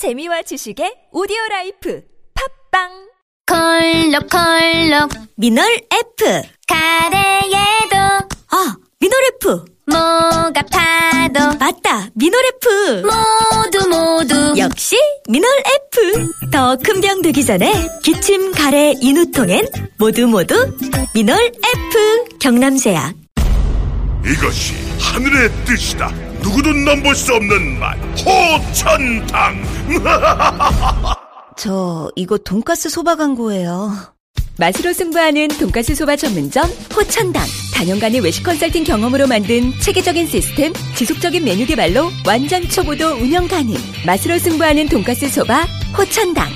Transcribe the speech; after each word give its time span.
재미와 0.00 0.40
지식의 0.48 1.08
오디오 1.12 1.36
라이프 1.50 2.00
팝빵 2.72 2.88
콜록 3.46 4.30
콜록 4.30 5.10
미널 5.36 5.62
F. 5.92 6.42
카레에도 6.66 7.96
아, 8.48 8.76
미널 8.98 9.20
F. 9.36 9.62
뭐가 9.84 10.62
파도 10.72 11.58
맞다, 11.58 12.08
미널 12.14 12.40
F. 12.46 13.02
모두 13.04 13.88
모두 13.90 14.54
역시 14.56 14.96
미널 15.28 15.50
F. 15.92 16.50
더 16.50 16.76
큰 16.76 17.02
병 17.02 17.20
되기 17.20 17.44
전에 17.44 17.70
기침, 18.02 18.52
가래, 18.52 18.94
인후통엔 19.02 19.66
모두 19.98 20.26
모두 20.26 20.54
미널 21.14 21.36
F. 21.44 22.38
경남제약. 22.38 23.14
이것이 24.24 24.72
하늘의 24.98 25.50
뜻이다. 25.66 26.29
누구도 26.42 26.72
넘볼 26.72 27.14
수 27.14 27.34
없는 27.34 27.78
맛. 27.78 27.96
호천당. 28.24 29.62
저 31.56 32.10
이거 32.16 32.38
돈가스 32.38 32.88
소바 32.88 33.16
광고예요. 33.16 33.92
맛으로 34.60 34.92
승부하는 34.92 35.48
돈가스 35.58 35.94
소바 35.94 36.16
전문점 36.16 36.64
호천당 36.94 37.42
단연간의 37.74 38.20
외식 38.20 38.42
컨설팅 38.42 38.84
경험으로 38.84 39.26
만든 39.26 39.72
체계적인 39.82 40.26
시스템 40.26 40.74
지속적인 40.94 41.42
메뉴 41.42 41.64
개발로 41.64 42.10
완전 42.26 42.62
초보도 42.64 43.06
운영 43.14 43.48
가능 43.48 43.72
맛으로 44.04 44.38
승부하는 44.38 44.86
돈가스 44.90 45.28
소바 45.30 45.64
호천당 45.96 46.46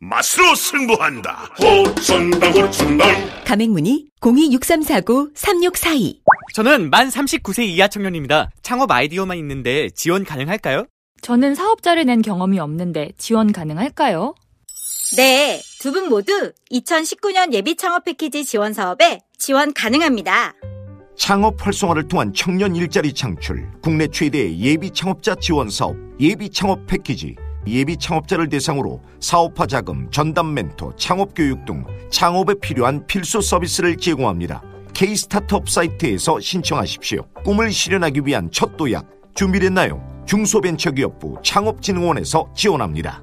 맛으로 0.00 0.54
승부한다. 0.56 1.48
호천당 1.62 2.52
호천당. 2.52 3.08
가맹문의 3.46 4.06
0263493642 4.20 6.18
저는 6.54 6.90
만 6.90 7.08
39세 7.08 7.64
이하 7.64 7.86
청년입니다. 7.88 8.50
창업 8.62 8.90
아이디어만 8.90 9.38
있는데 9.38 9.88
지원 9.94 10.24
가능할까요? 10.24 10.86
저는 11.22 11.54
사업자를 11.54 12.04
낸 12.04 12.20
경험이 12.20 12.58
없는데 12.58 13.12
지원 13.16 13.52
가능할까요? 13.52 14.34
네, 15.16 15.60
두 15.80 15.92
분 15.92 16.08
모두 16.08 16.52
2019년 16.72 17.52
예비 17.52 17.76
창업 17.76 18.04
패키지 18.04 18.44
지원 18.44 18.72
사업에 18.72 19.20
지원 19.38 19.72
가능합니다. 19.72 20.54
창업 21.16 21.64
활성화를 21.64 22.08
통한 22.08 22.32
청년 22.34 22.74
일자리 22.74 23.12
창출, 23.12 23.70
국내 23.80 24.08
최대의 24.08 24.58
예비 24.58 24.90
창업자 24.90 25.36
지원 25.36 25.70
사업, 25.70 25.94
예비 26.18 26.50
창업 26.50 26.86
패키지, 26.86 27.36
예비 27.68 27.96
창업자를 27.96 28.48
대상으로 28.48 29.00
사업화 29.20 29.66
자금, 29.66 30.10
전담 30.10 30.52
멘토, 30.52 30.96
창업 30.96 31.34
교육 31.36 31.64
등 31.64 31.84
창업에 32.10 32.54
필요한 32.60 33.06
필수 33.06 33.40
서비스를 33.40 33.96
제공합니다. 33.96 34.62
K 34.94 35.14
스타트업 35.14 35.68
사이트에서 35.68 36.40
신청하십시오. 36.40 37.26
꿈을 37.44 37.70
실현하기 37.72 38.22
위한 38.24 38.48
첫 38.50 38.76
도약 38.76 39.06
준비됐나요? 39.34 40.24
중소벤처기업부 40.26 41.36
창업진흥원에서 41.42 42.48
지원합니다. 42.56 43.22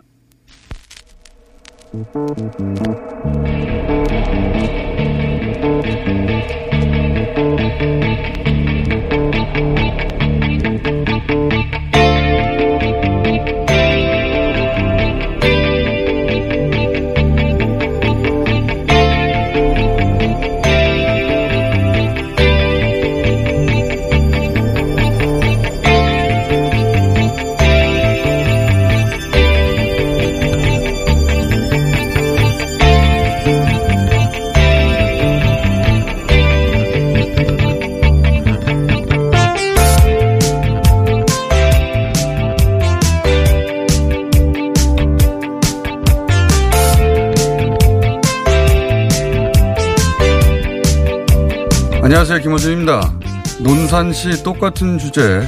Thank 1.93 2.15
you. 2.59 3.90
안녕하세요. 52.11 52.39
김호준입니다. 52.39 53.19
논산시 53.61 54.43
똑같은 54.43 54.97
주제 54.97 55.41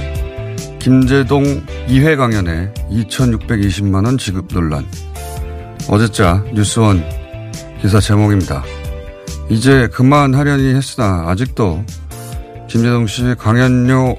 김재동 0.79 1.43
2회 1.89 2.15
강연에 2.15 2.73
2620만원 2.89 4.17
지급 4.17 4.47
논란. 4.47 4.85
어제자 5.89 6.41
뉴스원 6.53 7.03
기사 7.81 7.99
제목입니다. 7.99 8.63
이제 9.49 9.89
그만하려니 9.89 10.73
했으나 10.73 11.25
아직도 11.27 11.83
김재동 12.69 13.07
씨 13.07 13.35
강연료 13.37 14.15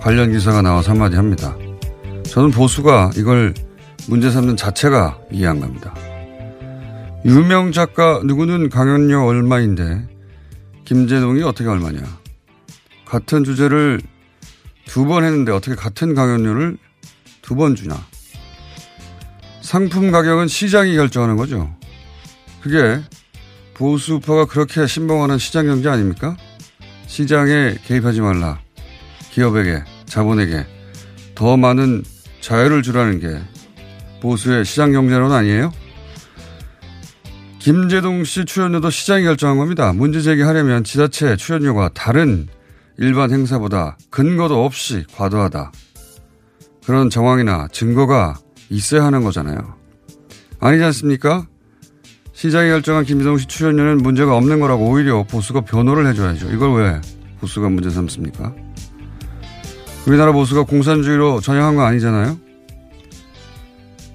관련 0.00 0.32
기사가 0.32 0.62
나와서 0.62 0.90
한마디 0.90 1.14
합니다. 1.14 1.56
저는 2.24 2.50
보수가 2.50 3.12
이걸 3.14 3.54
문제 4.08 4.32
삼는 4.32 4.56
자체가 4.56 5.16
이해 5.30 5.46
안 5.46 5.60
갑니다. 5.60 5.94
유명 7.24 7.70
작가 7.70 8.20
누구는 8.24 8.68
강연료 8.68 9.24
얼마인데 9.24 10.17
김재동이 10.88 11.42
어떻게 11.42 11.68
얼마냐. 11.68 12.00
같은 13.04 13.44
주제를 13.44 14.00
두 14.86 15.04
번 15.04 15.22
했는데 15.22 15.52
어떻게 15.52 15.74
같은 15.76 16.14
강연료를 16.14 16.78
두 17.42 17.54
번 17.54 17.74
주냐. 17.74 17.94
상품 19.60 20.10
가격은 20.10 20.48
시장이 20.48 20.96
결정하는 20.96 21.36
거죠. 21.36 21.70
그게 22.62 23.02
보수파가 23.74 24.46
그렇게 24.46 24.86
신봉하는 24.86 25.36
시장 25.36 25.66
경제 25.66 25.90
아닙니까? 25.90 26.38
시장에 27.06 27.76
개입하지 27.84 28.22
말라. 28.22 28.58
기업에게, 29.30 29.84
자본에게 30.06 30.64
더 31.34 31.58
많은 31.58 32.02
자유를 32.40 32.82
주라는 32.82 33.20
게 33.20 33.38
보수의 34.22 34.64
시장 34.64 34.92
경제론 34.92 35.32
아니에요? 35.32 35.70
김재동 37.68 38.24
씨 38.24 38.46
출연료도 38.46 38.88
시장이 38.88 39.24
결정한 39.24 39.58
겁니다. 39.58 39.92
문제 39.92 40.22
제기하려면 40.22 40.84
지자체 40.84 41.36
출연료가 41.36 41.90
다른 41.92 42.46
일반 42.96 43.30
행사보다 43.30 43.98
근거도 44.08 44.64
없이 44.64 45.04
과도하다. 45.14 45.72
그런 46.86 47.10
정황이나 47.10 47.68
증거가 47.70 48.38
있어야 48.70 49.04
하는 49.04 49.22
거잖아요. 49.22 49.58
아니지 50.60 50.82
않습니까? 50.82 51.46
시장이 52.32 52.70
결정한 52.70 53.04
김재동 53.04 53.36
씨 53.36 53.46
출연료는 53.46 53.98
문제가 53.98 54.34
없는 54.34 54.60
거라고 54.60 54.88
오히려 54.88 55.24
보수가 55.24 55.66
변호를 55.66 56.06
해줘야죠. 56.06 56.50
이걸 56.50 56.82
왜 56.82 57.00
보수가 57.40 57.68
문제 57.68 57.90
삼습니까? 57.90 58.54
우리나라 60.06 60.32
보수가 60.32 60.62
공산주의로 60.62 61.42
전향한 61.42 61.76
거 61.76 61.82
아니잖아요? 61.82 62.47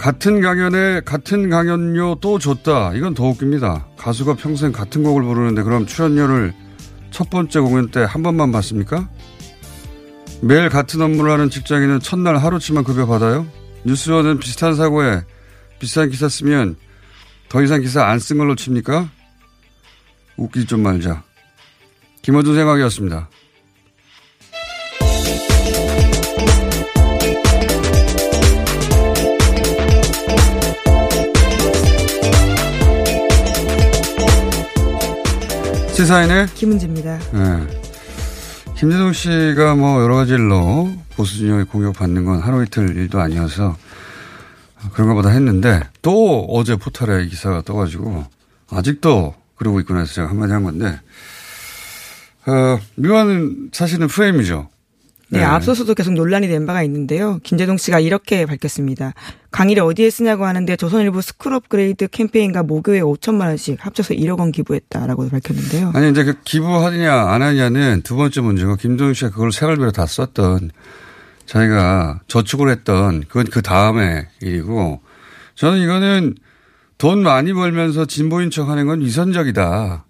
같은 0.04 0.42
강연에 0.42 1.00
같은 1.06 1.50
강연료 1.50 2.18
또 2.20 2.38
줬다. 2.38 2.92
이건 2.94 3.14
더 3.14 3.24
웃깁니다. 3.28 3.88
가수가 3.98 4.34
평생 4.36 4.74
같은 4.74 5.02
곡을 5.02 5.24
부르는데 5.24 5.64
그럼 5.64 5.86
출연료를 5.86 6.54
첫 7.10 7.30
번째 7.30 7.62
공연 7.62 7.90
때 7.90 8.04
한 8.04 8.22
번만 8.22 8.52
받습니까? 8.52 9.08
매일 10.42 10.68
같은 10.68 11.02
업무를 11.02 11.32
하는 11.32 11.50
직장인은 11.50 12.02
첫날 12.02 12.36
하루치만 12.36 12.84
급여 12.84 13.06
받아요? 13.08 13.48
뉴스로는 13.86 14.40
비슷한 14.40 14.76
사고에 14.76 15.22
비슷한 15.80 16.10
기사 16.10 16.28
쓰면 16.28 16.76
더 17.48 17.64
이상 17.64 17.80
기사 17.80 18.04
안 18.06 18.20
쓴 18.20 18.40
걸로 18.40 18.56
칩니까? 18.56 19.08
웃기지 20.36 20.66
좀 20.66 20.84
말자. 20.84 21.24
김어준 22.24 22.56
생각이었습니다. 22.56 23.30
시사인의 36.04 36.48
김은지입니다. 36.48 37.18
네. 37.32 38.76
김재동 38.76 39.14
씨가 39.14 39.76
뭐 39.76 40.02
여러 40.04 40.16
가지 40.16 40.34
일로 40.34 40.92
보수 41.16 41.38
진영에 41.38 41.64
공격받는 41.64 42.26
건 42.26 42.40
하루 42.40 42.62
이틀 42.62 42.98
일도 42.98 43.22
아니어서 43.22 43.78
그런 44.92 45.08
것보다 45.08 45.30
했는데 45.30 45.80
또 46.02 46.46
어제 46.50 46.76
포털에 46.76 47.26
기사가 47.28 47.62
떠가지고 47.62 48.26
아직도 48.70 49.34
그러고 49.56 49.80
있구나 49.80 50.02
해서 50.02 50.14
제가 50.14 50.30
한마디 50.30 50.52
한 50.52 50.66
건데 50.66 51.00
어, 52.48 52.80
묘한 52.96 53.70
사실은 53.72 54.08
프레임이죠. 54.08 54.68
네, 55.30 55.40
네. 55.40 55.46
앞서서도 55.46 55.96
계속 55.96 56.14
논란이 56.14 56.48
된 56.48 56.66
바가 56.66 56.84
있는데요. 56.84 57.40
김제동 57.44 57.78
씨가 57.78 58.00
이렇게 58.00 58.46
밝혔습니다. 58.46 59.14
강의를 59.52 59.84
어디에 59.84 60.10
쓰냐고 60.10 60.46
하는데 60.46 60.76
조선일보 60.76 61.22
스쿨 61.22 61.54
업그레이드 61.54 62.08
캠페인과 62.08 62.64
모교에 62.64 63.02
5천만 63.02 63.48
원씩 63.48 63.84
합쳐서 63.84 64.14
1억 64.14 64.40
원 64.40 64.52
기부했다라고 64.52 65.30
밝혔는데요. 65.30 65.92
아니 65.96 66.12
이제 66.12 66.24
그 66.24 66.36
기부하느냐 66.44 67.14
안 67.14 67.42
하느냐는 67.42 68.02
두 68.04 68.16
번째 68.16 68.42
문제고 68.42 68.76
김제동 68.76 69.14
씨가 69.14 69.32
그걸 69.32 69.52
생활비로 69.52 69.92
다 69.92 70.06
썼던 70.06 70.72
자기가 71.46 72.22
저축을 72.28 72.70
했던 72.70 73.24
그건 73.28 73.46
그 73.46 73.62
다음에 73.62 74.28
일이고 74.42 75.02
저는 75.56 75.80
이거는 75.80 76.36
돈 76.98 77.22
많이 77.22 77.54
벌면서 77.54 78.06
진보인 78.06 78.50
척 78.50 78.70
하는 78.70 78.86
건 78.86 79.02
위선적이다. 79.02 80.06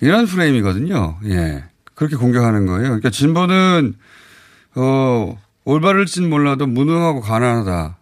이런 0.00 0.26
프레임이거든요. 0.26 1.18
예. 1.26 1.64
그렇게 1.98 2.14
공격하는 2.14 2.66
거예요. 2.66 2.84
그러니까 2.84 3.10
진보는 3.10 3.94
어 4.76 5.36
올바를진 5.64 6.30
몰라도 6.30 6.68
무능하고 6.68 7.20
가난하다. 7.20 7.98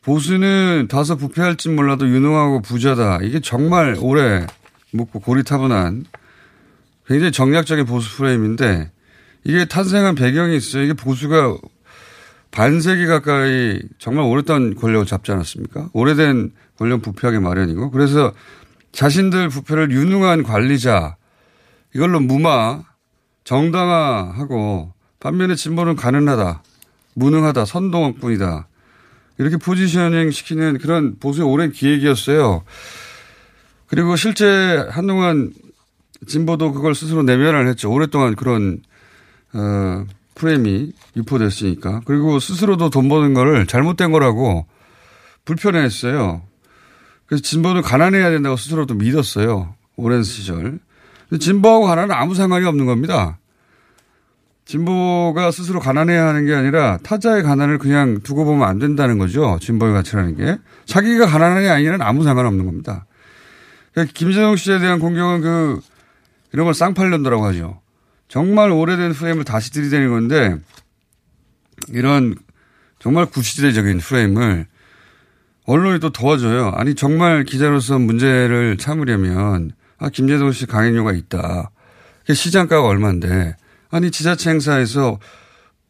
보수는 0.00 0.88
다소 0.88 1.16
부패할진 1.18 1.76
몰라도 1.76 2.08
유능하고 2.08 2.62
부자다. 2.62 3.18
이게 3.22 3.40
정말 3.40 3.96
오래 4.00 4.46
묵고 4.92 5.20
고리타분한 5.20 6.06
굉장히 7.06 7.32
정략적인 7.32 7.84
보수 7.84 8.16
프레임인데 8.16 8.90
이게 9.44 9.66
탄생한 9.66 10.14
배경이 10.14 10.56
있어요. 10.56 10.84
이게 10.84 10.94
보수가 10.94 11.58
반세기 12.50 13.04
가까이 13.04 13.78
정말 13.98 14.24
오랫동안 14.24 14.74
권력을 14.74 15.04
잡지 15.04 15.32
않았습니까? 15.32 15.90
오래된 15.92 16.50
권력 16.78 17.02
부패하기 17.02 17.40
마련이고 17.40 17.90
그래서 17.90 18.32
자신들 18.92 19.50
부패를 19.50 19.90
유능한 19.90 20.42
관리자 20.42 21.15
이걸로 21.96 22.20
무마 22.20 22.82
정당화하고 23.44 24.92
반면에 25.18 25.54
진보는 25.54 25.96
가난하다 25.96 26.62
무능하다 27.14 27.64
선동뿐이다 27.64 28.68
이렇게 29.38 29.56
포지셔닝 29.56 30.30
시키는 30.30 30.76
그런 30.76 31.18
보수의 31.18 31.48
오랜 31.48 31.72
기획이었어요. 31.72 32.64
그리고 33.86 34.14
실제 34.16 34.86
한동안 34.90 35.54
진보도 36.26 36.72
그걸 36.72 36.94
스스로 36.94 37.22
내면을 37.22 37.66
했죠. 37.68 37.90
오랫동안 37.90 38.34
그런 38.36 38.82
어, 39.54 40.04
프레임이 40.34 40.92
유포됐으니까. 41.16 42.02
그리고 42.04 42.38
스스로도 42.38 42.90
돈 42.90 43.08
버는 43.08 43.32
거를 43.32 43.66
잘못된 43.66 44.12
거라고 44.12 44.66
불편해했어요. 45.46 46.42
그래서 47.24 47.42
진보는 47.42 47.80
가난해야 47.80 48.30
된다고 48.30 48.56
스스로도 48.56 48.94
믿었어요. 48.94 49.74
오랜 49.96 50.22
시절. 50.22 50.78
진보하고 51.38 51.86
가난은 51.86 52.14
아무 52.14 52.34
상관이 52.34 52.64
없는 52.66 52.86
겁니다. 52.86 53.38
진보가 54.66 55.52
스스로 55.52 55.78
가난해야 55.78 56.26
하는 56.26 56.44
게 56.44 56.54
아니라 56.54 56.98
타자의 56.98 57.42
가난을 57.42 57.78
그냥 57.78 58.20
두고 58.22 58.44
보면 58.44 58.68
안 58.68 58.78
된다는 58.78 59.18
거죠. 59.18 59.58
진보의 59.60 59.92
가치라는 59.94 60.36
게. 60.36 60.58
자기가 60.86 61.26
가난하냐 61.26 61.72
아니냐는 61.72 62.02
아무 62.02 62.24
상관없는 62.24 62.66
겁니다. 62.66 63.06
그러니까 63.92 64.12
김재동 64.14 64.56
씨에 64.56 64.78
대한 64.80 64.98
공격은 64.98 65.40
그 65.40 65.80
이런 66.52 66.64
걸 66.64 66.74
쌍팔년도라고 66.74 67.44
하죠. 67.46 67.80
정말 68.28 68.70
오래된 68.70 69.12
프레임을 69.12 69.44
다시 69.44 69.70
들이대는 69.70 70.10
건데 70.10 70.56
이런 71.90 72.34
정말 72.98 73.26
구시대적인 73.26 73.98
프레임을 73.98 74.66
언론이 75.66 76.00
또 76.00 76.10
도와줘요. 76.10 76.72
아니 76.74 76.96
정말 76.96 77.44
기자로서 77.44 78.00
문제를 78.00 78.78
참으려면 78.78 79.72
아 79.98 80.08
김재동 80.08 80.52
씨 80.52 80.66
강행료가 80.66 81.12
있다. 81.12 81.70
시장가가 82.32 82.86
얼마인데 82.86 83.56
아니 83.90 84.10
지자체 84.10 84.50
행사에서 84.50 85.18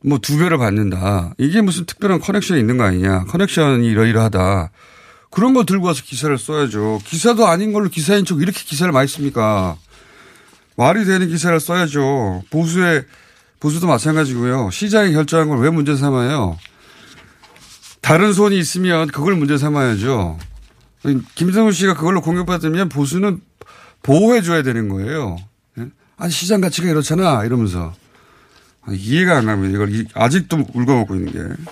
뭐 0.04 0.18
두 0.18 0.38
배를 0.38 0.58
받는다. 0.58 1.32
이게 1.38 1.60
무슨 1.62 1.84
특별한 1.86 2.20
커넥션이 2.20 2.60
있는 2.60 2.76
거 2.76 2.84
아니냐. 2.84 3.24
커넥션이 3.24 3.86
이러이러하다. 3.88 4.70
그런 5.30 5.52
거 5.54 5.64
들고 5.64 5.86
와서 5.86 6.02
기사를 6.04 6.36
써야죠. 6.38 7.00
기사도 7.04 7.46
아닌 7.46 7.72
걸로 7.72 7.88
기사인 7.88 8.24
척 8.24 8.40
이렇게 8.40 8.62
기사를 8.62 8.90
많이 8.92 9.08
씁니까? 9.08 9.76
말이 10.76 11.04
되는 11.04 11.26
기사를 11.28 11.58
써야죠. 11.58 12.44
보수의, 12.50 13.04
보수도 13.58 13.86
마찬가지고요. 13.88 14.70
시장이 14.70 15.12
결정한 15.12 15.48
걸 15.48 15.58
왜 15.58 15.70
문제 15.70 15.96
삼아요? 15.96 16.56
다른 18.00 18.32
손이 18.32 18.56
있으면 18.58 19.08
그걸 19.08 19.34
문제 19.34 19.58
삼아야죠. 19.58 20.38
김성훈 21.34 21.72
씨가 21.72 21.94
그걸로 21.94 22.20
공격받으면 22.20 22.88
보수는 22.88 23.40
보호해줘야 24.06 24.62
되는 24.62 24.88
거예요. 24.88 25.36
예? 25.78 25.86
아니, 26.16 26.32
시장 26.32 26.60
가치가 26.60 26.88
이렇잖아. 26.88 27.44
이러면서. 27.44 27.94
이해가 28.88 29.38
안 29.38 29.46
갑니다. 29.46 29.74
이걸 29.74 30.06
아직도 30.14 30.64
울고 30.72 30.94
먹고 30.94 31.16
있는 31.16 31.32
게. 31.32 31.62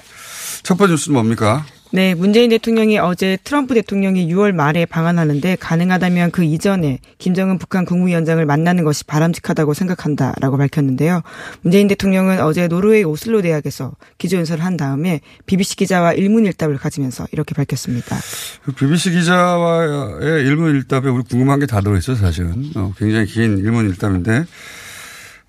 첫 0.65 0.77
번째 0.77 0.93
뉴스는 0.93 1.15
뭡니까? 1.15 1.65
네, 1.95 2.13
문재인 2.17 2.51
대통령이 2.51 2.99
어제 2.99 3.39
트럼프 3.45 3.73
대통령이 3.75 4.27
6월 4.27 4.51
말에 4.51 4.85
방한하는데 4.85 5.55
가능하다면 5.61 6.33
그 6.33 6.43
이전에 6.43 6.99
김정은 7.19 7.57
북한 7.57 7.85
국무위원장을 7.85 8.45
만나는 8.45 8.83
것이 8.83 9.05
바람직하다고 9.05 9.75
생각한다라고 9.75 10.57
밝혔는데요. 10.57 11.23
문재인 11.63 11.87
대통령은 11.87 12.41
어제 12.43 12.67
노르웨이 12.67 13.05
오슬로 13.05 13.43
대학에서 13.43 13.93
기조연설을 14.19 14.65
한 14.65 14.77
다음에 14.77 15.21
BBC 15.47 15.77
기자와 15.77 16.15
일문일답을 16.15 16.79
가지면서 16.79 17.29
이렇게 17.31 17.55
밝혔습니다. 17.55 18.17
그 18.65 18.73
BBC 18.73 19.13
기자와의 19.13 20.45
일문일답에 20.47 21.09
우리 21.09 21.23
궁금한 21.23 21.61
게 21.61 21.67
다 21.67 21.81
들어있어요, 21.81 22.17
사실은. 22.17 22.73
어, 22.75 22.93
굉장히 22.99 23.27
긴 23.27 23.59
일문일답인데, 23.59 24.45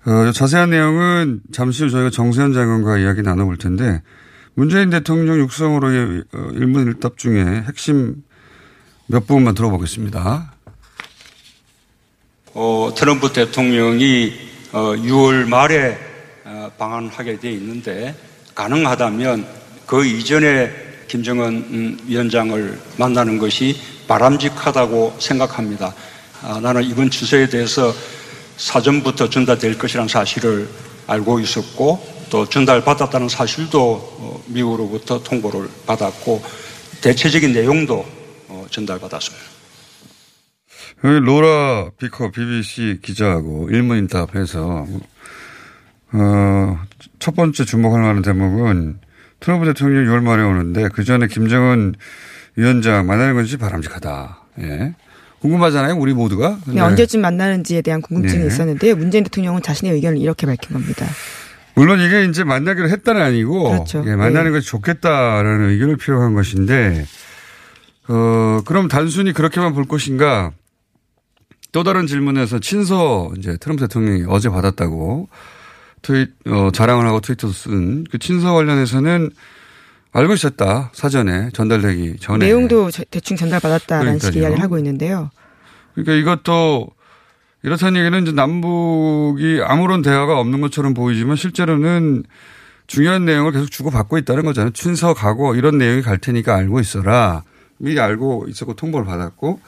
어, 0.06 0.30
자세한 0.30 0.70
내용은 0.70 1.40
잠시 1.52 1.82
후 1.82 1.90
저희가 1.90 2.10
정세현 2.10 2.52
장관과 2.52 2.98
이야기 2.98 3.22
나눠볼 3.22 3.56
텐데, 3.58 4.00
문재인 4.58 4.88
대통령 4.88 5.38
육성으로의 5.40 6.24
어, 6.32 6.48
일문일답 6.54 7.18
중에 7.18 7.44
핵심 7.68 8.24
몇 9.04 9.26
부분만 9.26 9.54
들어보겠습니다. 9.54 10.54
어, 12.54 12.90
트럼프 12.96 13.34
대통령이 13.34 14.32
어, 14.72 14.94
6월 14.94 15.46
말에 15.46 15.98
어, 16.44 16.70
방한하게 16.78 17.38
돼 17.38 17.52
있는데 17.52 18.14
가능하다면 18.54 19.46
그 19.84 20.06
이전에 20.06 20.72
김정은 21.06 21.46
음, 21.48 21.98
위원장을 22.06 22.80
만나는 22.96 23.36
것이 23.36 23.76
바람직하다고 24.08 25.16
생각합니다. 25.18 25.94
아, 26.40 26.60
나는 26.60 26.82
이번 26.82 27.10
주소에 27.10 27.50
대해서 27.50 27.92
사전부터 28.56 29.28
전달될 29.28 29.76
것이라는 29.76 30.08
사실을 30.08 30.66
알고 31.08 31.40
있었고 31.40 32.15
또 32.30 32.48
전달받았다는 32.48 33.28
사실도 33.28 33.94
어, 34.18 34.42
미국으로부터 34.46 35.22
통보를 35.22 35.68
받았고 35.86 36.42
대체적인 37.00 37.52
내용도 37.52 38.04
어, 38.48 38.66
전달받았습니다. 38.70 39.44
여기 41.04 41.20
로라 41.20 41.90
비커 41.98 42.30
BBC 42.30 43.00
기자하고 43.02 43.68
일문인답해서 43.70 44.86
어, 46.12 46.78
첫 47.18 47.36
번째 47.36 47.64
주목할 47.64 48.00
만한 48.00 48.22
대목은 48.22 49.00
트럼프 49.40 49.66
대통령이 49.66 50.08
6월 50.08 50.22
말에 50.22 50.42
오는데 50.42 50.88
그 50.92 51.04
전에 51.04 51.26
김정은 51.26 51.94
위원장 52.56 53.06
만나는 53.06 53.34
것이 53.34 53.58
바람직하다. 53.58 54.40
예. 54.60 54.94
궁금하잖아요, 55.40 55.96
우리 55.96 56.14
모두가. 56.14 56.58
네, 56.66 56.80
언제쯤 56.80 57.20
만나는지에 57.20 57.82
대한 57.82 58.00
궁금증이 58.00 58.40
네. 58.40 58.46
있었는데요. 58.46 58.96
문재인 58.96 59.22
대통령은 59.24 59.62
자신의 59.62 59.92
의견을 59.94 60.18
이렇게 60.18 60.46
밝힌 60.46 60.72
겁니다. 60.72 61.06
물론 61.76 62.00
이게 62.00 62.24
이제 62.24 62.42
만나기로 62.42 62.88
했다는 62.88 63.20
아니고 63.22 63.70
그렇죠. 63.70 64.02
예, 64.06 64.16
만나는 64.16 64.50
네. 64.50 64.58
것이 64.58 64.66
좋겠다라는 64.68 65.70
의견을 65.70 65.96
표명한 65.98 66.34
것인데 66.34 67.04
어 68.08 68.62
그럼 68.64 68.88
단순히 68.88 69.32
그렇게만 69.32 69.72
볼 69.74 69.84
것인가? 69.84 70.52
또 71.72 71.82
다른 71.82 72.06
질문에서 72.06 72.58
친서 72.60 73.30
이제 73.38 73.56
트럼프 73.60 73.82
대통령이 73.86 74.24
어제 74.28 74.48
받았다고 74.48 75.28
트윗 76.02 76.30
어, 76.46 76.70
자랑을 76.72 77.06
하고 77.06 77.20
트위터 77.20 77.48
쓴 77.52 78.04
그 78.10 78.18
친서 78.18 78.54
관련해서는 78.54 79.30
알고 80.12 80.32
있었다 80.32 80.90
사전에 80.94 81.50
전달되기 81.52 82.16
전에 82.20 82.46
내용도 82.46 82.90
저- 82.90 83.04
대충 83.10 83.36
전달받았다라는 83.36 84.18
식의 84.18 84.30
그러니까요. 84.30 84.42
이야기를 84.42 84.62
하고 84.64 84.78
있는데요. 84.78 85.30
그러니까 85.94 86.14
이것도 86.14 86.88
이렇다는 87.66 88.00
얘기는 88.00 88.22
이제 88.22 88.30
남북이 88.30 89.60
아무런 89.64 90.00
대화가 90.00 90.38
없는 90.38 90.60
것처럼 90.60 90.94
보이지만 90.94 91.34
실제로는 91.34 92.22
중요한 92.86 93.24
내용을 93.24 93.50
계속 93.50 93.72
주고받고 93.72 94.18
있다는 94.18 94.44
거잖아요. 94.44 94.70
친서 94.70 95.14
가고 95.14 95.56
이런 95.56 95.76
내용이 95.76 96.00
갈 96.00 96.18
테니까 96.18 96.54
알고 96.54 96.78
있어라. 96.78 97.42
미리 97.78 97.98
알고 97.98 98.46
있었고 98.48 98.74
통보를 98.74 99.04
받았고. 99.04 99.58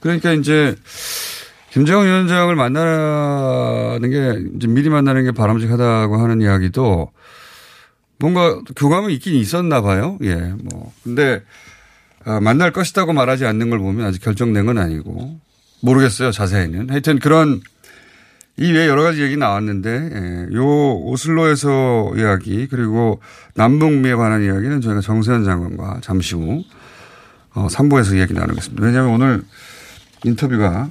그러니까 0.00 0.32
이제 0.32 0.74
김정은 1.72 2.06
위원장을 2.06 2.56
만나는 2.56 4.10
게 4.10 4.56
이제 4.56 4.66
미리 4.66 4.88
만나는 4.88 5.24
게 5.24 5.32
바람직하다고 5.32 6.16
하는 6.16 6.40
이야기도 6.40 7.12
뭔가 8.18 8.62
교감은 8.76 9.10
있긴 9.10 9.34
있었나 9.34 9.82
봐요. 9.82 10.16
예, 10.22 10.36
뭐 10.36 10.90
근데 11.04 11.42
아, 12.24 12.40
만날 12.40 12.72
것이다고 12.72 13.12
말하지 13.12 13.44
않는 13.44 13.68
걸 13.68 13.78
보면 13.78 14.06
아직 14.06 14.22
결정된 14.22 14.64
건 14.64 14.78
아니고 14.78 15.38
모르겠어요 15.82 16.30
자세히는. 16.32 16.90
하여튼 16.90 17.18
그런 17.18 17.60
이 18.56 18.70
외에 18.70 18.86
여러 18.86 19.02
가지 19.02 19.22
얘기 19.22 19.36
나왔는데 19.36 20.10
예, 20.50 20.54
요 20.54 20.64
오슬로에서 20.64 22.12
이야기 22.16 22.66
그리고 22.68 23.20
남북미에 23.54 24.14
관한 24.14 24.42
이야기는 24.42 24.80
저희가 24.80 25.00
정세현 25.00 25.44
장관과 25.44 26.00
잠시 26.02 26.34
후 26.34 26.62
어, 27.54 27.66
3부에서 27.68 28.16
이야기 28.16 28.34
나누겠습니다. 28.34 28.84
왜냐하면 28.84 29.14
오늘 29.14 29.42
인터뷰가 30.24 30.88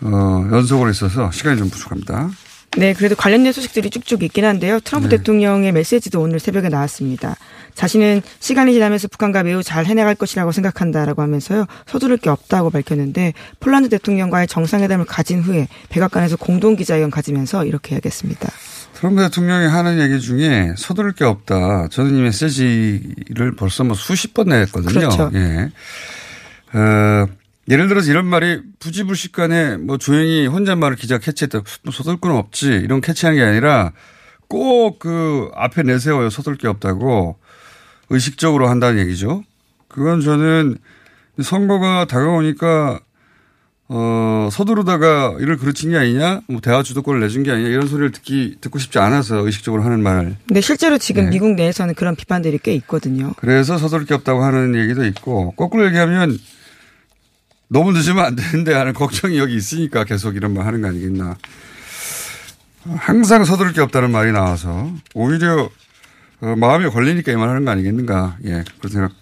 어, 0.00 0.48
연속으로 0.50 0.90
있어서 0.90 1.30
시간이 1.30 1.58
좀 1.58 1.70
부족합니다. 1.70 2.30
네, 2.78 2.94
그래도 2.94 3.14
관련된 3.16 3.52
소식들이 3.52 3.90
쭉쭉 3.90 4.22
있긴 4.22 4.44
한데요. 4.44 4.80
트럼프 4.80 5.08
네. 5.08 5.18
대통령의 5.18 5.72
메시지도 5.72 6.20
오늘 6.20 6.40
새벽에 6.40 6.68
나왔습니다. 6.68 7.36
자신은 7.74 8.22
시간이 8.40 8.72
지나면서 8.72 9.08
북한과 9.08 9.42
매우 9.42 9.62
잘 9.62 9.84
해나갈 9.86 10.14
것이라고 10.14 10.52
생각한다라고 10.52 11.22
하면서요. 11.22 11.66
서두를 11.86 12.16
게 12.16 12.30
없다고 12.30 12.70
밝혔는데 12.70 13.34
폴란드 13.60 13.88
대통령과의 13.90 14.46
정상회담을 14.46 15.04
가진 15.04 15.40
후에 15.40 15.68
백악관에서 15.90 16.36
공동 16.36 16.76
기자회견 16.76 17.10
가지면서 17.10 17.64
이렇게 17.64 17.94
이야기했습니다. 17.94 18.48
트럼프 18.94 19.22
대통령이 19.22 19.66
하는 19.66 19.98
얘기 19.98 20.20
중에 20.20 20.74
서두를 20.76 21.12
게 21.12 21.24
없다. 21.24 21.88
저는 21.90 22.16
이 22.16 22.22
메시지를 22.22 23.56
벌써 23.56 23.84
뭐 23.84 23.94
수십 23.96 24.32
번 24.32 24.48
냈거든요. 24.48 24.92
그렇죠. 24.92 25.30
예. 25.34 25.70
어, 26.74 27.26
예를 27.72 27.88
들어서 27.88 28.10
이런 28.10 28.26
말이 28.26 28.60
부지불식간에 28.80 29.78
뭐 29.78 29.96
조용히 29.96 30.46
혼잣말을 30.46 30.96
기자 30.96 31.16
캐치했다. 31.18 31.62
뭐 31.84 31.92
서둘 31.92 32.18
건 32.18 32.32
없지. 32.32 32.66
이런 32.66 33.00
캐치한 33.00 33.34
게 33.34 33.42
아니라 33.42 33.92
꼭 34.48 34.98
그 34.98 35.50
앞에 35.54 35.82
내세워요. 35.82 36.28
서둘 36.28 36.56
게 36.56 36.68
없다고 36.68 37.36
의식적으로 38.10 38.68
한다는 38.68 39.00
얘기죠. 39.00 39.42
그건 39.88 40.20
저는 40.20 40.76
선거가 41.40 42.04
다가오니까 42.04 43.00
어, 43.88 44.48
서두르다가 44.52 45.36
이를 45.40 45.56
그르친 45.56 45.90
게 45.90 45.96
아니냐, 45.96 46.42
뭐 46.46 46.60
대화 46.60 46.82
주도권을 46.82 47.20
내준 47.20 47.42
게 47.42 47.50
아니냐 47.50 47.68
이런 47.68 47.86
소리를 47.86 48.12
듣기 48.12 48.56
듣고 48.60 48.78
싶지 48.78 48.98
않아서 48.98 49.38
의식적으로 49.44 49.82
하는 49.82 50.02
말. 50.02 50.36
근데 50.46 50.60
실제로 50.60 50.98
지금 50.98 51.24
네. 51.24 51.30
미국 51.30 51.54
내에서는 51.54 51.94
그런 51.94 52.14
비판들이 52.16 52.58
꽤 52.62 52.74
있거든요. 52.74 53.32
그래서 53.38 53.78
서두를 53.78 54.06
게 54.06 54.14
없다고 54.14 54.42
하는 54.44 54.74
얘기도 54.76 55.04
있고 55.06 55.52
거꾸로 55.52 55.86
얘기하면 55.86 56.38
너무 57.72 57.92
늦으면 57.92 58.24
안 58.24 58.36
되는데 58.36 58.74
하는 58.74 58.92
걱정이 58.92 59.38
여기 59.38 59.56
있으니까 59.56 60.04
계속 60.04 60.36
이런 60.36 60.52
말 60.54 60.66
하는 60.66 60.82
거 60.82 60.88
아니겠나. 60.88 61.36
항상 62.96 63.44
서두를 63.44 63.72
게 63.72 63.80
없다는 63.80 64.10
말이 64.10 64.32
나와서 64.32 64.92
오히려 65.14 65.70
어, 66.40 66.54
마음에 66.56 66.88
걸리니까 66.88 67.30
이 67.32 67.36
말 67.36 67.48
하는 67.48 67.64
거 67.64 67.70
아니겠는가. 67.70 68.36
예, 68.44 68.64
그런 68.78 68.92
생각 68.92 69.12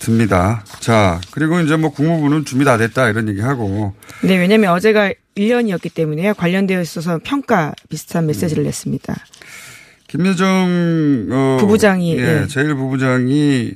듭니다. 0.00 0.64
자, 0.80 1.20
그리고 1.30 1.60
이제 1.60 1.76
뭐 1.76 1.90
국무부는 1.90 2.44
준비 2.44 2.64
다 2.64 2.76
됐다 2.78 3.08
이런 3.08 3.28
얘기 3.28 3.40
하고 3.40 3.94
네, 4.22 4.36
왜냐하면 4.38 4.70
어제가 4.72 5.12
1년이었기 5.36 5.92
때문에요. 5.94 6.34
관련되어 6.34 6.80
있어서 6.80 7.20
평가 7.22 7.74
비슷한 7.90 8.26
메시지를 8.26 8.64
냈습니다. 8.64 9.14
김여정 10.08 11.28
어, 11.30 11.56
부부장이, 11.60 12.16
예, 12.18 12.42
예. 12.42 12.46
제일 12.46 12.74
부부장이 12.74 13.72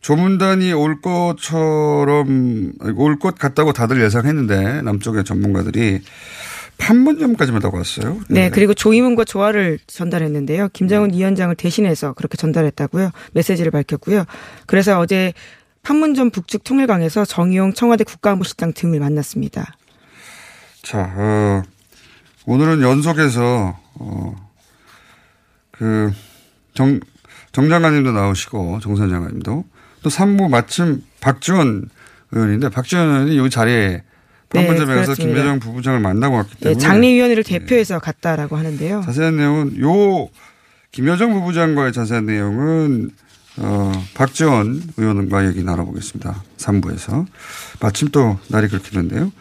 조문단이 0.00 0.72
올 0.72 1.00
것처럼 1.00 2.72
올 2.96 3.18
것 3.18 3.36
같다고 3.38 3.72
다들 3.72 4.00
예상했는데 4.02 4.82
남쪽의 4.82 5.24
전문가들이 5.24 6.00
판문점까지만 6.78 7.60
타고 7.60 7.76
왔어요. 7.76 8.20
네, 8.28 8.50
그리고 8.50 8.72
조이문과 8.72 9.24
조화를 9.24 9.78
전달했는데요. 9.88 10.68
김정은 10.72 11.12
위원장을 11.12 11.52
대신해서 11.56 12.12
그렇게 12.12 12.36
전달했다고요. 12.36 13.10
메시지를 13.32 13.72
밝혔고요. 13.72 14.24
그래서 14.66 15.00
어제 15.00 15.32
판문점 15.82 16.30
북측 16.30 16.62
통일강에서 16.62 17.24
정의용 17.24 17.72
청와대 17.72 18.04
국가안보실장 18.04 18.74
등을 18.74 19.00
만났습니다. 19.00 19.74
자, 20.82 21.12
어, 21.16 21.62
오늘은 22.46 22.82
연속해서 22.82 23.78
어, 23.94 24.36
그 25.72 26.12
정, 26.74 27.00
정 27.50 27.68
장관님도 27.68 28.12
나오시고 28.12 28.78
정선 28.80 29.10
장관님도 29.10 29.64
또 30.02 30.10
3부 30.10 30.48
마침 30.48 31.02
박지원 31.20 31.88
의원인데 32.32 32.68
박지원 32.68 33.08
의원이 33.28 33.46
이 33.46 33.50
자리에 33.50 34.02
판문점에 34.50 34.94
가서 34.94 35.12
그렇습니다. 35.14 35.40
김여정 35.40 35.60
부부장을 35.60 36.00
만나고 36.00 36.36
왔기 36.36 36.54
네, 36.54 36.60
때문에 36.70 36.80
장례위원회를 36.80 37.44
대표해서 37.44 37.98
갔다라고 37.98 38.56
하는데요. 38.56 39.02
자세한 39.04 39.36
내용은 39.36 39.80
요 39.80 40.28
김여정 40.92 41.32
부부장과의 41.34 41.92
자세한 41.92 42.26
내용은 42.26 43.10
어, 43.58 43.92
박지원 44.14 44.82
의원과 44.96 45.48
얘기 45.48 45.62
나눠보겠습니다. 45.64 46.42
3부에서. 46.58 47.26
마침 47.80 48.08
또 48.08 48.38
날이 48.48 48.68
그렇겠는데요. 48.68 49.32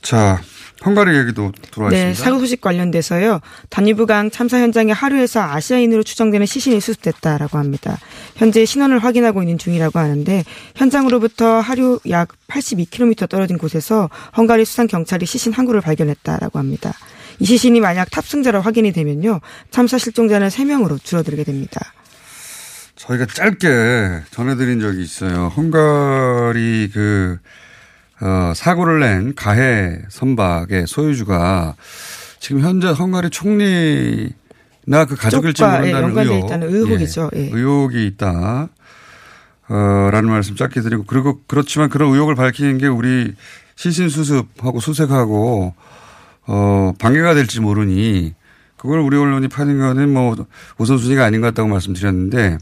자, 0.00 0.40
헝가리 0.84 1.16
얘기도 1.18 1.52
들어와 1.72 1.90
네, 1.90 2.10
있습니다. 2.10 2.22
사고 2.24 2.38
소식 2.38 2.60
관련돼서요. 2.60 3.40
단위부강 3.70 4.30
참사 4.30 4.58
현장에 4.58 4.92
하루에서 4.92 5.40
아시아인으로 5.40 6.02
추정되는 6.02 6.46
시신이 6.46 6.80
수습됐다라고 6.80 7.58
합니다. 7.58 7.98
현재 8.36 8.64
신원을 8.64 8.98
확인하고 8.98 9.42
있는 9.42 9.58
중이라고 9.58 9.98
하는데 9.98 10.44
현장으로부터 10.74 11.60
하류 11.60 11.98
약 12.10 12.28
82km 12.48 13.28
떨어진 13.28 13.58
곳에서 13.58 14.10
헝가리 14.36 14.64
수산 14.64 14.86
경찰이 14.86 15.26
시신 15.26 15.52
한 15.52 15.64
구를 15.64 15.80
발견했다라고 15.80 16.58
합니다. 16.58 16.92
이 17.38 17.44
시신이 17.44 17.80
만약 17.80 18.10
탑승자로 18.10 18.60
확인이 18.60 18.92
되면요. 18.92 19.40
참사 19.70 19.98
실종자는 19.98 20.48
3명으로 20.48 21.02
줄어들게 21.02 21.44
됩니다. 21.44 21.80
저희가 22.96 23.26
짧게 23.26 24.22
전해드린 24.30 24.80
적이 24.80 25.02
있어요. 25.02 25.52
헝가리 25.54 26.90
그, 26.92 27.38
어, 28.20 28.52
사고를 28.54 29.00
낸 29.00 29.34
가해 29.34 29.98
선박의 30.08 30.86
소유주가 30.86 31.74
지금 32.38 32.62
현재 32.62 32.88
헝가리 32.88 33.30
총리나 33.30 35.04
그 35.08 35.16
가족일지 35.16 35.62
예, 35.64 35.66
모른다는 35.66 36.16
의혹. 36.16 36.44
있다는 36.46 36.74
의혹이죠. 36.74 37.30
예. 37.34 37.50
의혹이 37.52 38.06
있다. 38.06 38.68
어, 39.68 40.08
라는 40.12 40.30
말씀 40.30 40.54
짧게 40.54 40.80
드리고, 40.80 41.04
그리고 41.06 41.40
그렇지만 41.48 41.88
그런 41.88 42.12
의혹을 42.12 42.36
밝히는 42.36 42.78
게 42.78 42.86
우리 42.86 43.34
시신 43.74 44.08
수습하고 44.08 44.78
수색하고, 44.78 45.74
어, 46.46 46.92
방해가 47.00 47.34
될지 47.34 47.60
모르니, 47.60 48.34
그걸 48.76 49.00
우리 49.00 49.16
언론이 49.16 49.48
파는 49.48 49.78
거는 49.80 50.12
뭐 50.12 50.36
우선순위가 50.78 51.24
아닌 51.24 51.40
것 51.40 51.48
같다고 51.48 51.68
말씀드렸는데, 51.68 52.58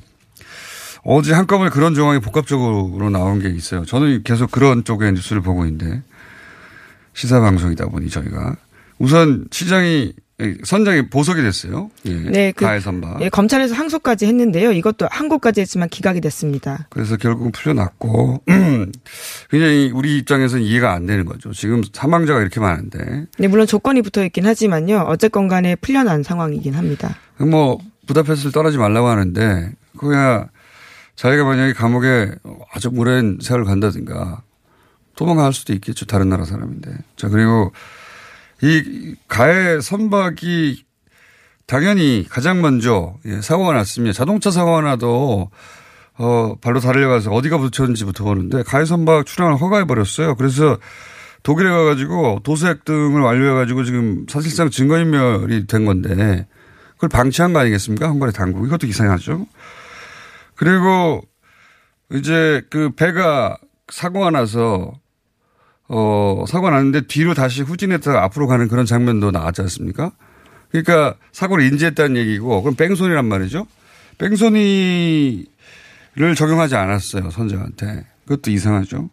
어제 1.05 1.33
한꺼번에 1.35 1.71
그런 1.71 1.95
정황이 1.95 2.19
복합적으로 2.21 3.11
나온 3.11 3.39
게 3.41 3.49
있어요. 3.51 3.85
저는 3.85 4.23
계속 4.25 4.51
그런 4.51 4.85
쪽의 4.85 5.13
뉴스를 5.13 5.43
보고 5.43 5.65
있는데, 5.67 6.03
시사 7.13 7.41
방송이다 7.41 7.87
보니 7.89 8.09
저희가. 8.09 8.57
우선 8.99 9.47
시장이, 9.51 10.15
선장이 10.65 11.11
보석이 11.11 11.43
됐어요. 11.43 11.91
예. 12.07 12.13
네, 12.15 12.53
그- 12.53 12.65
가해 12.65 12.81
선박. 12.81 13.21
예, 13.21 13.29
검찰에서 13.29 13.75
항소까지 13.75 14.27
했는데요. 14.27 14.73
이것도 14.73 15.07
항고까지 15.11 15.61
했지만 15.61 15.89
기각이 15.89 16.21
됐습니다. 16.23 16.87
그래서 16.91 17.17
결국은 17.17 17.53
풀려났고 17.53 18.43
굉장히 19.51 19.91
우리 19.95 20.19
입장에서는 20.19 20.65
이해가 20.65 20.93
안 20.93 21.07
되는 21.07 21.25
거죠. 21.25 21.53
지금 21.53 21.83
사망자가 21.93 22.41
이렇게 22.41 22.59
많은데 22.61 23.27
네, 23.39 23.47
물론 23.49 23.67
조건이 23.67 24.03
붙어 24.03 24.25
있긴 24.25 24.45
하지만요. 24.47 25.05
어쨌건 25.09 25.47
간에 25.49 25.77
풀려난 25.77 26.23
상황이긴 26.25 26.75
합니다. 26.75 27.17
뭐 27.39 27.79
부다페스트를 28.07 28.53
떠나지 28.53 28.77
말라고 28.79 29.07
하는데 29.09 29.73
그야 29.99 30.49
자기가 31.17 31.45
만약에 31.45 31.73
감옥에 31.73 32.35
아주 32.73 32.91
오랜 32.95 33.39
세월을 33.41 33.65
간다든가 33.65 34.43
도망갈 35.17 35.53
수도 35.53 35.73
있겠죠. 35.73 36.07
다른 36.07 36.29
나라 36.29 36.45
사람인데. 36.45 36.91
자 37.17 37.29
그리고 37.29 37.73
이 38.63 39.15
가해 39.29 39.81
선박이 39.81 40.85
당연히 41.67 42.27
가장 42.29 42.61
먼저 42.61 43.15
예, 43.25 43.41
사고가 43.41 43.73
났으면 43.73 44.13
자동차 44.13 44.51
사고가 44.51 44.81
나도 44.83 45.51
어, 46.17 46.55
발로 46.61 46.81
달려가서 46.81 47.31
어디가 47.31 47.59
부딪혔는지부터 47.59 48.25
보는데 48.25 48.63
가해 48.63 48.85
선박 48.85 49.27
출항을 49.27 49.61
허가해 49.61 49.85
버렸어요. 49.87 50.35
그래서 50.37 50.79
독일에 51.43 51.69
가가지고 51.69 52.41
도색 52.43 52.85
등을 52.85 53.21
완료해가지고 53.21 53.85
지금 53.85 54.27
사실상 54.29 54.71
증거인멸이 54.71 55.67
된 55.67 55.85
건데 55.85 56.47
그걸 56.95 57.09
방치한 57.09 57.53
거 57.53 57.61
아니겠습니까? 57.61 58.09
헝가리 58.09 58.33
당국. 58.33 58.67
이것도 58.67 58.87
이상하죠. 58.87 59.47
그리고 60.55 61.23
이제 62.13 62.63
그 62.71 62.91
배가 62.91 63.57
사고가 63.89 64.31
나서 64.31 64.93
어, 65.89 66.45
사고가 66.49 66.71
났는데 66.71 67.03
뒤로 67.03 67.35
다시 67.35 67.63
후진했다가 67.63 68.23
앞으로 68.25 68.47
가는 68.47 68.69
그런 68.69 68.87
장면도 68.87 69.31
나왔지 69.31 69.61
않습니까? 69.63 70.13
그러니까 70.71 71.17
사고를 71.33 71.65
인지했다는 71.67 72.17
얘기고 72.17 72.63
그럼 72.63 72.75
뺑소니란 72.75 73.27
말이죠. 73.27 73.67
뺑소니를 74.19 75.47
적용하지 76.37 76.77
않았어요. 76.77 77.31
선장한테. 77.31 78.07
그것도 78.27 78.51
이상하죠. 78.51 79.11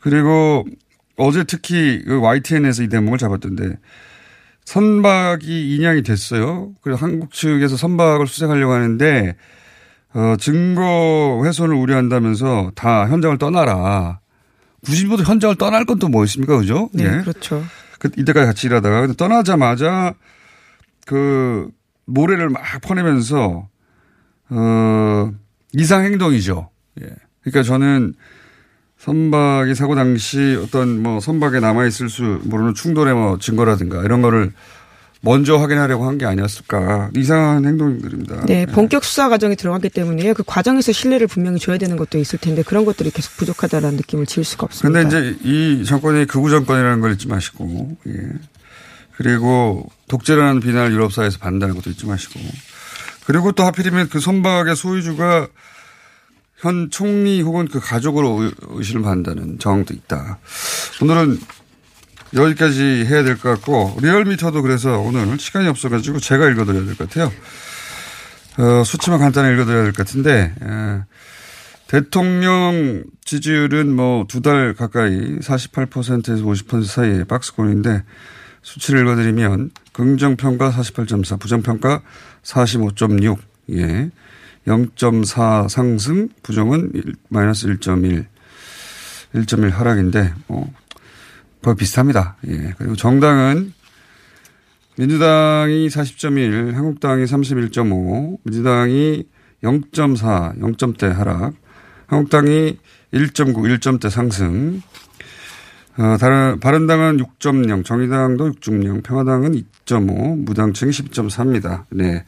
그리고 0.00 0.64
어제 1.16 1.44
특히 1.44 2.02
그 2.04 2.20
YTN에서 2.20 2.82
이 2.82 2.88
대목을 2.88 3.18
잡았던데 3.18 3.76
선박이 4.64 5.74
인양이 5.76 6.02
됐어요. 6.02 6.72
그리고 6.80 6.98
한국 6.98 7.32
측에서 7.32 7.76
선박을 7.76 8.26
수색하려고 8.26 8.72
하는데 8.72 9.36
어, 10.12 10.34
증거 10.38 11.42
훼손을 11.44 11.74
우려한다면서 11.74 12.72
다 12.74 13.08
현장을 13.08 13.38
떠나라. 13.38 14.20
구신부도 14.84 15.24
현장을 15.24 15.54
떠날 15.56 15.84
건또뭐 15.84 16.24
있습니까? 16.24 16.56
그죠? 16.58 16.88
네, 16.92 17.04
예. 17.04 17.20
그렇죠. 17.20 17.62
그 17.98 18.08
이때까지 18.16 18.46
같이 18.46 18.66
일하다가 18.66 19.00
근데 19.02 19.14
떠나자마자 19.16 20.14
그 21.06 21.68
모래를 22.06 22.48
막 22.48 22.62
퍼내면서 22.82 23.68
어 24.48 25.32
이상 25.74 26.04
행동이죠. 26.04 26.70
예. 27.02 27.06
그러니까 27.42 27.62
저는 27.62 28.14
선박이 28.96 29.74
사고 29.74 29.94
당시 29.94 30.58
어떤 30.62 31.02
뭐 31.02 31.20
선박에 31.20 31.60
남아 31.60 31.86
있을 31.86 32.08
수 32.08 32.40
모르는 32.44 32.74
충돌의 32.74 33.14
뭐 33.14 33.38
증거라든가 33.38 34.02
이런 34.02 34.22
거를 34.22 34.52
먼저 35.22 35.56
확인하려고 35.58 36.06
한 36.06 36.16
게 36.18 36.24
아니었을까 36.26 37.10
이상한 37.16 37.64
행동들입니다. 37.66 38.46
네, 38.46 38.64
본격 38.66 39.04
수사 39.04 39.28
과정에 39.28 39.54
들어갔기 39.54 39.90
때문에요. 39.90 40.34
그 40.34 40.42
과정에서 40.44 40.92
신뢰를 40.92 41.26
분명히 41.26 41.58
줘야 41.58 41.76
되는 41.78 41.96
것도 41.96 42.18
있을 42.18 42.38
텐데 42.38 42.62
그런 42.62 42.84
것들이 42.84 43.10
계속 43.10 43.36
부족하다라는 43.36 43.96
느낌을 43.98 44.26
지울 44.26 44.44
수가 44.44 44.64
없습니다. 44.64 45.00
근데 45.02 45.08
이제 45.18 45.38
이 45.44 45.84
정권이 45.84 46.26
극우 46.26 46.48
정권이라는 46.50 47.00
걸 47.00 47.12
잊지 47.12 47.28
마시고, 47.28 47.96
예. 48.08 48.12
그리고 49.16 49.86
독재라는 50.08 50.60
비난을 50.60 50.92
유럽사회에서 50.92 51.38
받는다는 51.38 51.74
것도 51.74 51.90
잊지 51.90 52.06
마시고. 52.06 52.40
그리고 53.26 53.52
또 53.52 53.64
하필이면 53.64 54.08
그 54.08 54.18
선박의 54.20 54.74
소유주가 54.76 55.48
현 56.56 56.90
총리 56.90 57.40
혹은 57.42 57.68
그 57.68 57.80
가족으로 57.80 58.42
의- 58.42 58.52
의심을 58.70 59.02
받는다는 59.02 59.58
정황도 59.58 59.94
있다. 59.94 60.38
오늘은 61.02 61.38
여기까지 62.34 63.04
해야 63.08 63.22
될 63.24 63.36
것 63.38 63.48
같고, 63.50 63.98
리얼미터도 64.00 64.62
그래서 64.62 64.98
오늘 65.00 65.38
시간이 65.38 65.66
없어가지고 65.68 66.20
제가 66.20 66.48
읽어드려야 66.50 66.84
될 66.84 66.96
것 66.96 67.08
같아요. 67.08 67.32
어, 68.58 68.84
수치만 68.84 69.18
간단히 69.18 69.52
읽어드려야 69.54 69.82
될 69.84 69.92
것 69.92 70.06
같은데, 70.06 70.54
예. 70.62 71.02
대통령 71.88 73.02
지지율은 73.24 73.92
뭐 73.94 74.26
두 74.28 74.40
달 74.42 74.74
가까이 74.74 75.38
48%에서 75.40 76.44
50% 76.44 76.84
사이의 76.84 77.24
박스권인데 77.24 78.04
수치를 78.62 79.00
읽어드리면 79.00 79.70
긍정평가 79.92 80.70
48.4, 80.70 81.40
부정평가 81.40 82.02
45.6, 82.44 83.38
예. 83.72 84.10
0.4 84.68 85.68
상승, 85.68 86.28
부정은 86.44 86.90
일- 86.94 87.14
마이너스 87.28 87.66
1.1, 87.66 88.24
1.1 89.34 89.70
하락인데, 89.70 90.34
뭐, 90.46 90.70
거의 91.62 91.76
비슷합니다. 91.76 92.36
예. 92.48 92.74
그리고 92.78 92.96
정당은 92.96 93.72
민주당이 94.96 95.88
40.1, 95.88 96.74
한국당이 96.74 97.24
31.5, 97.24 98.38
민주당이 98.44 99.24
0.4, 99.62 100.58
0점대 100.58 101.08
하락, 101.12 101.54
한국당이 102.06 102.78
1.9, 103.12 103.54
1점대 103.54 104.10
상승, 104.10 104.82
어, 105.98 106.16
바른, 106.18 106.60
바른당은 106.60 107.18
6.0, 107.18 107.84
정의당도 107.84 108.52
6.0, 108.52 109.02
평화당은 109.02 109.52
2.5, 109.52 110.44
무당층이 110.44 110.90
10.4입니다. 110.90 111.84
네. 111.90 112.24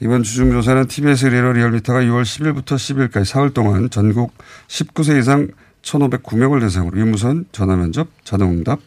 이번 0.00 0.22
주중조사는 0.22 0.86
TBS 0.86 1.26
리얼 1.26 1.54
리얼미터가 1.54 2.00
6월 2.02 2.22
10일부터 2.22 2.76
10일까지 2.76 3.24
사흘 3.32 3.52
동안 3.52 3.90
전국 3.90 4.32
19세 4.68 5.18
이상 5.18 5.48
1,509명을 5.82 6.60
대상으로 6.60 6.98
유무선, 6.98 7.46
전화 7.52 7.76
면접, 7.76 8.08
자동 8.24 8.50
응답, 8.52 8.80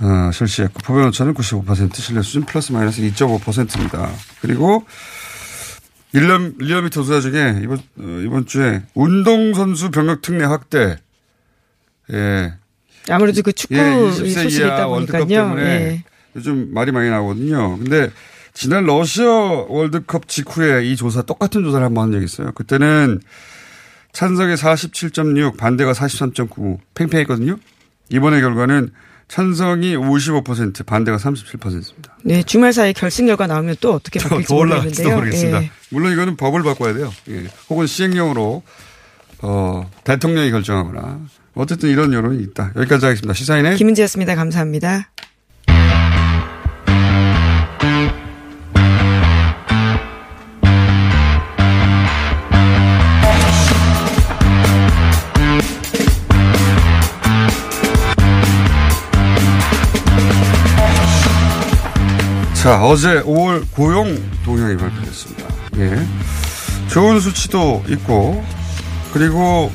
어, 0.00 0.30
실시했고, 0.32 0.80
표본 0.84 1.08
오차는 1.08 1.34
95% 1.34 1.94
신뢰 1.96 2.22
수준 2.22 2.44
플러스 2.44 2.72
마이너스 2.72 3.00
2.5%입니다. 3.02 4.10
그리고 4.40 4.84
일년, 6.12 6.54
리얼미터 6.58 7.02
조사 7.02 7.20
중에 7.20 7.60
이번, 7.62 7.78
어, 7.78 8.20
이번 8.24 8.46
주에 8.46 8.82
운동 8.94 9.54
선수 9.54 9.90
병역 9.90 10.22
특례 10.22 10.44
확대, 10.44 10.96
예. 12.12 12.54
아무래도 13.08 13.42
그 13.42 13.52
축구 13.52 13.74
예, 13.74 13.80
20세 13.80 14.42
소식이 14.44 14.64
있다 14.64 14.86
보니까요. 14.86 15.26
때문에 15.26 15.62
예. 15.64 16.04
요즘 16.36 16.72
말이 16.72 16.92
많이 16.92 17.10
나오거든요. 17.10 17.78
근데 17.78 18.10
지난 18.54 18.84
러시아 18.84 19.26
월드컵 19.68 20.28
직후에 20.28 20.84
이 20.86 20.94
조사 20.96 21.22
똑같은 21.22 21.62
조사를 21.62 21.84
한 21.84 21.94
번 21.94 22.04
한 22.04 22.12
적이 22.12 22.24
있어요. 22.26 22.52
그때는 22.52 23.20
찬성이 24.12 24.54
47.6, 24.54 25.56
반대가 25.56 25.92
43.9 25.92 26.78
팽팽했거든요. 26.94 27.56
이번의 28.10 28.40
결과는 28.42 28.90
찬성이 29.28 29.96
55%, 29.96 30.84
반대가 30.84 31.16
37%입니다. 31.16 32.18
네, 32.22 32.42
주말 32.42 32.74
사이 32.74 32.92
결승 32.92 33.26
결과 33.26 33.46
나오면 33.46 33.76
또 33.80 33.94
어떻게 33.94 34.20
더, 34.20 34.28
바뀔지 34.28 34.52
모르겠는데요. 34.52 35.14
모르겠습니다. 35.16 35.62
예. 35.62 35.70
물론 35.88 36.12
이거는 36.12 36.36
법을 36.36 36.62
바꿔야 36.62 36.92
돼요. 36.92 37.10
예. 37.30 37.46
혹은 37.70 37.86
시행령으로 37.86 38.62
어, 39.40 39.90
대통령이 40.04 40.50
결정하거나 40.50 41.20
어쨌든 41.54 41.88
이런 41.88 42.12
여론이 42.12 42.42
있다. 42.42 42.72
여기까지 42.76 43.06
하겠습니다. 43.06 43.32
시사인의 43.32 43.76
김은지였습니다. 43.76 44.34
감사합니다. 44.34 45.10
자, 62.62 62.80
어제 62.80 63.20
5월 63.22 63.66
고용 63.72 64.14
동향이 64.44 64.76
발표됐습니다. 64.76 65.48
예. 65.78 65.98
좋은 66.88 67.18
수치도 67.18 67.82
있고, 67.88 68.44
그리고, 69.12 69.72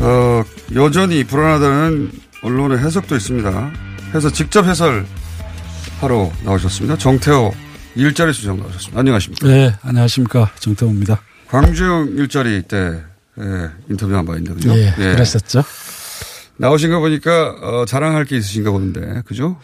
어, 0.00 0.44
여전히 0.76 1.24
불안하다는 1.24 2.12
언론의 2.42 2.78
해석도 2.78 3.16
있습니다. 3.16 3.72
해서 4.14 4.30
직접 4.30 4.64
해설하러 4.64 6.30
나오셨습니다. 6.44 6.98
정태호 6.98 7.52
일자리 7.96 8.32
수정 8.32 8.60
나오셨습니다. 8.60 9.00
안녕하십니까. 9.00 9.48
네, 9.48 9.74
안녕하십니까. 9.82 10.52
정태호입니다. 10.60 11.20
광주형 11.48 12.10
일자리 12.16 12.62
때, 12.62 13.02
예, 13.40 13.70
인터뷰한 13.90 14.24
바 14.24 14.36
있는데, 14.36 14.54
그죠? 14.54 14.78
예, 14.78 14.92
그랬었죠. 14.92 15.64
나오신 16.56 16.90
거 16.90 17.00
보니까, 17.00 17.50
어, 17.62 17.84
자랑할 17.84 18.24
게 18.24 18.36
있으신가 18.36 18.70
보는데, 18.70 19.22
그죠? 19.26 19.58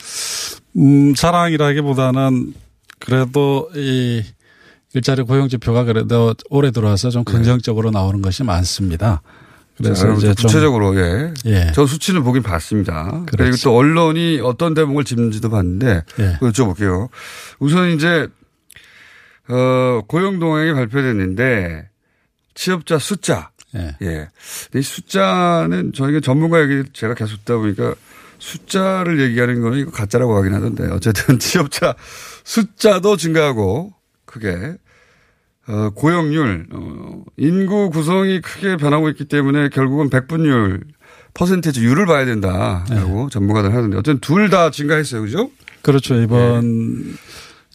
음, 0.76 1.14
자랑이라기보다는 1.14 2.54
그래도 2.98 3.70
이 3.74 4.22
일자리 4.92 5.22
고용 5.22 5.48
지표가 5.48 5.84
그래도 5.84 6.34
올해 6.50 6.70
들어와서 6.70 7.10
좀 7.10 7.24
긍정적으로 7.24 7.90
나오는 7.90 8.20
것이 8.22 8.42
많습니다. 8.42 9.22
그래서 9.76 10.08
자, 10.08 10.12
이제 10.12 10.34
좀 10.34 10.48
구체적으로, 10.48 10.96
예. 10.96 11.32
예. 11.46 11.72
저 11.74 11.86
수치는 11.86 12.22
보긴 12.22 12.42
봤습니다. 12.42 13.22
그리고 13.26 13.44
그렇죠. 13.44 13.70
또 13.70 13.76
언론이 13.76 14.40
어떤 14.42 14.74
대목을 14.74 15.04
짚는지도 15.04 15.48
봤는데, 15.48 16.02
예. 16.18 16.38
여쭤볼게요. 16.42 17.08
우선 17.60 17.90
이제, 17.90 18.28
어, 19.48 20.02
고용 20.06 20.38
동향이 20.38 20.74
발표됐는데, 20.74 21.88
취업자 22.54 22.98
숫자. 22.98 23.50
예. 23.76 23.96
예. 24.02 24.28
이 24.74 24.82
숫자는 24.82 25.92
저희가 25.92 26.20
전문가 26.20 26.60
얘기 26.62 26.82
제가 26.92 27.14
계속 27.14 27.38
듣다 27.44 27.56
보니까 27.56 27.94
숫자를 28.38 29.20
얘기하는 29.20 29.60
거는 29.60 29.78
이거 29.78 29.90
가짜라고 29.90 30.36
하긴 30.36 30.54
하던데, 30.54 30.88
어쨌든 30.90 31.38
취업자 31.40 31.94
숫자도 32.44 33.16
증가하고, 33.16 33.92
크게. 34.24 34.76
어, 35.68 35.90
고용률, 35.90 36.66
어, 36.72 37.22
인구 37.36 37.90
구성이 37.90 38.40
크게 38.40 38.76
변하고 38.76 39.08
있기 39.10 39.26
때문에 39.26 39.68
결국은 39.68 40.10
백분율, 40.10 40.80
퍼센테이지율을 41.34 42.06
봐야 42.06 42.24
된다라고 42.24 42.88
네. 42.88 43.26
전문가들 43.30 43.70
하던데 43.72 43.96
어쨌든 43.98 44.18
둘 44.20 44.50
다 44.50 44.70
증가했어요, 44.70 45.20
그죠? 45.22 45.50
그렇죠. 45.82 46.16
이번 46.20 47.16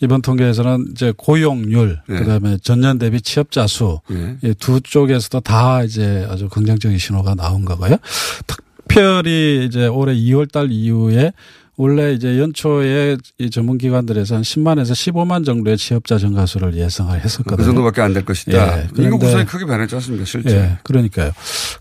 이번 0.02 0.22
통계에서는 0.22 0.88
이제 0.92 1.14
고용률 1.16 2.02
예. 2.10 2.14
그다음에 2.14 2.58
전년 2.62 2.98
대비 3.00 3.22
취업자 3.22 3.66
수 3.68 4.02
예. 4.44 4.54
쪽에서도 4.84 5.40
다 5.40 5.84
이제 5.84 6.28
아주 6.30 6.50
긍정적인 6.50 6.98
신호가 6.98 7.36
나온 7.36 7.66
거고요. 7.66 7.98
특별히 8.46 9.66
이제 9.66 9.88
올해 9.88 10.14
2월 10.14 10.52
달 10.52 10.72
이후에 10.72 11.32
원래 11.78 12.14
이제 12.14 12.40
연초에 12.40 13.18
이 13.38 13.50
전문기관들에서 13.50 14.36
한 14.36 14.42
10만에서 14.44 14.92
15만 14.94 15.46
정도의 15.46 15.78
취업자 15.78 16.18
증가수를 16.18 16.76
예상을 16.76 17.20
했었거든요. 17.22 17.58
그 17.58 17.64
정도밖에 17.64 18.02
안 18.02 18.14
될 18.14 18.24
것이다. 18.24 18.80
예, 18.80 18.88
인구 18.98 19.20
구성이 19.20 19.44
크게 19.46 19.66
변했지 19.66 19.94
않습니까, 19.96 20.24
실제? 20.24 20.56
예, 20.56 20.78
그러니까요. 20.84 21.32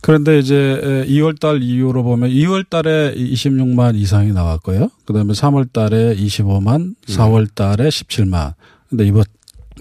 그런데 0.00 0.40
이제 0.40 1.04
2월 1.08 1.38
달 1.38 1.62
이후로 1.62 2.02
보면 2.02 2.30
2월 2.30 2.68
달에 2.68 3.14
26만 3.14 3.94
이상이 3.94 4.32
나왔고요. 4.32 4.90
그다음에 5.06 5.32
3월 5.32 5.72
달에 5.72 6.16
25만, 6.16 6.94
4월 7.06 7.54
달에 7.54 7.88
17만. 7.88 8.54
근데 8.90 9.06
이번 9.06 9.22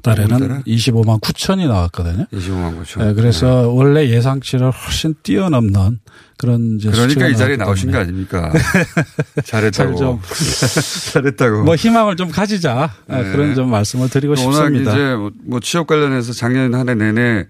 달에는 0.04 0.38
5월 0.38 0.47
달에? 0.47 0.62
25만 0.67 1.19
9천이 1.21 1.67
나왔거든요. 1.67 2.26
25만 2.32 2.84
9천. 2.84 3.04
네, 3.04 3.13
그래서 3.13 3.69
원래 3.69 4.08
예상치를 4.10 4.69
훨씬 4.69 5.15
뛰어넘는 5.23 5.99
그런 6.43 6.75
이제 6.77 6.89
그러니까 6.91 7.27
이 7.29 7.38
자리에 7.38 7.56
나오신 7.56 7.91
거 7.91 7.99
때문에. 7.99 8.10
아닙니까? 8.10 8.51
잘 9.45 9.71
잘했다고. 9.71 9.95
좀 9.95 10.19
잘했다고. 11.13 11.63
뭐 11.63 11.75
희망을 11.75 12.17
좀 12.17 12.29
가지자 12.29 12.91
아, 13.08 13.17
네. 13.21 13.32
그런 13.32 13.56
좀 13.56 13.71
말씀을 13.71 14.10
드리고 14.10 14.36
싶습니다. 14.36 14.91
이제 14.91 15.15
뭐- 15.15 15.32
뭐 15.45 15.60
취업 15.62 15.88
관련해서 15.88 16.34
작년 16.34 16.73
한 16.75 16.89
해 16.89 16.95
내내 16.95 17.47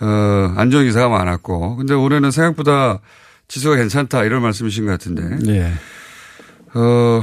어, 0.00 0.54
안정 0.56 0.84
기사가 0.84 1.08
많았고, 1.08 1.76
근데 1.76 1.94
올해는 1.94 2.30
생각보다 2.30 3.00
지수가 3.48 3.76
괜찮다 3.76 4.24
이런 4.24 4.40
말씀이신 4.42 4.86
것 4.86 4.92
같은데. 4.92 5.52
예. 5.52 5.72
어 6.74 7.22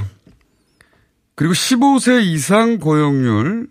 그리고 1.35 1.53
15세 1.53 2.21
이상 2.23 2.77
고용률 2.79 3.67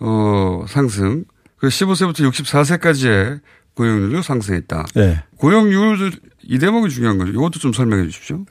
어 0.00 0.64
상승, 0.68 1.24
그 1.58 1.68
15세부터 1.68 2.30
64세까지의 2.30 3.40
고용률도 3.74 4.22
상승했다. 4.22 4.84
예. 4.98 5.22
고용률 5.36 6.12
이 6.48 6.58
대목이 6.58 6.90
중요한 6.90 7.18
거죠. 7.18 7.30
이것도 7.32 7.58
좀 7.58 7.72
설명해 7.72 8.04
주십시오. 8.08 8.44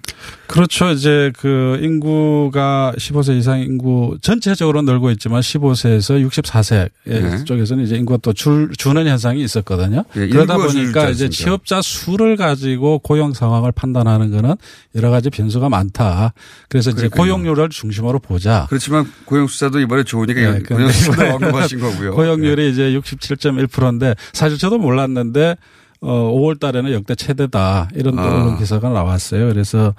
그렇죠. 0.47 0.89
이제 0.91 1.31
그 1.37 1.79
인구가 1.81 2.93
15세 2.97 3.37
이상 3.37 3.59
인구 3.59 4.17
전체적으로 4.21 4.81
늘고 4.81 5.11
있지만 5.11 5.41
15세에서 5.41 6.27
64세 6.29 6.89
네. 7.05 7.43
쪽에서는 7.43 7.83
이제 7.83 7.95
인구가 7.95 8.19
또 8.21 8.33
줄, 8.33 8.71
주는 8.77 9.05
현상이 9.07 9.41
있었거든요. 9.43 10.03
예, 10.15 10.27
그러다 10.27 10.57
보니까 10.57 11.09
이제? 11.09 11.29
취업자 11.29 11.81
수를 11.81 12.35
가지고 12.35 12.99
고용 12.99 13.33
상황을 13.33 13.71
판단하는 13.71 14.31
거는 14.31 14.55
여러 14.95 15.09
가지 15.09 15.29
변수가 15.29 15.69
많다. 15.69 16.33
그래서 16.69 16.91
이제 16.91 17.07
그러니까요. 17.07 17.21
고용률을 17.21 17.69
중심으로 17.69 18.19
보자. 18.19 18.65
그렇지만 18.69 19.05
고용 19.25 19.47
숫자도 19.47 19.79
이번에 19.79 20.03
좋으니까 20.03 20.51
네, 20.51 20.59
고용 20.59 20.89
이번에 20.89 21.29
언급하신 21.29 21.79
거고요. 21.79 22.13
고용률이 22.13 22.71
이제 22.71 22.91
67.1%인데 22.91 24.15
사실 24.33 24.57
저도 24.57 24.77
몰랐는데 24.77 25.55
어 26.01 26.31
5월 26.33 26.59
달에는 26.59 26.91
역대 26.93 27.13
최대다 27.13 27.89
이런 27.93 28.15
또 28.15 28.21
아. 28.21 28.57
기사가 28.57 28.89
나왔어요. 28.89 29.47
그래서 29.49 29.93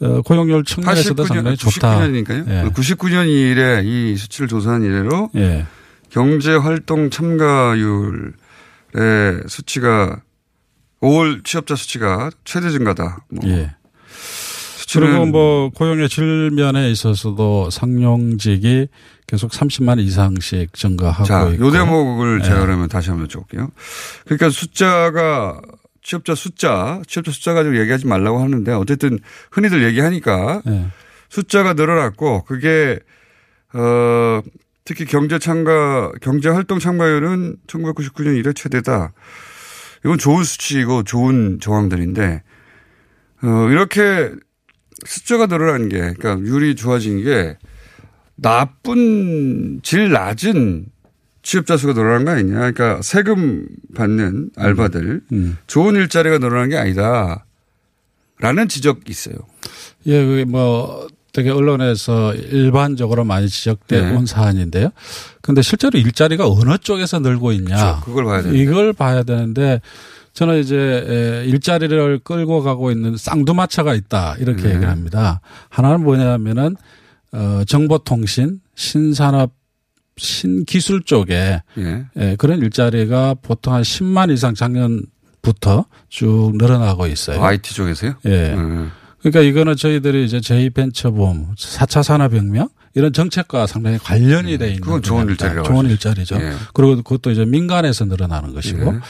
어 0.00 0.22
고용률 0.22 0.64
측면에서도 0.64 1.24
89년, 1.24 1.26
상당히 1.26 1.56
좋다. 1.56 1.98
99년이니까요. 1.98 2.48
예. 2.48 2.70
99년 2.70 3.28
이래 3.28 3.82
이 3.84 4.16
수치를 4.16 4.46
조사한 4.46 4.84
이래로 4.84 5.30
예. 5.34 5.66
경제 6.10 6.54
활동 6.54 7.10
참가율의 7.10 8.32
수치가 9.48 10.22
5월 11.02 11.44
취업자 11.44 11.74
수치가 11.74 12.30
최대 12.44 12.70
증가다. 12.70 13.24
뭐 13.28 13.50
예. 13.50 13.74
그리고 14.92 15.26
뭐 15.26 15.70
고용의 15.70 16.08
질면에 16.08 16.90
있어서도 16.90 17.70
상용직이 17.70 18.88
계속 19.28 19.50
30만 19.52 20.00
이상씩 20.00 20.72
증가하고 20.72 21.24
자, 21.24 21.48
있고. 21.50 21.66
요 21.66 21.70
대목을 21.70 22.40
예. 22.40 22.44
제가 22.44 22.60
그러면 22.60 22.88
다시 22.88 23.10
한번 23.10 23.28
여쭤볼게요. 23.28 23.70
그러니까 24.24 24.48
숫자가 24.48 25.60
취업자 26.02 26.34
숫자, 26.34 27.02
취업자 27.06 27.30
숫자 27.30 27.52
가지고 27.52 27.78
얘기하지 27.78 28.06
말라고 28.06 28.40
하는데 28.40 28.72
어쨌든 28.72 29.18
흔히들 29.52 29.84
얘기하니까 29.84 30.62
예. 30.66 30.86
숫자가 31.28 31.74
늘어났고 31.74 32.44
그게 32.44 32.98
어 33.74 34.40
특히 34.86 35.04
경제 35.04 35.38
참가 35.38 36.10
경제 36.22 36.48
활동 36.48 36.78
참가율은 36.78 37.56
1999년 37.66 38.38
이래 38.38 38.54
최대다. 38.54 39.12
이건 40.06 40.16
좋은 40.16 40.42
수치이고 40.42 41.02
좋은 41.02 41.58
정황들인데 41.60 42.42
어 43.42 43.68
이렇게 43.68 44.32
숫자가 45.04 45.48
늘어난 45.48 45.90
게 45.90 45.98
그러니까 45.98 46.38
율이 46.38 46.76
좋아진 46.76 47.22
게 47.22 47.58
나쁜 48.40 49.80
질 49.82 50.10
낮은 50.10 50.86
취업자 51.42 51.76
수가 51.76 51.94
늘어난 51.94 52.24
거 52.24 52.30
아니냐. 52.32 52.54
그러니까 52.56 53.00
세금 53.02 53.66
받는 53.94 54.50
알바들 54.56 55.22
음. 55.32 55.56
좋은 55.66 55.94
일자리가 55.96 56.38
늘어난 56.38 56.68
게 56.68 56.76
아니다. 56.76 57.44
라는 58.40 58.68
지적이 58.68 59.02
있어요. 59.08 59.34
예, 60.06 60.24
그게 60.24 60.44
뭐 60.44 61.08
되게 61.32 61.50
언론에서 61.50 62.34
일반적으로 62.34 63.24
많이 63.24 63.48
지적돼 63.48 64.00
네. 64.00 64.10
온 64.14 64.26
사안인데요. 64.26 64.90
근데 65.42 65.62
실제로 65.62 65.98
일자리가 65.98 66.48
어느 66.48 66.78
쪽에서 66.78 67.18
늘고 67.20 67.52
있냐. 67.52 68.00
그렇죠. 68.04 68.24
봐야 68.24 68.42
되는데. 68.42 68.62
이걸 68.62 68.92
봐야 68.92 69.22
되는데 69.22 69.80
저는 70.32 70.60
이제 70.60 70.76
에, 70.76 71.44
일자리를 71.48 72.20
끌고 72.24 72.62
가고 72.62 72.90
있는 72.90 73.16
쌍두마차가 73.16 73.94
있다. 73.94 74.36
이렇게 74.38 74.62
네. 74.62 74.68
얘기를 74.70 74.88
합니다. 74.88 75.40
하나는 75.68 76.02
뭐냐면은 76.02 76.76
어, 77.32 77.62
정보통신, 77.66 78.60
신산업, 78.74 79.52
신기술 80.16 81.02
쪽에 81.02 81.60
예. 81.78 82.04
예, 82.16 82.36
그런 82.36 82.60
일자리가 82.60 83.34
보통 83.40 83.74
한 83.74 83.82
10만 83.82 84.32
이상 84.32 84.54
작년부터 84.54 85.84
쭉 86.08 86.52
늘어나고 86.56 87.06
있어요. 87.06 87.42
IT 87.42 87.74
쪽에서요? 87.74 88.14
예. 88.26 88.54
음. 88.54 88.90
그러니까 89.20 89.40
이거는 89.42 89.76
저희들이 89.76 90.24
이제 90.24 90.38
제2벤처붐, 90.38 91.56
4차 91.56 92.02
산업혁명 92.02 92.68
이런 92.94 93.12
정책과 93.12 93.66
상당히 93.66 93.98
관련이 93.98 94.58
돼 94.58 94.66
있는 94.68 94.74
네. 94.74 94.80
그건 94.80 95.02
좋은. 95.02 95.28
일자리라고 95.28 95.68
좋은. 95.68 95.88
일자리죠. 95.90 96.36
예. 96.36 96.52
그리고 96.72 96.96
그것도 96.96 97.30
이제 97.30 97.44
민간에서 97.44 98.04
늘어나는 98.04 98.54
것이고 98.54 98.94
예. 98.94 99.00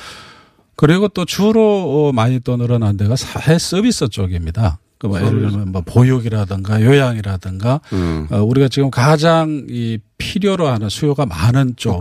그리고 0.76 1.09
또 1.09 1.24
주로 1.24 2.09
어, 2.09 2.12
많이 2.12 2.38
또 2.40 2.57
늘어난 2.57 2.96
데가 2.96 3.16
사회 3.16 3.59
서비스 3.59 4.09
쪽입니다. 4.09 4.78
그뭐 4.98 5.18
예를 5.20 5.50
들면 5.50 5.72
뭐 5.72 5.82
보육이라든가 5.82 6.82
요양이라든가 6.82 7.80
음. 7.92 8.26
어, 8.30 8.42
우리가 8.42 8.68
지금 8.68 8.90
가장 8.90 9.66
이 9.68 9.98
필요로 10.18 10.66
하는 10.66 10.88
수요가 10.88 11.24
많은 11.24 11.74
쪽에. 11.76 11.98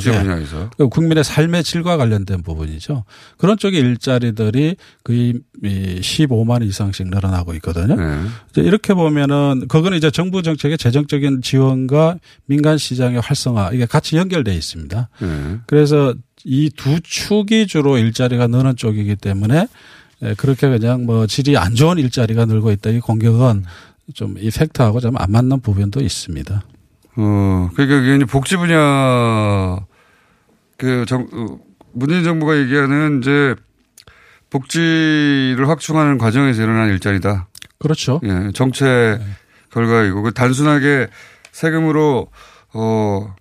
그 0.78 0.90
국민의 0.90 1.24
삶의 1.24 1.64
질과 1.64 1.98
관련된 1.98 2.42
부분이죠. 2.42 3.04
그런 3.38 3.58
쪽의 3.58 3.80
일자리들이 3.80 4.76
거의 5.04 5.36
이 5.64 6.00
15만 6.02 6.64
이상씩 6.64 7.10
늘어나고 7.10 7.54
있거든요. 7.56 7.96
네. 7.96 8.20
이제 8.50 8.62
이렇게 8.62 8.96
보면은 8.96 9.68
그거는 9.68 9.98
이제 9.98 10.10
정부 10.10 10.42
정책의 10.42 10.80
재정적인 10.80 11.44
지원과 11.44 12.18
민간 12.48 12.80
시장의 12.80 13.22
활성화 13.22 13.72
이게 13.74 13.86
같이 13.86 14.18
연결돼 14.18 14.56
있습니다. 14.56 15.10
네. 15.22 15.56
그래서 15.68 16.16
이 16.44 16.70
두 16.76 17.00
축이 17.04 17.68
주로 17.68 17.98
일자리가 17.98 18.48
느는 18.48 18.76
쪽이기 18.76 19.16
때문에 19.18 19.68
예, 20.24 20.34
그렇게 20.36 20.68
그냥 20.70 21.06
뭐 21.06 21.28
질이 21.28 21.58
안 21.58 21.76
좋은 21.76 21.98
일자리가 21.98 22.46
늘고 22.46 22.72
있다 22.72 22.90
이 22.90 23.00
공격은 23.00 23.64
좀 24.14 24.36
이 24.40 24.50
팩트하고 24.50 25.00
좀 25.00 25.18
안 25.18 25.32
맞는 25.32 25.60
부분도 25.62 26.02
있습니다. 26.02 26.64
어, 27.18 27.70
그러니까 27.74 27.98
이게 27.98 28.16
이제 28.16 28.26
복지 28.26 28.58
분야, 28.58 29.78
그, 30.78 31.06
정, 31.08 31.28
어, 31.34 31.58
문재인 31.94 32.24
정부가 32.24 32.58
얘기하는 32.58 33.20
이제 33.22 33.56
복지를 34.50 35.68
확충하는 35.68 36.18
과정에서 36.18 36.62
일어난 36.62 36.90
일자리다. 36.90 37.48
그렇죠. 37.80 38.22
예, 38.24 38.52
정책 38.54 39.20
결과이고, 39.72 40.22
그 40.22 40.32
단순하게 40.34 41.08
세금으로, 41.52 42.28
어, 42.74 43.36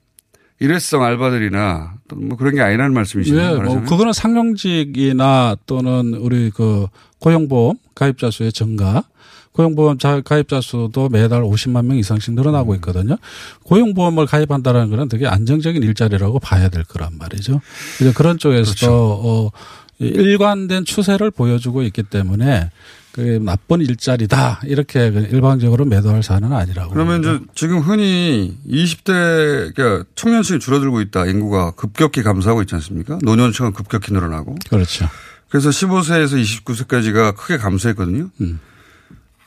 일회성 0.59 1.03
알바들이나 1.03 1.95
또뭐 2.09 2.37
그런 2.37 2.55
게 2.55 2.63
아니라는 2.63 2.95
말씀이시죠. 2.95 3.37
예, 3.37 3.51
뭐 3.55 3.83
그거는 3.83 4.13
상용직이나 4.13 5.57
또는 5.67 6.15
우리 6.15 6.51
그 6.51 6.87
고용보험 7.21 7.77
가입자 7.95 8.31
수의 8.31 8.53
증가, 8.53 9.05
고용보험 9.53 9.99
자- 9.99 10.21
가입자 10.23 10.61
수도 10.61 11.09
매달 11.09 11.43
50만 11.43 11.85
명 11.87 11.97
이상씩 11.99 12.35
늘어나고 12.35 12.73
음. 12.73 12.75
있거든요. 12.77 13.17
고용보험을 13.65 14.27
가입한다는 14.27 14.91
거는 14.91 15.09
되게 15.09 15.27
안정적인 15.27 15.83
일자리라고 15.83 16.39
봐야 16.39 16.69
될 16.69 16.85
거란 16.85 17.17
말이죠. 17.19 17.61
그래서 17.99 18.17
그런 18.17 18.39
쪽에서도 18.39 18.77
그렇죠. 18.77 18.93
어, 18.95 19.51
이 19.99 20.07
일관된 20.07 20.85
추세를 20.85 21.31
보여주고 21.31 21.83
있기 21.83 22.03
때문에 22.03 22.71
그 23.17 23.41
나쁜 23.43 23.81
일자리다 23.81 24.61
이렇게 24.65 25.11
그 25.11 25.21
일방적으로 25.21 25.87
매도할 25.87 26.23
사안은 26.23 26.53
아니라고. 26.53 26.93
그러면 26.93 27.21
이제 27.21 27.41
지금 27.55 27.79
흔히 27.79 28.59
20대, 28.69 29.75
그러니까 29.75 30.05
청년층이 30.15 30.61
줄어들고 30.61 31.01
있다. 31.01 31.25
인구가 31.25 31.71
급격히 31.71 32.23
감소하고 32.23 32.61
있지 32.61 32.75
않습니까? 32.75 33.19
노년층은 33.23 33.73
급격히 33.73 34.13
늘어나고. 34.13 34.57
그렇죠. 34.69 35.09
그래서 35.49 35.71
15세에서 35.71 36.63
29세까지가 36.63 37.37
크게 37.37 37.57
감소했거든요. 37.57 38.29
음. 38.43 38.61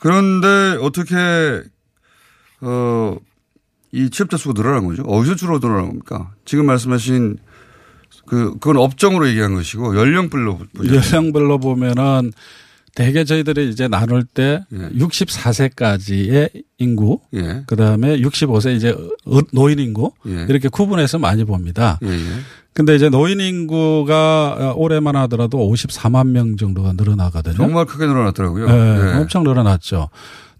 그런데 0.00 0.76
어떻게, 0.80 1.62
어, 2.62 3.16
이 3.92 4.10
취업자 4.10 4.36
수가 4.36 4.54
늘어난 4.54 4.84
거죠? 4.84 5.04
어디서 5.04 5.36
주로 5.36 5.60
늘어난 5.60 5.86
겁니까? 5.86 6.32
지금 6.44 6.66
말씀하신 6.66 7.38
그, 8.26 8.54
그건 8.54 8.78
업종으로 8.78 9.28
얘기한 9.28 9.54
것이고 9.54 9.96
연령별로 9.96 10.58
보죠. 10.74 10.96
연령별로 10.96 11.58
보면은 11.58 12.32
대개 13.00 13.24
저희들이 13.24 13.70
이제 13.70 13.88
나눌 13.88 14.24
때 14.24 14.60
예. 14.72 14.76
64세까지의 14.98 16.50
인구, 16.78 17.20
예. 17.34 17.62
그 17.66 17.76
다음에 17.76 18.18
65세 18.20 18.76
이제 18.76 18.90
어- 18.90 19.40
노인 19.52 19.78
인구 19.78 20.12
예. 20.26 20.44
이렇게 20.48 20.68
구분해서 20.68 21.18
많이 21.18 21.44
봅니다. 21.44 21.98
예, 22.02 22.08
예. 22.08 22.18
근데 22.74 22.94
이제 22.94 23.08
노인 23.08 23.40
인구가 23.40 24.74
올해만 24.76 25.16
하더라도 25.16 25.58
54만 25.70 26.28
명 26.28 26.56
정도가 26.56 26.92
늘어나거든요. 26.92 27.54
정말 27.56 27.86
크게 27.86 28.06
늘어났더라고요. 28.06 28.66
네, 28.66 28.72
예. 28.74 29.16
엄청 29.18 29.44
늘어났죠. 29.44 30.10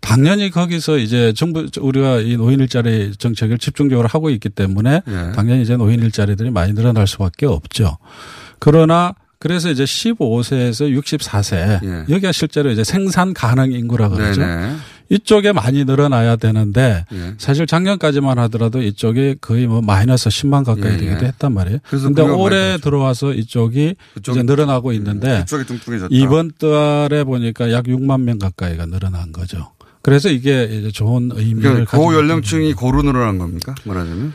당연히 0.00 0.50
거기서 0.50 0.96
이제 0.96 1.34
정부 1.34 1.66
우리가 1.78 2.20
이 2.20 2.38
노인 2.38 2.60
일자리 2.60 3.12
정책을 3.18 3.58
집중적으로 3.58 4.08
하고 4.08 4.30
있기 4.30 4.48
때문에 4.48 5.02
예. 5.06 5.32
당연히 5.36 5.60
이제 5.62 5.76
노인 5.76 6.00
일자리들이 6.00 6.50
많이 6.50 6.72
늘어날 6.72 7.06
수밖에 7.06 7.44
없죠. 7.44 7.98
그러나 8.58 9.14
그래서 9.40 9.70
이제 9.70 9.84
15세에서 9.84 11.00
64세 11.00 12.08
여기가 12.10 12.30
실제로 12.30 12.70
이제 12.70 12.84
생산 12.84 13.32
가능 13.32 13.72
인구라 13.72 14.10
그러죠. 14.10 14.42
예. 14.42 14.46
네네. 14.46 14.76
이쪽에 15.08 15.52
많이 15.52 15.84
늘어나야 15.84 16.36
되는데 16.36 17.04
예. 17.12 17.34
사실 17.38 17.66
작년까지만 17.66 18.38
하더라도 18.38 18.80
이쪽이 18.82 19.36
거의 19.40 19.66
뭐 19.66 19.80
마이너스 19.80 20.28
10만 20.28 20.64
가까이 20.64 20.92
예, 20.92 20.96
되기도 20.98 21.24
예. 21.24 21.28
했단 21.28 21.52
말이에요. 21.54 21.78
그거 21.82 22.36
올해 22.36 22.76
들어와서 22.76 23.32
이쪽이 23.32 23.96
이제 24.18 24.42
늘어나고 24.42 24.92
있는데 24.92 25.40
그쪽이 25.40 25.64
뚱뚱해졌다. 25.64 26.14
이번 26.14 26.52
달에 26.58 27.24
보니까 27.24 27.72
약 27.72 27.86
6만 27.86 28.20
명 28.20 28.38
가까이가 28.38 28.86
늘어난 28.86 29.32
거죠. 29.32 29.72
그래서 30.02 30.28
이게 30.28 30.64
이제 30.64 30.90
좋은 30.90 31.30
의미를 31.32 31.62
그러니까 31.62 31.90
가지고 31.92 32.04
고연령층이 32.04 32.74
고루 32.74 33.02
늘어난 33.02 33.38
겁니까? 33.38 33.74
말하자면? 33.84 34.34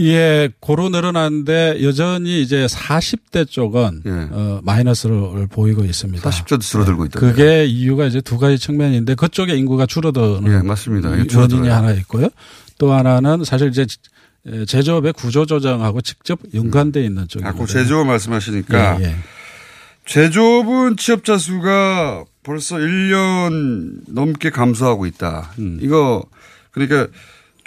예, 0.00 0.48
고로 0.60 0.88
늘어났는데 0.88 1.82
여전히 1.82 2.40
이제 2.40 2.66
40대 2.66 3.48
쪽은 3.48 4.02
어, 4.30 4.60
마이너스를 4.62 5.46
보이고 5.48 5.84
있습니다. 5.84 6.28
40대도 6.28 6.60
줄어들고 6.60 7.04
있다. 7.06 7.20
그게 7.20 7.66
이유가 7.66 8.06
이제 8.06 8.20
두 8.20 8.38
가지 8.38 8.58
측면인데 8.58 9.14
그쪽에 9.14 9.54
인구가 9.54 9.86
줄어드는 9.86 10.46
예, 10.46 10.62
맞습니다. 10.62 11.10
원인이. 11.10 11.68
하나 11.68 11.92
있고요. 11.92 12.28
또 12.78 12.92
하나는 12.92 13.44
사실 13.44 13.68
이제 13.68 13.86
제조업의 14.66 15.12
구조 15.12 15.44
조정하고 15.44 16.00
직접 16.00 16.38
연관돼 16.54 17.04
있는 17.04 17.28
쪽이거든요. 17.28 17.62
아, 17.62 17.66
그 17.66 17.70
제조업 17.70 18.06
말씀하시니까 18.06 19.00
예, 19.00 19.04
예. 19.04 19.16
제조업은 20.06 20.96
취업자 20.96 21.36
수가 21.36 22.24
벌써 22.42 22.76
1년 22.76 24.00
넘게 24.08 24.50
감소하고 24.50 25.06
있다. 25.06 25.52
음. 25.58 25.78
이거 25.82 26.24
그러니까 26.70 27.06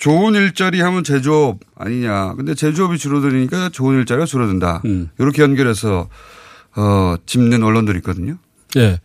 좋은 0.04 0.36
일자리 0.36 0.82
하면 0.82 1.06
제조업 1.06 1.60
아니냐. 1.78 2.34
근데 2.34 2.54
제조업이 2.56 2.98
줄어드니까 2.98 3.70
좋은 3.70 3.98
일자리가 4.00 4.26
줄어든다. 4.26 4.82
음. 4.84 5.10
이렇게 5.18 5.42
연결해서 5.42 6.10
어, 6.76 7.16
짚는 7.26 7.64
언론들이 7.64 8.00
있거든요. 8.00 8.38
예. 8.76 9.00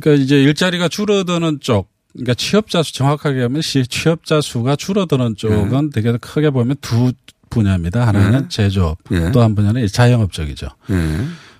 그러니까 0.00 0.20
이제 0.24 0.42
일자리가 0.42 0.88
줄어드는 0.88 1.58
쪽, 1.60 1.90
그러니까 2.12 2.34
취업자 2.34 2.82
수 2.82 2.92
정확하게 2.92 3.42
하면 3.42 3.62
시- 3.62 3.86
취업자 3.86 4.40
수가 4.40 4.74
줄어드는 4.74 5.36
쪽은 5.36 5.90
되게 5.90 6.16
크게 6.16 6.50
보면 6.50 6.74
두 6.80 7.12
분야입니다. 7.50 8.04
하나는 8.04 8.40
네. 8.42 8.48
제조업, 8.48 8.98
예. 9.12 9.30
또한 9.30 9.54
분야는 9.54 9.86
자영업 9.86 10.32
쪽이죠. 10.32 10.66
예. 10.90 10.94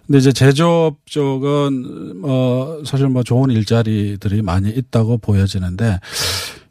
근데 0.07 0.19
이제 0.19 0.33
제조업 0.33 0.99
쪽은 1.07 2.21
뭐 2.21 2.83
사실 2.85 3.09
뭐 3.09 3.23
좋은 3.23 3.51
일자리들이 3.51 4.43
많이 4.43 4.71
있다고 4.71 5.19
보여지는데 5.19 6.01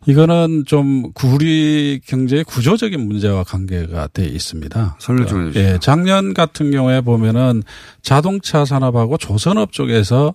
이거는 0.06 0.64
좀 0.66 1.12
우리 1.24 2.00
경제의 2.06 2.44
구조적인 2.44 3.00
문제와 3.00 3.44
관계가 3.44 4.08
돼 4.08 4.26
있습니다. 4.26 4.98
설명 5.00 5.28
좀 5.28 5.48
해주시죠. 5.48 5.60
예, 5.60 5.78
작년 5.82 6.34
같은 6.34 6.72
경우에 6.72 7.02
보면은 7.02 7.64
자동차 8.02 8.66
산업하고 8.66 9.18
조선업 9.18 9.72
쪽에서 9.72 10.34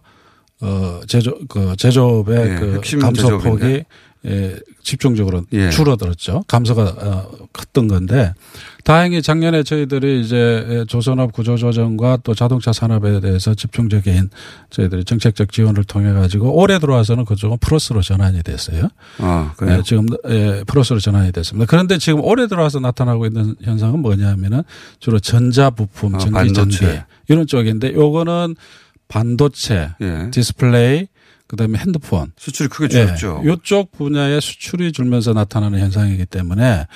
어 0.61 1.01
제조 1.07 1.39
그 1.49 1.75
제조업의 1.77 2.37
예, 2.37 2.57
그 2.57 2.81
감소 2.99 3.39
폭이 3.39 3.61
제조업인데. 3.61 3.85
예, 4.27 4.57
집중적으로 4.83 5.45
예. 5.53 5.71
줄어들었죠. 5.71 6.45
감소가 6.49 6.83
어, 6.83 7.31
컸던 7.53 7.87
건데 7.89 8.35
다행히 8.89 9.21
작년에 9.21 9.65
저희들이 9.65 10.23
이제 10.23 10.83
조선업 10.89 11.33
구조조정과 11.33 12.21
또 12.23 12.35
자동차 12.35 12.73
산업에 12.73 13.21
대해서 13.21 13.55
집중적인 13.55 14.31
저희들이 14.71 15.05
정책적 15.05 15.53
지원을 15.53 15.85
통해 15.85 16.11
가지고 16.15 16.59
올해 16.59 16.79
들어와서는 16.79 17.27
그쪽은 17.27 17.59
플러스로 17.61 18.01
전환이 18.01 18.43
됐어요. 18.43 18.89
아, 19.19 19.53
그래요? 19.59 19.77
예, 19.77 19.83
지금 19.83 20.07
예, 20.31 20.65
플러스로 20.67 21.01
전환이 21.01 21.33
됐습니다. 21.33 21.67
그런데 21.69 21.99
지금 21.99 22.25
올해 22.25 22.47
들어와서 22.47 22.81
나타나고 22.81 23.27
있는 23.27 23.57
현상은 23.61 24.01
뭐냐면은 24.01 24.63
주로 25.01 25.21
전자 25.21 25.69
부품, 25.69 26.15
아, 26.15 26.19
전기 26.19 26.55
전기. 26.55 26.79
이런 27.29 27.47
쪽인데 27.47 27.93
요거는 27.93 28.57
반도체, 29.07 29.91
예. 30.01 30.31
디스플레이, 30.31 31.09
그다음에 31.47 31.79
핸드폰 31.79 32.33
수출이 32.39 32.71
크게 32.71 32.89
줄었죠. 32.89 33.43
예, 33.45 33.53
이쪽 33.53 33.93
분야의 33.93 34.41
수출이 34.41 34.93
줄면서 34.93 35.35
나타나는 35.35 35.79
현상이기 35.79 36.25
때문에 36.25 36.87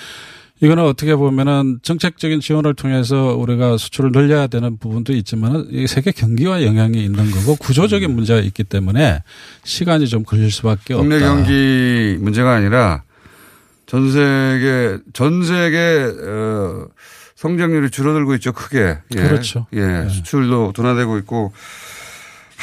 이거는 0.62 0.84
어떻게 0.84 1.16
보면은 1.16 1.80
정책적인 1.82 2.40
지원을 2.40 2.74
통해서 2.74 3.34
우리가 3.36 3.76
수출을 3.76 4.12
늘려야 4.12 4.46
되는 4.46 4.78
부분도 4.78 5.12
있지만은 5.12 5.66
이 5.70 5.88
세계 5.88 6.12
경기와 6.12 6.62
영향이 6.62 7.04
있는 7.04 7.30
거고 7.32 7.56
구조적인 7.56 8.08
문제가 8.14 8.38
있기 8.40 8.62
때문에 8.62 9.24
시간이 9.64 10.06
좀 10.06 10.22
걸릴 10.22 10.52
수밖에 10.52 10.94
없다. 10.94 11.02
국내 11.02 11.18
경기 11.18 12.16
문제가 12.20 12.54
아니라 12.54 13.02
전 13.86 14.12
세계 14.12 14.98
전 15.12 15.42
세계 15.42 16.08
어, 16.28 16.86
성장률이 17.34 17.90
줄어들고 17.90 18.36
있죠 18.36 18.52
크게. 18.52 18.98
예. 19.16 19.20
그렇죠. 19.20 19.66
예, 19.72 20.06
수출도 20.08 20.74
둔화되고 20.76 21.18
있고 21.18 21.52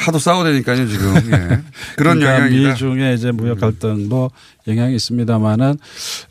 하도 0.00 0.18
싸워대니까요 0.18 0.88
지금. 0.88 1.14
예. 1.16 1.60
그런 1.96 2.18
그러니까 2.18 2.34
영향이다. 2.36 2.70
미중의 2.70 3.14
이제 3.16 3.32
무역 3.32 3.60
갈등도 3.60 4.30
영향이 4.66 4.94
있습니다만은 4.96 5.78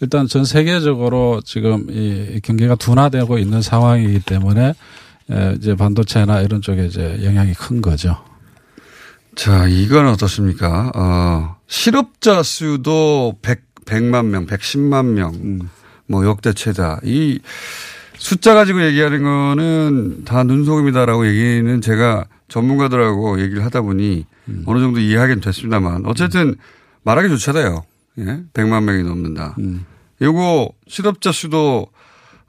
일단 0.02 0.28
전 0.28 0.44
세계적으로 0.46 1.42
지금 1.46 1.86
이 1.90 2.40
경기가 2.44 2.76
둔화되고 2.76 3.38
있는 3.38 3.62
상황이기 3.62 4.22
때문에 4.22 4.74
에, 5.32 5.54
이제 5.58 5.76
반도체나 5.76 6.42
이런 6.42 6.62
쪽에 6.62 6.86
이제 6.86 7.20
영향이 7.24 7.54
큰 7.54 7.82
거죠. 7.82 8.18
자, 9.36 9.68
이건 9.68 10.08
어떻습니까? 10.08 10.92
어, 10.96 11.56
실업자 11.68 12.42
수도 12.44 13.38
100, 13.42 13.62
100만 13.86 14.26
명, 14.26 14.48
110만 14.48 15.06
명, 15.06 15.60
뭐 16.08 16.26
역대 16.26 16.54
최다. 16.54 17.00
이 17.04 17.40
숫자 18.18 18.54
가지고 18.54 18.84
얘기하는 18.84 19.24
거는 19.24 20.26
다 20.26 20.44
눈속임이다라고 20.44 21.28
얘기는 21.28 21.80
제가 21.82 22.26
전문가들하고 22.50 23.42
얘기를 23.42 23.64
하다 23.64 23.82
보니 23.82 24.26
어느 24.66 24.80
정도 24.80 25.00
이해하긴 25.00 25.40
됐습니다만 25.42 26.06
어쨌든 26.06 26.56
말하기 27.04 27.30
좋잖아요. 27.30 27.84
예? 28.20 28.24
100만 28.54 28.84
명이 28.84 29.04
넘는다. 29.04 29.56
요거 30.22 30.72
실업자 30.88 31.32
수도 31.32 31.88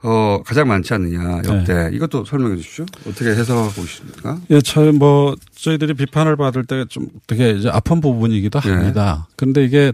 어, 0.03 0.41
가장 0.43 0.67
많지 0.67 0.95
않느냐, 0.95 1.43
역대. 1.45 1.91
이것도 1.93 2.25
설명해 2.25 2.57
주십시오. 2.57 2.85
어떻게 3.07 3.29
해석하고 3.29 3.69
계십니까? 3.83 4.39
예, 4.49 4.59
참, 4.61 4.95
뭐, 4.95 5.35
저희들이 5.61 5.93
비판을 5.93 6.35
받을 6.35 6.65
때 6.65 6.85
좀 6.89 7.07
되게 7.27 7.51
이제 7.51 7.69
아픈 7.69 8.01
부분이기도 8.01 8.59
예. 8.65 8.69
합니다. 8.69 9.27
근데 9.35 9.63
이게 9.63 9.93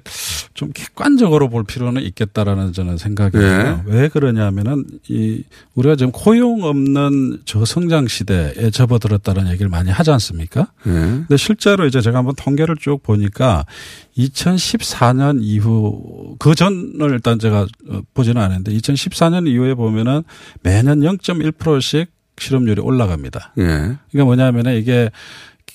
좀 0.54 0.72
객관적으로 0.74 1.50
볼 1.50 1.64
필요는 1.64 2.02
있겠다라는 2.02 2.74
저는 2.74 2.98
생각이 2.98 3.38
예. 3.38 3.78
왜 3.86 4.08
그러냐면은 4.08 4.86
이, 5.10 5.44
우리가 5.76 5.96
지금 5.96 6.12
고용 6.12 6.64
없는 6.64 7.42
저성장 7.46 8.08
시대에 8.08 8.72
접어들었다는 8.72 9.50
얘기를 9.52 9.70
많이 9.70 9.92
하지 9.92 10.12
않습니까? 10.12 10.72
예. 10.88 10.92
근데 10.92 11.38
실제로 11.38 11.86
이제 11.86 12.02
제가 12.02 12.20
한번 12.20 12.34
통계를 12.36 12.78
쭉 12.80 13.04
보니까 13.04 13.66
2014년 14.18 15.40
이후 15.42 16.36
그 16.40 16.56
전을 16.56 17.12
일단 17.12 17.40
제가 17.40 17.68
어, 17.90 18.02
보지는 18.14 18.42
않았는데 18.42 18.72
2014년 18.74 19.48
이후에 19.48 19.74
보면은 19.76 20.24
매년 20.64 21.02
0.1%씩 21.02 22.10
실업률이 22.40 22.82
올라갑니다. 22.82 23.54
예. 23.58 23.64
그러니까 23.64 24.26
뭐냐면은 24.26 24.76
이게 24.78 25.10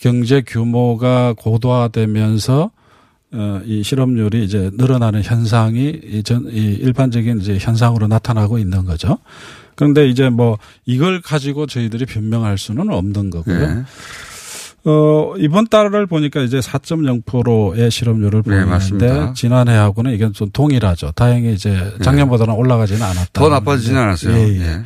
경제 0.01 0.43
규모가 0.43 1.35
고도화되면서 1.37 2.71
어, 3.35 3.61
이 3.65 3.83
실업률이 3.83 4.45
이제 4.45 4.71
늘어나는 4.75 5.23
현상이 5.23 6.01
이 6.05 6.23
전, 6.23 6.47
이 6.51 6.75
일반적인 6.75 7.41
이제 7.41 7.57
현상으로 7.59 8.07
나타나고 8.07 8.59
있는 8.59 8.85
거죠. 8.85 9.19
그런데 9.75 10.07
이제 10.09 10.29
뭐 10.29 10.59
이걸 10.85 11.23
가지고 11.23 11.67
저희들이 11.67 12.05
변명할 12.05 12.59
수는 12.59 12.91
없는 12.91 13.31
거고요. 13.31 13.63
예. 13.63 13.85
어, 14.85 15.35
이번 15.39 15.69
달을 15.69 16.07
보니까 16.07 16.43
이제 16.43 16.59
4.0%의 16.59 17.91
실업률을 17.91 18.43
네, 18.43 18.51
보이는데 18.51 18.71
맞습니다. 18.71 19.33
지난해하고는 19.33 20.13
이게 20.13 20.31
좀 20.33 20.51
동일하죠. 20.53 21.13
다행히 21.13 21.55
이제 21.55 21.95
작년보다는 22.03 22.53
올라가지는 22.53 23.01
않았다. 23.03 23.31
더 23.33 23.49
나빠지진 23.49 23.97
않았어요. 23.97 24.37
예, 24.37 24.61
예. 24.61 24.81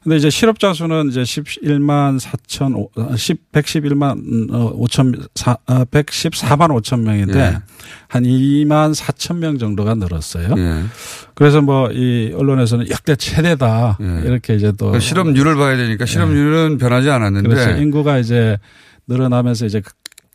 예. 0.00 0.04
근데 0.04 0.16
이제 0.16 0.30
실업자 0.30 0.72
수는 0.72 1.08
이제 1.10 1.22
11만 1.22 2.18
4천, 2.18 3.16
10, 3.16 3.52
111만 3.52 4.50
5천, 4.50 5.28
114만 5.90 6.68
5천 6.80 7.00
명인데 7.00 7.38
예. 7.38 7.58
한 8.08 8.22
2만 8.24 8.94
4천 8.94 9.36
명 9.36 9.58
정도가 9.58 9.94
늘었어요. 9.94 10.54
예. 10.56 10.82
그래서 11.34 11.60
뭐 11.60 11.88
이 11.92 12.32
언론에서는 12.34 12.88
역대 12.90 13.16
최대다 13.16 13.98
이렇게 14.24 14.54
이제 14.54 14.72
또그 14.72 15.00
실업률을 15.00 15.56
봐야 15.56 15.76
되니까 15.76 16.06
실업률은 16.06 16.78
변하지 16.78 17.10
않았는데 17.10 17.48
그래서 17.48 17.70
인구가 17.76 18.18
이제 18.18 18.58
늘어나면서 19.06 19.66
이제 19.66 19.82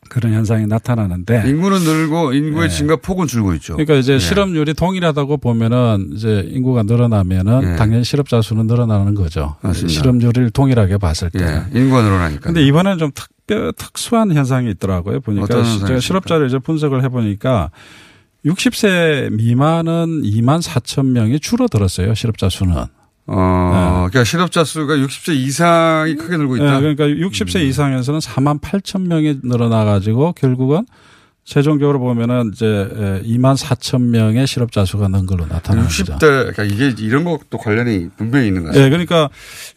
그- 0.08 0.20
그런 0.20 0.32
현상이 0.32 0.66
나타나는데 0.66 1.44
인구는 1.48 1.80
늘고 1.80 2.32
인구의 2.32 2.68
네. 2.68 2.74
증가 2.74 2.96
폭은 2.96 3.26
줄고 3.26 3.54
있죠. 3.54 3.74
그러니까 3.74 3.94
이제 3.94 4.14
예. 4.14 4.18
실업률이 4.18 4.74
동일하다고 4.74 5.36
보면은 5.38 6.10
이제 6.14 6.44
인구가 6.50 6.82
늘어나면은 6.82 7.72
예. 7.72 7.76
당연히 7.76 8.04
실업자 8.04 8.40
수는 8.42 8.66
늘어나는 8.66 9.14
거죠. 9.14 9.56
맞습니다. 9.62 9.92
실업률을 9.92 10.50
동일하게 10.50 10.98
봤을 10.98 11.30
때. 11.30 11.40
예. 11.72 11.78
인구가 11.78 12.02
늘어나니까. 12.02 12.40
근데 12.40 12.64
이번에는 12.66 12.98
좀 12.98 13.10
특별 13.14 13.72
특수한 13.76 14.32
현상이 14.32 14.70
있더라고요. 14.72 15.20
보니까 15.20 15.46
제가? 15.46 16.00
실업자를 16.00 16.46
이제 16.48 16.58
분석을 16.58 17.04
해 17.04 17.08
보니까 17.08 17.70
60세 18.44 19.32
미만은 19.32 20.22
2만 20.22 20.62
4천 20.62 21.06
명이 21.06 21.40
줄어들었어요. 21.40 22.14
실업자 22.14 22.48
수는. 22.48 22.74
어, 23.28 24.06
그러니까 24.08 24.24
실업자 24.24 24.64
수가 24.64 24.94
60세 24.96 25.34
이상이 25.34 26.14
크게 26.14 26.36
늘고 26.36 26.56
있다. 26.56 26.80
네, 26.80 26.94
그러니까 26.94 27.06
60세 27.06 27.66
이상에서는 27.66 28.20
4만 28.20 28.60
8천 28.60 29.08
명이 29.08 29.40
늘어나 29.42 29.84
가지고 29.84 30.32
결국은 30.32 30.86
최종적으로 31.44 32.00
보면은 32.00 32.50
이제 32.52 32.66
2만 33.24 33.56
4천 33.56 34.02
명의 34.02 34.46
실업자 34.46 34.84
수가 34.84 35.08
는 35.08 35.26
걸로 35.26 35.46
나타나는 35.46 35.88
60대 35.88 36.06
거죠. 36.12 36.18
그러니까 36.18 36.64
이게 36.64 36.94
이런 36.98 37.24
것도 37.24 37.58
관련이 37.58 38.10
분명히 38.16 38.48
있는 38.48 38.64
거예요. 38.64 38.74
네, 38.76 38.90
그러니까 38.90 39.28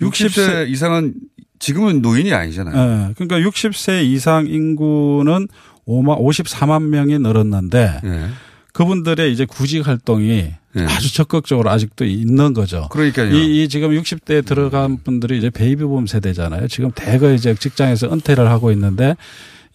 60세 0.01 0.67
이상은 0.69 1.13
지금은 1.59 2.01
노인이 2.01 2.33
아니잖아요. 2.33 2.75
네, 2.75 3.13
그러니까 3.15 3.39
60세 3.49 4.03
이상 4.03 4.47
인구는 4.47 5.47
5만 5.87 6.19
54만 6.19 6.83
명이 6.83 7.19
늘었는데 7.19 8.01
네. 8.03 8.27
그분들의 8.73 9.31
이제 9.31 9.45
구직 9.45 9.87
활동이 9.87 10.51
아주 10.87 11.13
적극적으로 11.13 11.69
아직도 11.69 12.05
있는 12.05 12.53
거죠. 12.53 12.87
그러니까요. 12.91 13.35
이, 13.35 13.63
이 13.63 13.69
지금 13.69 13.89
60대에 13.91 14.45
들어간 14.45 14.97
분들이 15.03 15.37
이제 15.37 15.49
베이비붐 15.49 16.07
세대잖아요. 16.07 16.67
지금 16.67 16.91
대거 16.91 17.33
이제 17.33 17.55
직장에서 17.55 18.11
은퇴를 18.11 18.49
하고 18.49 18.71
있는데 18.71 19.15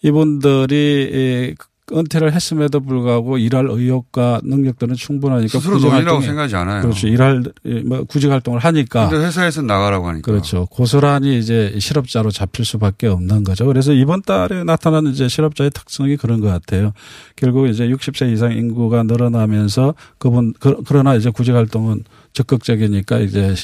이분들이 0.01 1.55
은퇴를 1.91 2.33
했음에도 2.33 2.79
불구하고 2.79 3.37
일할 3.37 3.67
의욕과 3.69 4.41
능력들은 4.43 4.95
충분하니까 4.95 5.59
스스로 5.59 5.77
노인이라고 5.77 6.21
생각하지 6.21 6.55
않아요. 6.55 6.81
그렇죠. 6.81 7.07
일할 7.07 7.43
뭐 7.85 8.03
구직 8.05 8.31
활동을 8.31 8.59
하니까 8.59 9.09
근데 9.09 9.23
회사에서 9.23 9.61
나가라고 9.61 10.07
하니까. 10.07 10.31
그렇죠. 10.31 10.65
고스란히 10.71 11.37
이제 11.37 11.75
실업자로 11.77 12.31
잡힐 12.31 12.65
수밖에 12.65 13.07
없는 13.07 13.43
거죠. 13.43 13.67
그래서 13.67 13.93
이번 13.93 14.23
달에 14.23 14.63
나타나는 14.63 15.11
이제 15.11 15.27
실업자의 15.27 15.69
특성이 15.69 16.17
그런 16.17 16.41
것 16.41 16.47
같아요. 16.47 16.91
결국 17.35 17.67
이제 17.67 17.87
60세 17.87 18.33
이상 18.33 18.51
인구가 18.51 19.03
늘어나면서 19.03 19.93
그분 20.17 20.53
그, 20.59 20.81
그러나 20.87 21.13
이제 21.13 21.29
구직 21.29 21.53
활동은 21.53 22.03
적극적이니까 22.35 23.19
이제 23.19 23.55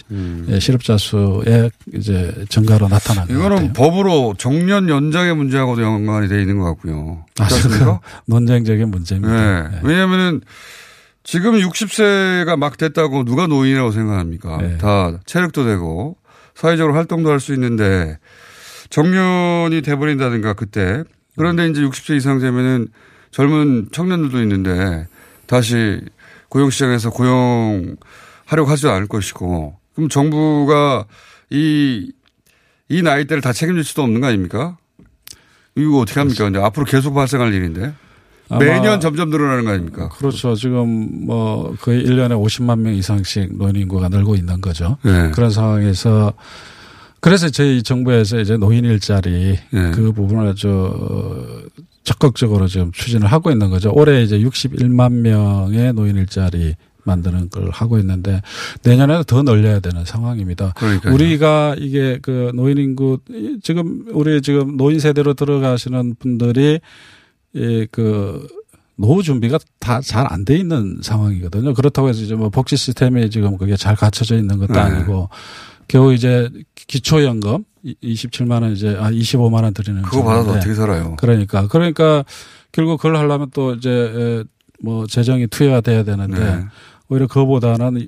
예, 0.47 0.59
실업자 0.59 0.97
수의 0.97 1.69
이제 1.93 2.33
증가로 2.49 2.87
같아요. 2.87 3.37
이거는 3.37 3.73
법으로 3.73 4.35
정년 4.37 4.89
연장의 4.89 5.35
문제하고도 5.35 5.81
연관이 5.81 6.27
돼 6.29 6.41
있는 6.41 6.57
것 6.57 6.63
같고요. 6.65 7.25
아, 7.39 7.47
그렇습니까? 7.47 7.99
논쟁적인 8.25 8.89
문제입니다. 8.89 9.69
네. 9.69 9.79
왜냐하면은 9.83 10.41
지금 11.23 11.53
60세가 11.53 12.55
막 12.57 12.77
됐다고 12.77 13.25
누가 13.25 13.45
노인이라고 13.45 13.91
생각합니까? 13.91 14.57
네. 14.57 14.77
다 14.77 15.19
체력도 15.25 15.65
되고 15.65 16.15
사회적으로 16.55 16.95
활동도 16.95 17.29
할 17.29 17.39
수 17.39 17.53
있는데 17.53 18.17
정년이 18.89 19.81
돼버린다든가 19.81 20.53
그때 20.53 21.03
그런데 21.37 21.67
이제 21.67 21.81
60세 21.81 22.17
이상 22.17 22.39
되면은 22.39 22.87
젊은 23.31 23.87
청년들도 23.91 24.41
있는데 24.41 25.07
다시 25.45 26.01
고용시장에서 26.49 27.09
고용 27.11 27.95
하려고 28.51 28.69
하지 28.69 28.87
않을 28.87 29.07
것이고 29.07 29.75
그럼 29.95 30.09
정부가 30.09 31.05
이, 31.49 32.11
이 32.89 33.01
나이대를 33.01 33.41
다 33.41 33.53
책임질 33.53 33.83
수도 33.85 34.03
없는 34.03 34.19
거 34.19 34.27
아닙니까? 34.27 34.77
이거 35.75 35.99
어떻게 35.99 36.19
합니까? 36.19 36.49
이제 36.49 36.59
앞으로 36.59 36.85
계속 36.85 37.13
발생할 37.13 37.53
일인데. 37.53 37.93
매년 38.59 38.99
점점 38.99 39.29
늘어나는 39.29 39.63
거 39.63 39.71
아닙니까? 39.71 40.09
그렇죠. 40.09 40.55
지금 40.55 41.25
뭐 41.25 41.73
거의 41.79 42.03
1년에 42.03 42.31
50만 42.31 42.79
명 42.79 42.93
이상씩 42.93 43.57
노인 43.57 43.77
인구가 43.77 44.09
늘고 44.09 44.35
있는 44.35 44.59
거죠. 44.59 44.97
네. 45.03 45.31
그런 45.31 45.49
상황에서 45.49 46.33
그래서 47.21 47.49
저희 47.49 47.81
정부에서 47.81 48.41
이제 48.41 48.57
노인 48.57 48.83
일자리 48.83 49.57
네. 49.71 49.91
그 49.91 50.11
부분을 50.11 50.55
저 50.57 50.93
적극적으로 52.03 52.67
지금 52.67 52.91
추진을 52.91 53.27
하고 53.27 53.51
있는 53.51 53.69
거죠. 53.69 53.93
올해 53.95 54.21
이제 54.21 54.37
61만 54.39 55.13
명의 55.21 55.93
노인 55.93 56.17
일자리 56.17 56.75
만드는 57.03 57.49
걸 57.49 57.69
하고 57.71 57.97
있는데 57.99 58.41
내년에는 58.83 59.23
더 59.25 59.43
늘려야 59.43 59.79
되는 59.79 60.05
상황입니다. 60.05 60.73
그러니까요. 60.75 61.13
우리가 61.13 61.75
이게 61.79 62.19
그 62.21 62.51
노인 62.55 62.77
인구 62.77 63.19
지금 63.63 64.05
우리 64.11 64.41
지금 64.41 64.77
노인 64.77 64.99
세대로 64.99 65.33
들어가시는 65.33 66.15
분들이 66.19 66.79
이그 67.53 68.47
노후 68.97 69.23
준비가 69.23 69.57
다 69.79 69.99
잘 70.01 70.27
안 70.31 70.45
돼 70.45 70.57
있는 70.57 70.99
상황이거든요. 71.01 71.73
그렇다고 71.73 72.09
해서 72.09 72.21
이제 72.21 72.35
뭐 72.35 72.49
복지 72.49 72.77
시스템이 72.77 73.29
지금 73.29 73.57
그게 73.57 73.75
잘 73.75 73.95
갖춰져 73.95 74.35
있는 74.37 74.57
것도 74.59 74.73
네. 74.73 74.79
아니고 74.79 75.29
겨우 75.87 76.13
이제 76.13 76.49
기초연금 76.75 77.63
27만 78.03 78.61
원 78.61 78.73
이제 78.73 78.95
아 78.99 79.09
25만 79.09 79.63
원 79.63 79.73
드리는 79.73 80.01
그거 80.03 80.23
받아서 80.23 80.51
어떻게 80.51 80.73
살아요? 80.75 81.15
그러니까 81.19 81.67
그러니까 81.67 82.23
결국 82.71 82.97
그걸 82.97 83.17
하려면 83.17 83.49
또 83.53 83.73
이제 83.73 83.89
에, 83.89 84.43
뭐 84.83 85.07
재정이 85.07 85.47
투여가 85.47 85.81
돼야 85.81 86.03
되는데 86.03 86.39
네. 86.39 86.65
오히려 87.11 87.27
그거보다는 87.27 88.07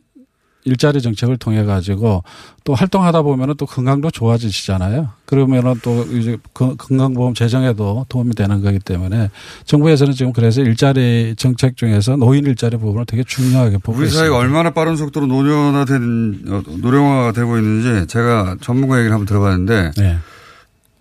일자리 0.65 1.01
정책을 1.01 1.35
통해 1.35 1.65
가지고 1.65 2.23
또 2.63 2.73
활동하다 2.73 3.23
보면은 3.23 3.55
또 3.57 3.65
건강도 3.65 4.09
좋아지시잖아요. 4.09 5.09
그러면은 5.25 5.73
또 5.83 6.03
이제 6.03 6.37
건- 6.53 6.77
건강보험 6.77 7.33
재정에도 7.33 8.05
도움이 8.07 8.33
되는 8.33 8.61
거기 8.61 8.79
때문에 8.79 9.29
정부에서는 9.65 10.13
지금 10.13 10.31
그래서 10.31 10.61
일자리 10.61 11.35
정책 11.37 11.75
중에서 11.75 12.15
노인 12.15 12.45
일자리 12.45 12.77
부분을 12.77 13.05
되게 13.05 13.25
중요하게 13.25 13.79
보고 13.79 13.97
우리 13.97 14.05
있습니다. 14.05 14.17
사회가 14.19 14.37
얼마나 14.37 14.69
빠른 14.69 14.95
속도로 14.95 15.25
노년화된, 15.25 16.45
어, 16.47 16.63
노령화가 16.77 17.33
되고 17.33 17.57
있는지 17.57 18.07
제가 18.07 18.55
전문가 18.61 18.95
얘기를 18.99 19.11
한번 19.11 19.25
들어봤는데 19.25 19.91
네. 19.97 20.17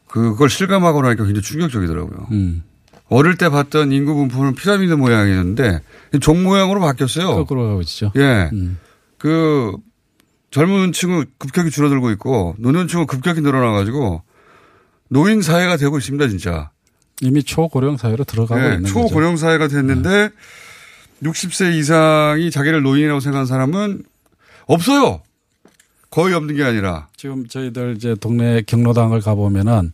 그걸 0.09 0.51
실감하고 0.51 1.03
나니까 1.03 1.23
굉장히 1.25 1.43
충격적이더라고요. 1.43 2.27
음. 2.33 2.65
어릴 3.12 3.37
때 3.37 3.48
봤던 3.51 3.92
인구 3.92 4.14
분포는 4.14 4.55
피라미드 4.55 4.94
모양이었는데 4.94 5.81
종 6.20 6.42
모양으로 6.42 6.81
바뀌었어요. 6.81 7.29
거꾸로 7.35 7.68
가고 7.68 7.81
있죠. 7.83 8.11
예. 8.16 8.48
음. 8.53 8.79
그 9.18 9.72
젊은 10.51 10.92
층은 10.92 11.27
급격히 11.38 11.70
줄어들고 11.70 12.11
있고 12.12 12.55
노년 12.59 12.88
층은 12.88 13.07
급격히 13.07 13.40
늘어나가지고 13.42 14.22
노인 15.09 15.42
사회가 15.42 15.77
되고 15.77 15.98
있습니다, 15.98 16.29
진짜. 16.29 16.70
이미 17.20 17.42
초고령 17.42 17.98
사회로 17.98 18.25
들어가고 18.25 18.61
예, 18.61 18.64
있는 18.75 18.83
거죠. 18.83 18.94
초고령 18.94 19.37
사회가 19.37 19.68
됐는데 19.68 20.31
60세 21.22 21.75
이상이 21.75 22.51
자기를 22.51 22.83
노인이라고 22.83 23.20
생각하는 23.20 23.46
사람은 23.46 24.03
없어요. 24.66 25.20
거의 26.11 26.35
없는 26.35 26.57
게 26.57 26.64
아니라. 26.64 27.09
지금 27.16 27.46
저희들 27.46 27.94
이제 27.96 28.14
동네 28.14 28.62
경로당을 28.62 29.20
가보면은 29.20 29.92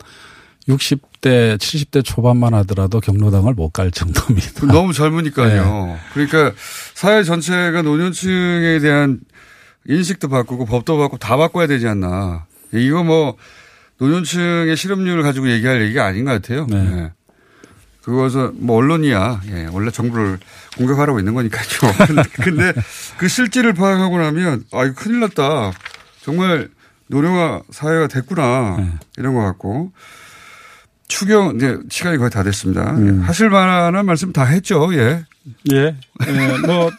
60대, 0.69 1.57
70대 1.59 2.05
초반만 2.05 2.53
하더라도 2.55 3.01
경로당을 3.01 3.55
못 3.55 3.73
갈 3.73 3.91
정도입니다. 3.91 4.67
너무 4.67 4.93
젊으니까요. 4.93 5.87
네. 5.87 5.97
그러니까 6.13 6.53
사회 6.95 7.23
전체가 7.23 7.83
노년층에 7.83 8.79
대한 8.81 9.21
인식도 9.87 10.29
바꾸고 10.29 10.67
법도 10.67 10.97
바꾸고 10.99 11.19
다 11.19 11.37
바꿔야 11.37 11.67
되지 11.67 11.87
않나. 11.89 12.47
이거 12.73 13.03
뭐 13.03 13.37
노년층의 13.99 14.77
실업률을 14.77 15.23
가지고 15.23 15.51
얘기할 15.51 15.83
얘기가 15.83 16.05
아닌 16.07 16.25
것 16.25 16.33
같아요. 16.33 16.67
네. 16.69 17.11
그것은 18.03 18.53
뭐 18.65 18.77
언론이야. 18.79 19.43
예, 19.51 19.69
원래 19.73 19.91
정부를 19.91 20.39
공격하라고 20.77 21.19
있는 21.19 21.35
거니까요. 21.35 21.65
근데 22.43 22.73
그 23.19 23.29
실질을 23.29 23.75
파악하고 23.75 24.19
나면 24.19 24.65
아 24.73 24.85
이거 24.85 24.95
큰일 24.95 25.21
났다. 25.21 25.73
정말 26.23 26.69
노령화 27.09 27.63
사회가 27.71 28.07
됐구나. 28.09 28.77
네. 28.79 28.93
이런 29.19 29.35
것 29.35 29.41
같고. 29.43 29.93
추경 31.09 31.57
이제 31.57 31.79
시간이 31.89 32.19
거의 32.19 32.31
다 32.31 32.43
됐습니다. 32.43 32.93
음. 32.97 33.21
하실 33.23 33.51
만한 33.51 34.05
말씀 34.07 34.33
다 34.33 34.45
했죠. 34.45 34.89
예. 34.95 35.25
예. 35.73 35.77
예, 36.29 36.59
뭐 36.67 36.91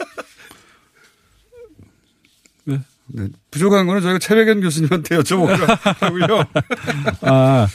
네. 3.12 3.28
부족한 3.52 3.88
거는 3.88 4.02
저희가 4.02 4.19
최백현 4.19 4.62
교수님한테 4.62 5.17
여쭤보기로 5.17 5.78
하고요. 6.00 6.43
아, 7.22 7.67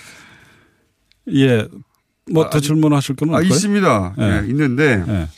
예. 1.32 1.66
뭐더 2.30 2.58
아, 2.58 2.60
질문하실 2.60 3.16
거는 3.16 3.34
아, 3.34 3.38
없고요? 3.38 3.52
있습니다. 3.52 4.14
예. 4.18 4.22
예, 4.22 4.48
있는데. 4.48 5.04
예. 5.06 5.28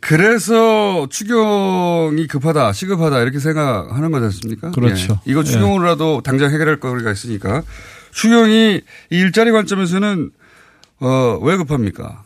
그래서 0.00 1.06
추경이 1.10 2.26
급하다, 2.26 2.74
시급하다 2.74 3.22
이렇게 3.22 3.38
생각하는 3.38 4.10
거지 4.10 4.26
않습니까? 4.26 4.70
그렇죠. 4.70 5.20
예. 5.26 5.30
이거 5.30 5.40
예. 5.40 5.44
추경으로라도 5.44 6.20
당장 6.22 6.52
해결할 6.52 6.78
거리가 6.78 7.10
있으니까. 7.12 7.62
추경이 8.14 8.76
이 8.76 8.80
일자리 9.16 9.50
관점에서는 9.50 10.30
어, 11.00 11.38
왜 11.42 11.56
급합니까? 11.56 12.22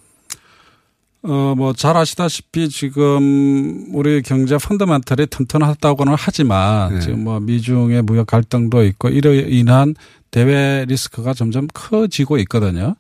어, 1.23 1.55
뭐, 1.57 1.73
잘 1.73 1.97
아시다시피 1.97 2.69
지금 2.69 3.87
우리 3.93 4.23
경제 4.23 4.57
펀더멘털이 4.57 5.27
튼튼하다고는 5.27 6.15
하지만 6.17 6.95
네. 6.95 7.01
지금 7.01 7.25
뭐 7.25 7.41
미중의 7.41 8.03
무역 8.03 8.29
갈등도 8.29 8.85
있고 8.85 9.09
이로 9.09 9.35
인한 9.35 9.95
대외 10.31 10.85
리스크가 10.87 11.35
점점 11.35 11.67
커지고 11.75 12.39
있거든요. 12.39 12.95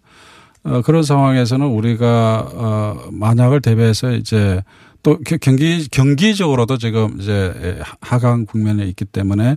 어, 0.64 0.82
그런 0.82 1.02
상황에서는 1.04 1.64
우리가 1.66 2.48
어, 2.54 3.08
만약을 3.12 3.60
대비해서 3.60 4.12
이제 4.12 4.62
또 5.04 5.18
겨- 5.20 5.36
경기 5.36 5.86
경기적으로도 5.88 6.76
지금 6.78 7.20
이제 7.20 7.78
하강 8.00 8.46
국면에 8.46 8.84
있기 8.86 9.04
때문에 9.04 9.56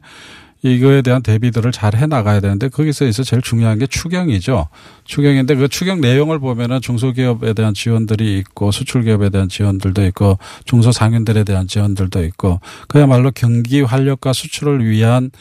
이거에 0.64 1.01
대한 1.01 1.24
대비들을 1.24 1.72
잘 1.72 1.95
해 1.95 2.05
나가야 2.05 2.39
되는데 2.39 2.70
거기서 2.70 3.05
있어 3.07 3.24
제일 3.24 3.41
중요한 3.41 3.80
게 3.80 3.88
추경이죠. 3.88 4.68
추경인데 5.05 5.55
그 5.55 5.68
추경 5.68 5.99
내용을 5.99 6.39
보면은 6.39 6.80
중소기업에 6.82 7.53
대한 7.53 7.74
지원들이 7.74 8.38
있고 8.39 8.72
수출기업에 8.72 9.30
대한 9.30 9.49
지원들도 9.49 10.05
있고 10.07 10.38
중소상인들에 10.66 11.43
대한 11.43 11.68
지원들도 11.68 12.24
있고 12.26 12.59
그야말로 12.88 13.32
경기 13.32 13.82
활력과 13.82 14.34
수출을 14.34 14.86
위한 14.86 15.32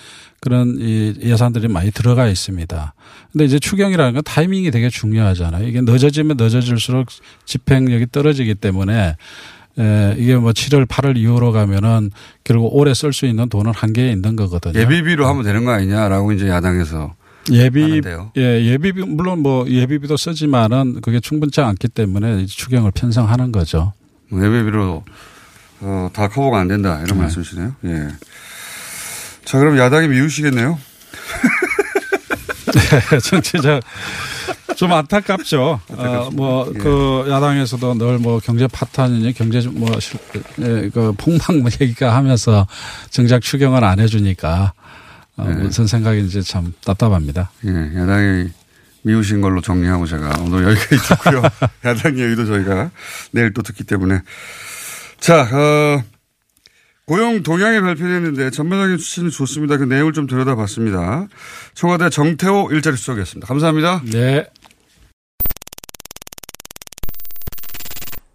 그런 0.40 0.76
이 0.80 1.14
예산들이 1.22 1.68
많이 1.68 1.90
들어가 1.90 2.26
있습니다. 2.26 2.94
근데 3.30 3.44
이제 3.44 3.58
추경이라는 3.58 4.14
건 4.14 4.22
타이밍이 4.24 4.70
되게 4.70 4.88
중요하잖아요. 4.88 5.68
이게 5.68 5.82
늦어지면 5.82 6.36
늦어질수록 6.38 7.08
집행력이 7.44 8.06
떨어지기 8.10 8.54
때문에 8.54 9.16
에, 9.80 10.14
이게 10.18 10.36
뭐 10.36 10.52
7월, 10.52 10.86
8월 10.86 11.16
이후로 11.16 11.52
가면은 11.52 12.10
결국 12.44 12.76
올해 12.76 12.92
쓸 12.92 13.12
수 13.12 13.24
있는 13.26 13.48
돈은 13.48 13.72
한계에 13.74 14.12
있는 14.12 14.36
거거든요. 14.36 14.78
예비비로 14.78 15.26
하면 15.26 15.42
되는 15.42 15.64
거 15.64 15.70
아니냐라고 15.70 16.32
이제 16.32 16.48
야당에서 16.48 17.14
예비, 17.50 17.82
하는데요. 17.82 18.32
예, 18.36 18.64
예비비, 18.66 19.02
물론 19.02 19.40
뭐 19.40 19.66
예비비도 19.66 20.16
쓰지만은 20.16 21.00
그게 21.00 21.18
충분치 21.20 21.60
않기 21.62 21.88
때문에 21.88 22.44
추경을 22.46 22.90
편성하는 22.90 23.50
거죠. 23.52 23.94
뭐 24.28 24.44
예비비로 24.44 25.02
어, 25.80 26.10
다 26.12 26.28
커버가 26.28 26.60
안 26.60 26.68
된다 26.68 27.00
이런 27.02 27.16
네. 27.16 27.22
말씀이시네요. 27.22 27.74
예. 27.86 28.08
자 29.44 29.58
그럼 29.58 29.78
야당이 29.78 30.08
미우시겠네요. 30.08 30.78
네, 32.72 33.18
정치적 33.20 33.82
좀 34.76 34.92
안타깝죠. 34.92 35.80
어, 35.88 36.30
뭐, 36.32 36.72
그, 36.72 37.26
야당에서도 37.28 37.94
늘 37.94 38.18
뭐 38.18 38.38
경제 38.40 38.66
파탄이니 38.66 39.32
경제 39.34 39.60
좀 39.60 39.78
뭐, 39.78 39.98
실- 40.00 40.18
예, 40.60 40.88
그 40.92 41.12
폭망 41.16 41.60
뭐 41.60 41.70
얘기가 41.80 42.14
하면서 42.14 42.66
정작 43.10 43.40
추경을 43.42 43.82
안 43.84 43.98
해주니까 44.00 44.72
어, 45.36 45.42
무슨 45.44 45.86
생각인지 45.86 46.42
참 46.44 46.72
답답합니다. 46.84 47.50
예, 47.66 47.70
야당이 47.96 48.48
미우신 49.02 49.40
걸로 49.40 49.60
정리하고 49.62 50.06
제가 50.06 50.32
오늘 50.42 50.64
여기까지 50.70 50.96
듣고요. 51.08 51.42
야당 51.86 52.18
얘기도 52.18 52.44
저희가 52.46 52.90
내일 53.32 53.52
또 53.54 53.62
듣기 53.62 53.84
때문에. 53.84 54.20
자, 55.18 55.48
어, 55.52 56.02
고용 57.06 57.42
동향이 57.42 57.80
발표됐는데 57.80 58.50
전반적인 58.50 58.98
수치는 58.98 59.30
좋습니다. 59.30 59.76
그 59.76 59.84
내용을 59.84 60.12
좀 60.12 60.26
들여다봤습니다. 60.26 61.26
청와대 61.74 62.08
정태호 62.08 62.70
일자리 62.70 62.96
수석이었습니다. 62.96 63.46
감사합니다. 63.48 64.02
네. 64.12 64.48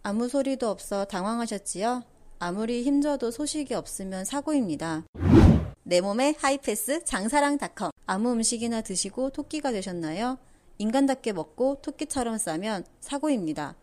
아무 0.03 0.27
소리도 0.27 0.69
없어 0.69 1.05
당황하셨지요? 1.05 2.03
아무리 2.37 2.83
힘줘도 2.83 3.31
소식이 3.31 3.73
없으면 3.73 4.25
사고입니다. 4.25 5.03
내 5.83 6.01
몸에 6.01 6.35
하이패스 6.39 7.05
장사랑닷컴. 7.05 7.91
아무 8.05 8.33
음식이나 8.33 8.81
드시고 8.81 9.29
토끼가 9.29 9.71
되셨나요? 9.71 10.37
인간답게 10.77 11.31
먹고 11.31 11.79
토끼처럼 11.81 12.37
싸면 12.37 12.83
사고입니다. 12.99 13.75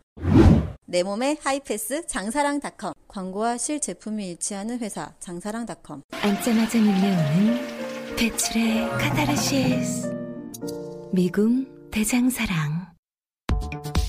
내 0.93 1.01
몸에 1.01 1.37
하이패스 1.43 2.05
장사랑닷컴. 2.05 2.93
광고와 3.07 3.57
실제품이 3.57 4.27
일치하는 4.27 4.77
회사 4.77 5.09
장사랑닷컴. 5.19 6.03
앉자마자 6.21 6.77
밀려오는 6.77 8.15
배출의 8.15 8.89
카타르시스 8.91 10.15
미궁 11.11 11.65
대장사랑 11.89 12.93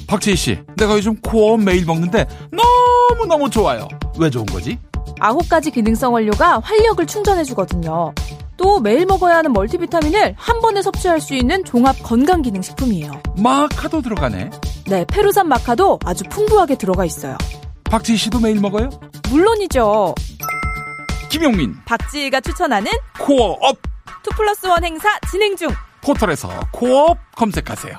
박재희 0.07 0.37
씨, 0.37 0.59
내가 0.77 0.93
요즘 0.97 1.19
코어 1.23 1.57
매일 1.57 1.87
먹는데 1.87 2.27
너무너무 2.53 3.49
좋아요. 3.49 3.89
왜 4.19 4.29
좋은 4.29 4.45
거지? 4.45 4.79
아홉 5.21 5.49
가지 5.49 5.71
기능성 5.71 6.13
원료가 6.13 6.59
활력을 6.59 7.07
충전해주거든요. 7.07 8.13
또 8.59 8.79
매일 8.81 9.07
먹어야 9.07 9.37
하는 9.37 9.55
멀티비타민을 9.55 10.35
한 10.37 10.61
번에 10.61 10.83
섭취할 10.83 11.23
수 11.23 11.35
있는 11.35 11.65
종합 11.65 11.97
건강기능식품이에요. 12.03 13.23
마카도 13.39 14.03
들어가네. 14.03 14.51
네, 14.87 15.05
페루산 15.07 15.49
마카도 15.49 15.99
아주 16.05 16.25
풍부하게 16.31 16.77
들어가 16.77 17.05
있어요. 17.05 17.37
박재희 17.85 18.17
씨도 18.17 18.41
매일 18.41 18.61
먹어요? 18.61 18.91
물론이죠. 19.31 20.15
김용민, 21.31 21.75
박지희가 21.87 22.41
추천하는 22.41 22.91
코어업 23.19 23.79
two 24.23 24.31
plus 24.37 24.67
one 24.67 24.85
행사 24.85 25.09
진행 25.31 25.57
중. 25.57 25.69
포털에서 26.03 26.49
코어업 26.73 27.19
검색하세요. 27.35 27.97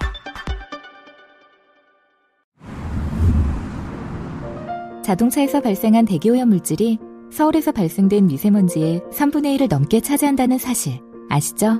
자동차에서 5.04 5.62
발생한 5.62 6.06
대기오염 6.06 6.50
물질이 6.50 6.98
서울에서 7.32 7.72
발생된 7.72 8.28
미세먼지의 8.28 9.02
3분의 9.12 9.58
1을 9.60 9.70
넘게 9.70 10.02
차지한다는 10.02 10.58
사실 10.58 11.00
아시죠? 11.30 11.80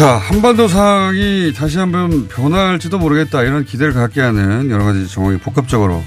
자, 0.00 0.16
한반도 0.16 0.66
상황이 0.66 1.52
다시 1.54 1.78
한번 1.78 2.26
변할지도 2.26 2.98
모르겠다. 2.98 3.42
이런 3.42 3.66
기대를 3.66 3.92
갖게 3.92 4.22
하는 4.22 4.70
여러 4.70 4.82
가지 4.82 5.06
정황이 5.06 5.36
복합적으로 5.36 6.02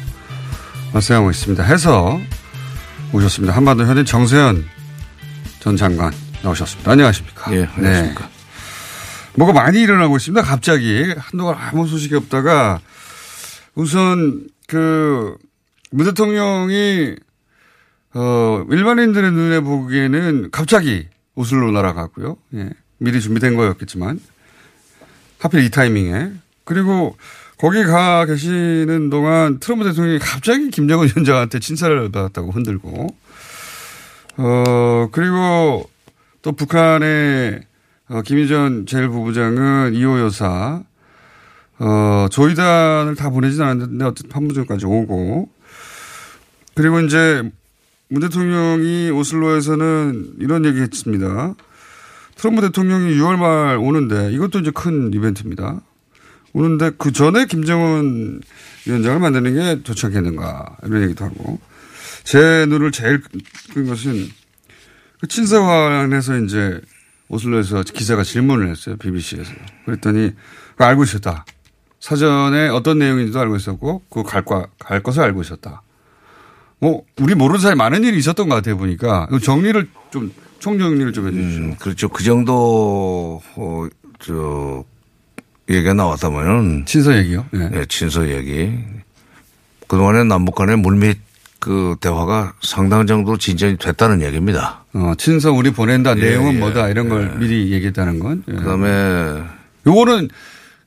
발생하고 0.94 1.30
있습니다. 1.30 1.62
해서 1.62 2.20
오셨습니다. 3.14 3.56
한반도 3.56 3.86
현인 3.86 4.04
정세현 4.04 4.66
전 5.60 5.78
장관 5.78 6.12
나오셨습니다. 6.42 6.92
안녕하십니까. 6.92 7.56
예, 7.56 7.70
안녕하십니까. 7.76 8.30
뭐가 9.36 9.54
많이 9.54 9.80
일어나고 9.82 10.18
있습니다. 10.18 10.42
갑자기 10.42 11.14
한동안 11.16 11.56
아무 11.60 11.86
소식이 11.86 12.16
없다가 12.16 12.80
우선 13.76 14.48
그 14.68 15.38
문 15.92 16.08
대통령이 16.08 17.16
어 18.16 18.66
일반인들의 18.72 19.32
눈에 19.32 19.60
보기에는 19.60 20.50
갑자기 20.50 21.08
오슬로 21.36 21.70
날아가고요. 21.70 22.38
예. 22.56 22.72
미리 23.04 23.20
준비된 23.20 23.58
거였겠지만. 23.58 24.18
하필 25.38 25.66
이 25.66 25.70
타이밍에. 25.70 26.32
그리고 26.64 27.18
거기 27.58 27.84
가 27.84 28.26
계시는 28.26 29.10
동안 29.10 29.60
트럼프 29.60 29.84
대통령이 29.84 30.20
갑자기 30.20 30.70
김정은 30.70 31.08
위원장한테 31.08 31.60
친사를 31.60 32.10
받았다고 32.10 32.52
흔들고. 32.52 33.14
어 34.38 35.10
그리고 35.12 35.90
또 36.42 36.54
북한의 36.54 37.64
어, 38.08 38.22
김희전 38.22 38.86
제1부부장은 38.86 39.96
이호 39.96 40.22
여사. 40.22 40.82
어 41.80 42.28
조이단을 42.32 43.16
다 43.16 43.30
보내진 43.30 43.62
않았는데 43.64 44.06
어쨌든 44.06 44.30
판문점까지 44.30 44.86
오고. 44.86 45.50
그리고 46.76 47.02
이제 47.02 47.44
문 48.08 48.22
대통령이 48.22 49.12
오슬로에서는 49.12 50.36
이런 50.40 50.64
얘기 50.64 50.80
했습니다. 50.80 51.56
트럼프 52.36 52.62
대통령이 52.62 53.16
6월 53.16 53.38
말 53.38 53.78
오는데 53.78 54.32
이것도 54.34 54.60
이제 54.60 54.72
큰 54.74 55.14
이벤트입니다. 55.14 55.82
오는데 56.54 56.92
그 56.98 57.12
전에 57.12 57.46
김정은 57.46 58.42
위원장을 58.86 59.20
만드는 59.20 59.54
게 59.56 59.84
좋지 59.84 60.08
않겠는가 60.08 60.78
이런 60.86 61.04
얘기도 61.04 61.26
하고 61.26 61.60
제 62.24 62.66
눈을 62.68 62.92
제일 62.92 63.22
끈 63.74 63.88
것은 63.88 64.28
그 65.20 65.28
친서관에서 65.28 66.38
이제 66.40 66.82
오슬로에서 67.30 67.84
기자가 67.84 68.24
질문을 68.24 68.70
했어요. 68.70 68.98
BBC에서. 68.98 69.52
그랬더니 69.86 70.32
그거 70.72 70.86
알고 70.86 71.04
있었다. 71.04 71.46
사전에 72.00 72.68
어떤 72.68 73.00
내용인지도 73.00 73.40
알고 73.40 73.56
있었고 73.56 74.04
그갈 74.10 74.44
갈 74.44 75.02
것을 75.02 75.24
알고 75.24 75.42
있었다. 75.42 75.82
뭐 76.80 77.04
우리 77.22 77.34
모르는 77.34 77.62
사이 77.62 77.76
많은 77.76 78.04
일이 78.04 78.18
있었던 78.18 78.50
것 78.50 78.56
같아요 78.56 78.78
보니까 78.78 79.28
정리를 79.42 79.88
좀 80.12 80.34
총정리를 80.64 81.12
좀 81.12 81.28
해주시죠. 81.28 81.62
음, 81.62 81.76
그렇죠. 81.78 82.08
그 82.08 82.24
정도 82.24 83.42
어, 83.58 83.88
저 84.20 84.86
얘기가 85.70 85.94
나왔다면은 85.94 86.86
친서 86.86 87.18
얘기요. 87.18 87.46
네. 87.52 87.68
네, 87.70 87.86
친서 87.90 88.30
얘기. 88.30 88.72
그 89.90 89.98
동안에 89.98 90.24
남북 90.24 90.56
간의 90.56 90.78
물밑 90.78 91.20
그 91.60 91.98
대화가 92.00 92.54
상당 92.62 93.06
정도 93.06 93.38
진전이 93.38 93.78
됐다는 93.78 94.22
얘기입니다. 94.22 94.86
어, 94.94 95.12
친서 95.18 95.52
우리 95.52 95.72
보낸다 95.72 96.18
예, 96.18 96.22
내용은 96.22 96.56
예, 96.56 96.60
뭐다 96.60 96.88
이런 96.88 97.10
걸 97.10 97.34
예. 97.34 97.40
미리 97.40 97.74
얘기했다는 97.74 98.20
건. 98.20 98.44
예. 98.48 98.54
그다음에 98.54 99.44
요거는 99.86 100.30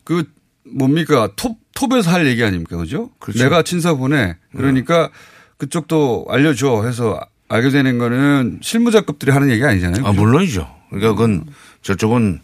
그 0.04 0.24
뭡니까 0.64 1.28
톱 1.36 1.58
톱에서 1.74 2.10
할 2.10 2.26
얘기 2.26 2.42
아닙니까 2.42 2.78
그죠? 2.78 3.10
그렇죠. 3.18 3.42
내가 3.42 3.62
친서 3.62 3.96
보내 3.96 4.36
그러니까 4.56 5.10
그쪽도 5.58 6.28
알려줘 6.30 6.84
해서 6.86 7.20
알게 7.48 7.70
되는 7.70 7.98
거는 7.98 8.60
실무자급들이 8.62 9.30
하는 9.30 9.50
얘기 9.50 9.64
아니잖아요. 9.64 10.06
아, 10.06 10.12
물론이죠. 10.12 10.68
그러니까 10.90 11.12
그건 11.12 11.44
저쪽은 11.82 12.40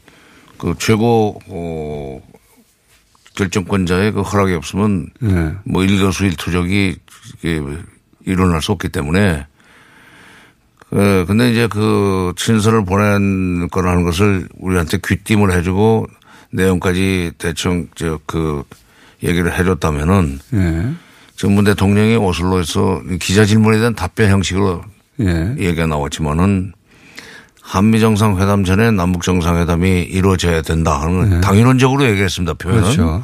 그 0.58 0.74
최고 0.78 1.40
어 1.48 2.20
결정권자의 3.34 4.12
그 4.12 4.20
허락이 4.20 4.52
없으면 4.54 5.08
네. 5.20 5.52
뭐 5.64 5.82
일거수 5.84 6.24
일투족이 6.24 6.96
이게 7.38 7.62
일어날 8.24 8.62
수 8.62 8.72
없기 8.72 8.90
때문에 8.90 9.46
그 10.90 11.24
근데 11.26 11.50
이제 11.50 11.66
그 11.66 12.32
친서를 12.36 12.84
보낸 12.84 13.68
거라는 13.68 14.04
것을 14.04 14.48
우리한테 14.58 14.98
귀띔을 14.98 15.52
해주고 15.52 16.06
내용까지 16.50 17.32
대충 17.38 17.88
저그 17.94 18.64
얘기를 19.22 19.56
해줬다면은 19.58 20.38
예. 20.54 20.92
지금 21.36 21.54
문 21.54 21.64
대통령이 21.64 22.16
오슬로에서 22.16 23.02
기자 23.20 23.44
질문에 23.44 23.78
대한 23.78 23.94
답변 23.94 24.30
형식으로 24.30 24.82
예. 25.20 25.54
얘기가 25.58 25.86
나왔지만은 25.86 26.72
한미 27.60 28.00
정상회담 28.00 28.64
전에 28.64 28.90
남북 28.90 29.22
정상회담이 29.22 30.02
이루어져야 30.02 30.62
된다 30.62 31.00
하는 31.00 31.40
당위론적으로 31.40 32.04
얘기했습니다. 32.04 32.54
표현은. 32.54 32.82
네. 32.82 32.96
그렇죠. 32.96 33.22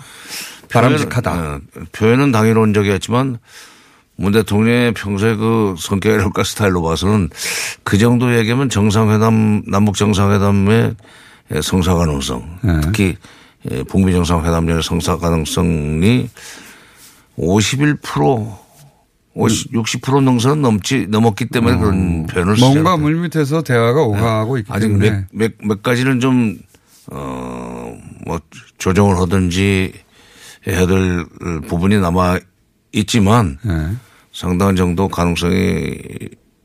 바람직하다. 0.70 1.32
표현은, 1.32 1.54
어, 1.54 1.80
표현은 1.92 2.32
당위론적이었지만 2.32 3.38
문 4.16 4.32
대통령의 4.32 4.94
평소에 4.94 5.36
그 5.36 5.74
성격이랄까 5.78 6.44
스타일로 6.44 6.82
봐서는 6.82 7.30
그 7.84 7.98
정도 7.98 8.36
얘기하면 8.36 8.68
정상회담, 8.68 9.62
남북 9.66 9.96
정상회담의 9.96 10.94
성사 11.62 11.94
가능성 11.94 12.59
네. 12.62 12.80
특히 12.82 13.16
예, 13.70 13.82
북미 13.84 14.12
정상회담 14.12 14.66
전에 14.66 14.82
성사 14.82 15.16
가능성이 15.16 16.28
51% 17.39 18.59
50, 19.34 19.72
60% 19.72 20.22
능선은 20.24 20.62
넘지 20.62 21.07
넘었기 21.09 21.47
때문에 21.47 21.78
그런 21.78 22.26
표현을 22.26 22.55
음. 22.55 22.61
뭔가. 22.61 22.97
물밑에서 22.97 23.62
대화가 23.62 24.03
오가고 24.03 24.59
있기 24.59 24.72
아직 24.72 24.89
때문에 24.89 25.11
몇, 25.11 25.24
몇, 25.30 25.53
몇 25.62 25.82
가지는 25.82 26.18
좀, 26.18 26.59
어, 27.12 27.97
뭐, 28.26 28.41
조정을 28.78 29.16
하든지 29.18 29.93
해야 30.66 30.86
될 30.86 31.24
부분이 31.68 31.99
남아 31.99 32.41
있지만 32.93 33.59
네. 33.62 33.91
상당한 34.32 34.74
정도 34.74 35.09
가능성이 35.09 35.97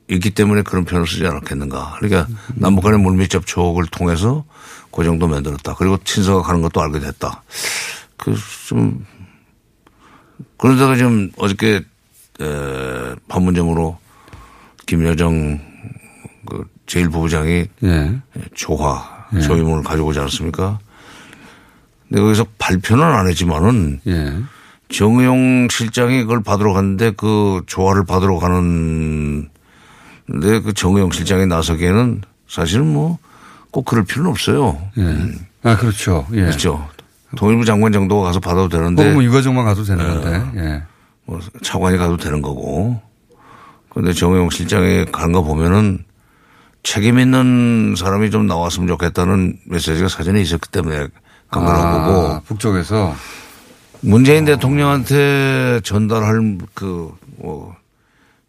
있기 0.10 0.32
때문에 0.32 0.64
그런 0.64 0.84
표현을 0.84 1.08
쓰지 1.08 1.26
않았겠는가. 1.26 1.98
그러니까 2.00 2.28
남북 2.56 2.84
간의 2.84 3.00
물밑 3.00 3.30
접촉을 3.30 3.86
통해서 3.88 4.46
그 4.92 5.04
정도 5.04 5.28
만들었다. 5.28 5.76
그리고 5.76 5.98
친서가 6.04 6.42
가는 6.42 6.62
것도 6.62 6.82
알게 6.82 7.00
됐다. 7.00 7.44
그 8.18 8.36
좀, 8.68 9.06
그러다가 10.58 10.95
지금 10.95 11.32
어저께, 11.38 11.82
에, 12.41 13.16
판문점으로 13.28 13.97
김여정 14.86 15.60
그 16.45 16.66
제1부부장이 16.88 17.68
예. 17.84 18.22
조화, 18.54 19.28
예. 19.36 19.39
조임을 19.39 19.84
가지고 19.84 20.10
오지 20.10 20.20
않았습니까? 20.20 20.80
근데 22.10 22.22
거기서 22.22 22.45
발표는 22.60 23.04
안 23.04 23.28
했지만은 23.28 24.01
예. 24.08 24.34
정의용 24.89 25.68
실장이 25.72 26.22
그걸 26.22 26.43
받으러 26.43 26.74
갔는데 26.74 27.12
그 27.12 27.62
조화를 27.66 28.06
받으러 28.06 28.38
가는 28.39 29.49
근데 30.28 30.60
그 30.62 30.74
정의용 30.74 31.12
실장이 31.12 31.45
나서기에는 31.47 32.22
사실은 32.47 32.91
뭐 32.93 33.20
꼭 33.74 33.86
그럴 33.86 34.04
필요는 34.06 34.30
없어요. 34.30 34.80
예. 34.99 35.18
아 35.64 35.76
그렇죠. 35.76 36.28
예. 36.34 36.41
그렇죠. 36.41 36.88
통일부 37.36 37.66
장관 37.66 37.92
정도가 37.92 38.28
가서 38.28 38.40
받아도 38.40 38.70
되는데 38.70 39.02
혹은 39.04 39.14
뭐 39.16 39.24
유가족만 39.24 39.66
가도 39.66 39.84
되는 39.84 40.06
건데. 40.22 40.60
예. 40.62 40.84
뭐 41.26 41.40
차관이 41.64 41.98
가도 41.98 42.18
되는 42.18 42.42
거고. 42.42 43.02
그런데 43.90 44.14
정의용 44.14 44.50
실장이 44.50 45.06
간 45.12 45.32
거 45.32 45.44
보면은 45.44 46.04
책임 46.84 47.18
있는 47.20 47.96
사람이 47.98 48.30
좀 48.32 48.46
나왔으면 48.48 48.88
좋겠다는 48.88 49.58
메시지가 49.66 50.10
사전에 50.10 50.42
있었기 50.42 50.70
때문에 50.70 51.08
간 51.50 51.66
거라고 51.66 51.88
아, 51.88 52.06
보고. 52.06 52.42
북쪽에서 52.46 53.16
문재인 54.02 54.44
대통령한테 54.46 55.80
전달할 55.84 56.58
그, 56.74 57.12
뭐, 57.38 57.74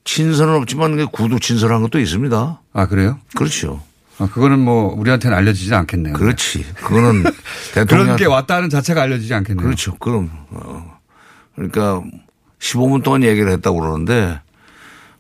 친서는 0.02 0.54
없지만 0.56 0.96
그 0.96 1.06
구두 1.06 1.38
친서라는 1.38 1.82
것도 1.82 2.00
있습니다. 2.00 2.60
아 2.72 2.86
그래요? 2.86 3.18
그렇죠. 3.36 3.80
아, 4.18 4.28
그거는 4.32 4.60
뭐 4.60 4.94
우리한테는 4.96 5.36
알려지지 5.36 5.74
않겠네요. 5.74 6.14
그렇지. 6.14 6.64
그거는 6.76 7.22
그런 7.72 7.86
대통령 7.86 8.16
게 8.16 8.26
왔다는 8.26 8.70
자체가 8.70 9.02
알려지지 9.02 9.34
않겠네요. 9.34 9.64
그렇죠. 9.64 9.96
그럼 9.96 10.30
어. 10.50 10.98
그러니까 11.56 12.02
15분 12.60 13.02
동안 13.02 13.22
얘기를 13.24 13.50
했다고 13.52 13.80
그러는데 13.80 14.40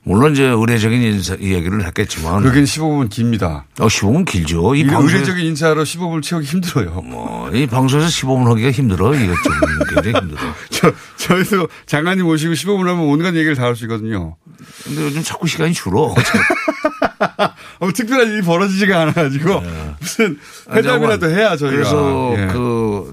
물론 0.06 0.32
이제 0.32 0.44
의례적인 0.44 1.00
인사 1.02 1.34
이 1.34 1.54
얘기를 1.54 1.84
했겠지만 1.86 2.42
그러긴 2.42 2.64
15분 2.64 3.08
깁니다. 3.08 3.64
어, 3.80 3.86
15분 3.86 4.26
길죠. 4.26 4.74
이 4.74 4.84
방송에- 4.84 5.02
의례적인 5.06 5.44
인사로 5.46 5.82
15분을 5.82 6.22
채우기 6.22 6.46
힘들어요. 6.46 6.90
뭐, 7.00 7.50
이 7.52 7.66
방송에서 7.66 8.08
15분 8.08 8.44
하기가 8.50 8.70
힘들어. 8.70 9.14
이거 9.14 9.32
좀 9.42 9.94
굉장히 9.94 10.18
힘들어. 10.20 10.40
저, 10.68 10.92
저희도 11.16 11.68
장관님 11.86 12.26
모시고 12.26 12.52
15분 12.52 12.80
하면 12.80 13.00
온갖 13.00 13.28
얘기를 13.34 13.54
다 13.56 13.64
할 13.64 13.76
수 13.76 13.84
있거든요. 13.84 14.36
근데 14.84 15.02
요즘 15.04 15.22
자꾸 15.22 15.46
시간이 15.48 15.72
줄어. 15.72 16.14
어, 17.80 17.92
특별한 17.92 18.28
일이 18.28 18.42
벌어지지가 18.42 19.00
않아가지고 19.02 19.62
무슨 20.00 20.38
회담이라도 20.70 21.30
해야 21.30 21.56
저희가. 21.56 21.76
그래서 21.76 22.34
예. 22.36 22.46
그, 22.48 23.12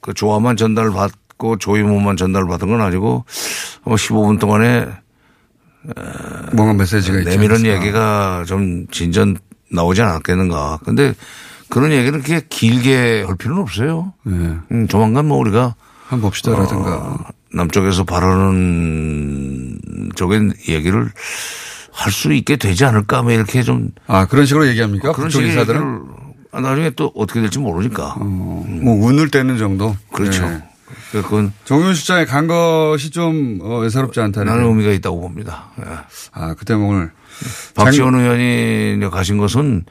그 0.00 0.14
조화만 0.14 0.56
전달 0.56 0.90
받고 0.90 1.58
조의문만 1.58 2.16
전달 2.16 2.46
받은 2.46 2.68
건 2.68 2.80
아니고 2.80 3.24
뭐 3.84 3.94
15분 3.94 4.38
동안에 4.40 4.86
뭔가 6.52 6.74
메시지가 6.74 7.20
내밀은? 7.20 7.64
얘기가 7.66 8.44
좀 8.46 8.86
진전 8.90 9.36
나오지 9.70 10.02
않았겠는가. 10.02 10.80
근데 10.84 11.14
그런 11.68 11.92
얘기를 11.92 12.22
그렇게 12.22 12.46
길게 12.48 13.24
할 13.26 13.36
필요는 13.36 13.62
없어요. 13.62 14.12
음, 14.26 14.86
조만간 14.88 15.26
뭐 15.26 15.38
우리가 15.38 15.74
한번 16.06 16.30
봅시다라든가. 16.30 16.96
어, 16.96 17.18
남쪽에서 17.52 18.04
바라는 18.04 19.78
쪽의 20.14 20.52
얘기를 20.68 21.10
할 21.98 22.12
수 22.12 22.32
있게 22.34 22.56
되지 22.56 22.84
않을까 22.84 23.22
뭐 23.22 23.32
이렇게 23.32 23.62
좀 23.62 23.90
아 24.06 24.26
그런 24.26 24.44
식으로 24.44 24.66
얘기합니까? 24.68 25.12
그런 25.12 25.30
식의 25.30 25.48
인사들은? 25.48 26.02
아, 26.52 26.60
나중에 26.60 26.90
또 26.90 27.10
어떻게 27.16 27.40
될지 27.40 27.58
모르니까. 27.58 28.16
뭐 28.18 28.94
운을 29.06 29.30
떼는 29.30 29.56
정도. 29.58 29.96
그렇죠. 30.12 30.42
네. 30.46 30.60
그건 31.12 31.52
정윤 31.64 31.94
실장에 31.94 32.24
간 32.26 32.46
것이 32.46 33.10
좀 33.10 33.58
어, 33.62 33.82
예사롭지 33.84 34.20
않다는. 34.20 34.52
나는 34.52 34.68
의미가 34.68 34.92
있다고 34.92 35.20
봅니다. 35.20 35.68
예. 35.80 35.84
아 36.32 36.54
그때 36.54 36.74
오늘 36.74 37.10
박지원 37.74 38.14
의원이 38.14 38.96
이제 38.98 39.08
가신 39.08 39.38
것은 39.38 39.84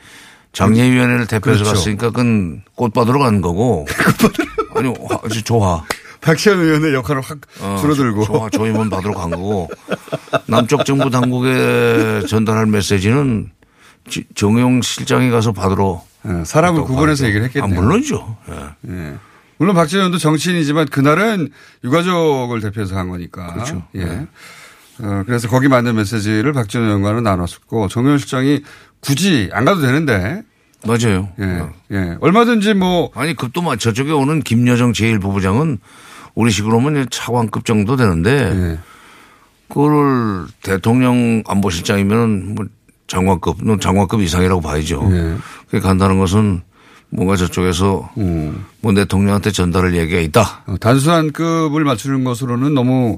장례위원회를 0.54 1.26
대표해서 1.28 1.64
그렇죠. 1.64 1.80
갔으니까 1.80 2.08
그건 2.12 2.62
꽃 2.76 2.94
받으러 2.94 3.20
간 3.20 3.42
거고. 3.42 3.86
아니 4.76 4.88
화- 5.10 5.20
아주 5.24 5.44
조화. 5.44 5.84
박시현 6.26 6.60
의원의 6.60 6.94
역할을 6.96 7.22
확 7.22 7.38
어, 7.62 7.78
줄어들고. 7.80 8.26
조화 8.26 8.50
조임원 8.50 8.90
받으러 8.90 9.14
간 9.14 9.30
거고. 9.30 9.70
남쪽 10.48 10.84
정부 10.86 11.10
당국에 11.12 12.24
전달할 12.28 12.66
메시지는 12.66 13.52
지- 14.10 14.26
정용 14.34 14.82
실장이 14.82 15.30
가서 15.30 15.52
받으러. 15.52 16.04
예, 16.28 16.44
사람을 16.44 16.82
또 16.82 16.86
구분해서. 16.88 17.26
얘기를 17.28 17.46
했겠네요. 17.46 17.78
아, 17.80 17.82
물론이죠. 17.82 18.38
예. 18.50 18.92
예. 18.92 19.14
물론 19.58 19.76
박지원 19.76 20.02
의원도 20.02 20.18
정치인이지만 20.18 20.88
그날은 20.88 21.50
유가족을 21.84 22.60
대표해서 22.62 22.96
간 22.96 23.08
거니까. 23.10 23.54
그렇죠. 23.54 23.84
예. 23.96 24.26
어, 25.00 25.24
그래서 25.26 25.48
거기 25.48 25.68
맞는 25.68 25.96
메시지를 25.96 26.54
박지원 26.54 26.88
의원과는 26.88 27.22
나눴었고 27.24 27.88
정의원 27.90 28.18
실장이 28.18 28.62
굳이 29.00 29.50
안 29.54 29.64
가도 29.66 29.82
되는데. 29.82 30.42
맞아요. 30.88 31.30
예. 31.40 31.62
예. 31.92 32.18
얼마든지 32.20 32.74
뭐. 32.74 33.12
아니 33.16 33.36
급도 33.36 33.62
마 33.62 33.76
저쪽에 33.76 34.12
오는 34.12 34.42
김여정 34.42 34.92
제1부부장은 34.94 35.78
우리 36.36 36.52
식으로 36.52 36.80
하면 36.80 37.08
차관급 37.10 37.66
정도 37.66 37.96
되는데 37.96 38.32
예. 38.32 38.80
그거를 39.70 40.46
대통령 40.62 41.42
안보실장이면 41.48 42.56
뭐 42.56 42.66
장관급, 43.08 43.58
너 43.64 43.78
장관급 43.78 44.22
이상이라고 44.22 44.62
봐야죠. 44.62 45.08
예. 45.12 45.38
그게 45.66 45.80
간다는 45.80 46.20
것은 46.20 46.62
뭔가 47.10 47.36
저쪽에서 47.36 48.10
음. 48.18 48.66
문 48.82 48.96
대통령한테 48.96 49.52
전달할 49.52 49.96
얘기가 49.96 50.20
있다. 50.20 50.64
어, 50.68 50.76
단순한 50.80 51.32
급을 51.32 51.84
맞추는 51.84 52.24
것으로는 52.24 52.74
너무 52.74 53.18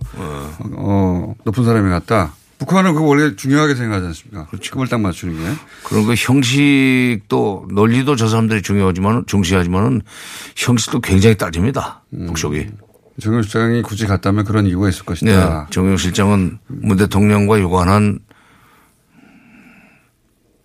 어, 0.75 1.33
높은 1.43 1.63
사람이 1.63 1.89
같다. 1.89 2.33
북한은 2.59 2.93
그거 2.93 3.05
원래 3.05 3.35
중요하게 3.35 3.75
생각하지 3.75 4.07
않습니까? 4.07 4.47
급을 4.71 4.87
딱 4.87 4.99
맞추는 4.99 5.35
게. 5.35 5.43
그런 5.83 6.05
그 6.05 6.15
형식도 6.17 7.67
논리도 7.71 8.15
저 8.15 8.27
사람들이 8.27 8.61
중요하지만 8.61 9.23
중시하지만은 9.27 10.01
형식도 10.55 10.99
굉장히 11.01 11.37
따집니다. 11.37 12.03
북쪽이. 12.11 12.67
정영 13.19 13.41
실장이 13.41 13.81
굳이 13.81 14.05
갔다면 14.05 14.45
그런 14.45 14.65
이유가 14.67 14.89
있을 14.89 14.99
네. 14.99 15.05
것이다. 15.05 15.67
정영 15.71 15.97
실장은 15.97 16.59
문 16.67 16.97
대통령과 16.97 17.59
유관한 17.59 18.19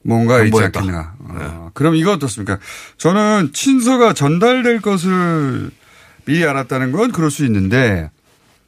뭔가 0.05 0.41
있지 0.41 0.51
정보였다. 0.51 0.81
않겠나. 0.81 1.15
어, 1.21 1.71
그럼 1.75 1.95
이거 1.95 2.13
어떻습니까? 2.13 2.59
저는 2.99 3.51
친서가 3.53 4.13
전달될 4.13 4.81
것을 4.81 5.71
미리 6.25 6.45
알았다는 6.45 6.93
건 6.93 7.13
그럴 7.13 7.31
수 7.31 7.45
있는데 7.47 8.11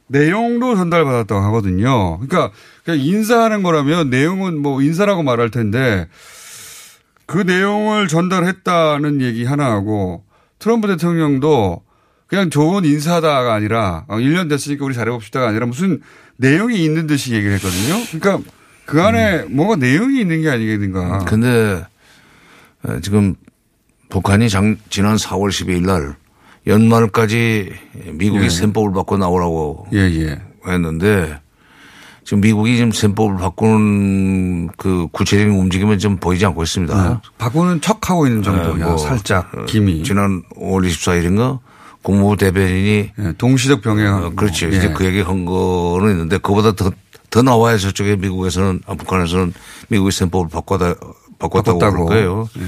내용도 0.07 0.75
전달받았다고 0.75 1.41
하거든요. 1.45 2.19
그러니까 2.19 2.51
그냥 2.83 2.99
인사하는 2.99 3.63
거라면 3.63 4.09
내용은 4.09 4.57
뭐 4.57 4.81
인사라고 4.81 5.23
말할 5.23 5.51
텐데 5.51 6.07
그 7.25 7.39
내용을 7.39 8.07
전달했다는 8.07 9.21
얘기 9.21 9.45
하나 9.45 9.71
하고 9.71 10.23
트럼프 10.59 10.87
대통령도 10.87 11.84
그냥 12.27 12.49
좋은 12.49 12.85
인사다가 12.85 13.53
아니라 13.53 14.05
어, 14.07 14.17
1년 14.17 14.49
됐으니까 14.49 14.85
우리 14.85 14.93
잘해봅시다가 14.93 15.49
아니라 15.49 15.65
무슨 15.65 16.01
내용이 16.37 16.83
있는 16.83 17.07
듯이 17.07 17.33
얘기를 17.33 17.55
했거든요. 17.55 18.19
그러니까 18.19 18.49
그 18.85 19.01
안에 19.01 19.43
뭔가 19.43 19.75
내용이 19.75 20.19
있는 20.19 20.41
게 20.41 20.49
아니겠는가. 20.49 21.19
근데 21.25 21.83
어, 22.83 22.99
지금 23.01 23.35
북한이 24.09 24.49
장, 24.49 24.77
지난 24.89 25.15
4월 25.17 25.49
12일 25.49 25.85
날 25.85 26.15
연말까지 26.67 27.73
미국이 28.13 28.45
예. 28.45 28.49
셈법을 28.49 28.93
바꿔 28.93 29.17
나오라고 29.17 29.87
예, 29.93 29.99
예. 29.99 30.41
했는데 30.67 31.39
지금 32.23 32.41
미국이 32.41 32.75
지금 32.75 32.91
셈법을 32.91 33.37
바꾸는 33.37 34.69
그 34.77 35.07
구체적인 35.11 35.53
움직임은 35.53 35.99
좀 35.99 36.17
보이지 36.17 36.43
않고 36.47 36.63
있습니다. 36.63 37.09
네. 37.09 37.17
바꾸는 37.37 37.81
척 37.81 38.09
하고 38.09 38.25
있는 38.25 38.41
정도야. 38.41 38.77
네, 38.77 38.83
뭐, 38.83 38.97
살짝 38.97 39.55
어, 39.55 39.65
기미. 39.65 40.01
지난 40.03 40.41
5월 40.55 40.87
24일인가 40.89 41.59
국무부 42.05 42.37
대변인이 42.37 43.09
동시적 43.39 43.81
병행. 43.81 44.13
어, 44.13 44.29
그렇지. 44.35 44.65
예. 44.65 44.69
이제 44.69 44.93
그 44.93 45.05
얘기 45.05 45.21
한 45.21 45.43
거는 45.43 46.11
있는데 46.11 46.37
그보다 46.37 46.73
더, 46.73 46.91
더 47.31 47.41
나와야 47.41 47.77
저쪽에 47.77 48.15
미국에서는 48.15 48.81
아, 48.85 48.93
북한에서는 48.93 49.53
미국의 49.89 50.11
셈법을 50.11 50.47
바꿔다, 50.49 50.93
바꿨다고 51.39 51.79
그럴 51.79 51.91
바꿨다고. 51.91 52.05
거예요. 52.05 52.47
예. 52.59 52.61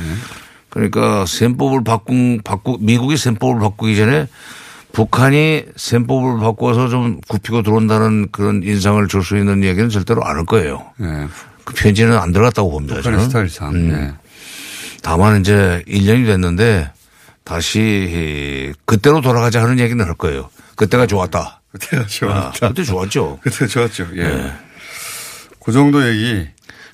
그러니까 0.69 1.25
셈법을 1.27 1.83
바꾼, 1.83 2.41
바꾸, 2.43 2.77
미국이 2.81 3.15
셈법을 3.15 3.59
바꾸기 3.59 3.95
전에 3.95 4.27
북한이 4.91 5.65
셈법을 5.75 6.39
바꿔서 6.39 6.87
좀 6.89 7.21
굽히고 7.27 7.61
들어온다는 7.61 8.29
그런 8.31 8.63
인상을 8.63 9.07
줄 9.07 9.21
수 9.23 9.37
있는 9.37 9.63
얘기는 9.63 9.87
절대로 9.89 10.25
안 10.25 10.37
할 10.37 10.45
거예요. 10.45 10.83
예. 11.01 11.27
그 11.63 11.75
편지는 11.75 12.17
안 12.17 12.31
들어갔다고 12.31 12.71
봅니다. 12.71 12.95
북한의. 12.95 13.19
스타일상. 13.25 13.69
음. 13.75 13.91
예. 13.91 14.13
다만 15.03 15.41
이제 15.41 15.83
1년이 15.87 16.25
됐는데 16.25 16.89
다시 17.47 18.73
그때로 18.83 19.21
돌아가자 19.21 19.63
하는 19.63 19.79
얘기는 19.79 20.03
할 20.03 20.13
거예요. 20.15 20.49
그때가 20.75 21.07
좋았다. 21.07 21.61
그때가 21.71 22.05
좋았다. 22.05 22.65
아, 22.65 22.69
그때 22.69 22.83
좋았죠. 22.83 23.39
그때 23.41 23.65
좋았죠. 23.65 24.07
예. 24.15 24.23
네. 24.23 24.53
그 25.63 25.71
정도 25.71 26.05
얘기. 26.05 26.45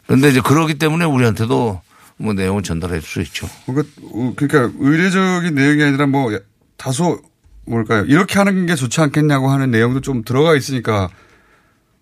그런데 0.05 0.29
이제 0.29 0.41
그러기 0.41 0.75
때문에 0.75 1.05
우리한테도 1.05 1.81
뭐 2.17 2.33
내용을 2.33 2.61
전달해 2.61 2.99
줄 2.99 3.09
수 3.09 3.21
있죠. 3.21 3.49
그러니까, 3.65 3.89
어, 4.13 4.33
그러니까 4.35 4.71
의례적인 4.79 5.55
내용이 5.55 5.83
아니라 5.83 6.05
뭐 6.05 6.31
다소 6.77 7.19
뭘까요? 7.65 8.03
이렇게 8.05 8.37
하는 8.37 8.67
게 8.67 8.75
좋지 8.75 9.01
않겠냐고 9.01 9.49
하는 9.49 9.71
내용도 9.71 10.01
좀 10.01 10.23
들어가 10.23 10.55
있으니까 10.55 11.09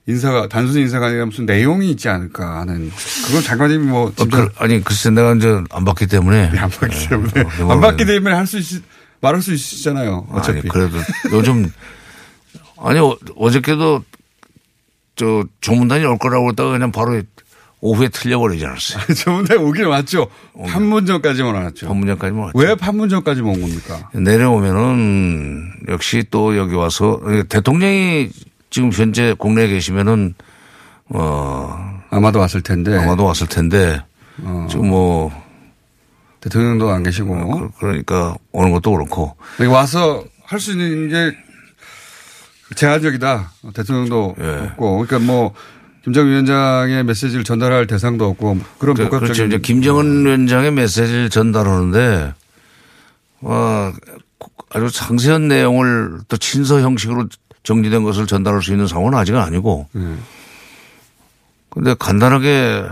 인사가 0.08 0.47
단순히 0.47 0.82
인사가 0.84 1.08
아니라 1.08 1.26
무슨 1.26 1.45
내용이 1.45 1.91
있지 1.91 2.10
않을까 2.10 2.62
하는 2.62 2.91
그건 3.26 3.41
장관님이 3.43 3.86
뭐 3.88 4.08
어, 4.08 4.26
그, 4.26 4.49
아니 4.58 4.84
글쎄 4.84 5.10
내가 5.12 5.34
이제 5.36 5.62
안 5.70 5.86
받기 5.86 6.08
때문에 6.08 6.52
안 6.58 6.70
받기 6.70 7.08
때문에 7.08 7.41
어, 7.62 7.72
안 7.72 7.82
받기 7.82 8.06
때문에 8.06 8.34
할 8.36 8.45
수 8.47 8.58
있, 8.58 8.82
말할 9.22 9.41
수 9.41 9.54
있잖아요. 9.54 10.26
어차피. 10.32 10.60
아니, 10.60 10.70
그래도 10.70 10.97
요즘 11.32 11.72
아니 12.82 12.99
어, 12.99 13.16
어저께도 13.36 14.04
저 15.16 15.43
조문단이 15.62 16.04
올 16.06 16.18
거라고 16.18 16.45
그러다가 16.45 16.72
그냥 16.72 16.91
바로 16.91 17.22
오후에 17.82 18.08
틀려버리지 18.10 18.66
않았어요. 18.66 19.04
저번에 19.14 19.56
오긴 19.56 19.86
왔죠. 19.86 20.28
판문점까지만 20.68 21.54
왔죠. 21.64 21.88
판문점까지만 21.88 22.43
왔죠. 22.45 22.58
왜 22.58 22.74
판문점까지만 22.76 23.54
온 23.56 23.62
겁니까? 23.62 24.10
내려오면은 24.14 25.72
역시 25.89 26.24
또 26.32 26.58
여기 26.58 26.74
와서 26.76 27.20
대통령이 27.49 28.30
지금 28.72 28.92
현재 28.92 29.36
국내에 29.38 29.68
계시면은 29.68 30.34
어 31.10 32.02
아마도 32.10 32.40
왔을 32.40 32.62
텐데. 32.62 32.98
아마도 32.98 33.26
왔을 33.26 33.46
텐데 33.48 34.02
지금 34.70 34.90
뭐 34.90 35.32
대통령도 36.40 36.90
안 36.90 37.04
계시고. 37.04 37.72
그러니까 37.78 38.36
오는 38.52 38.72
것도 38.72 38.92
그렇고. 38.92 39.36
여기 39.60 39.70
와서 39.70 40.24
할 40.46 40.60
수 40.60 40.72
있는 40.72 41.10
게 41.10 41.38
제한적이다. 42.76 43.52
대통령도 43.74 44.36
예. 44.40 44.46
없고. 44.72 45.06
그러니까 45.06 45.20
뭐 45.20 45.54
김정은 46.04 46.32
위원장의 46.32 47.04
메시지를 47.04 47.44
전달할 47.44 47.86
대상도 47.88 48.26
없고 48.30 48.58
그런 48.80 48.96
그, 48.96 49.04
복합적인 49.04 49.20
그렇죠. 49.20 49.46
이제 49.46 49.58
김정은 49.60 50.26
위원장의 50.26 50.72
메시지를 50.72 51.30
전달하는데 51.30 52.34
와 53.42 53.94
아주 54.74 54.90
상세한 54.90 55.48
내용을 55.50 56.20
또 56.28 56.38
친서 56.38 56.80
형식으로 56.80 57.28
정리된 57.64 58.03
것을 58.03 58.28
전달할 58.28 58.62
수 58.62 58.72
있는 58.72 58.88
상황은 58.88 59.18
아직은 59.18 59.39
아니고. 59.39 59.88
근데 61.70 61.93
간단하게 61.97 62.84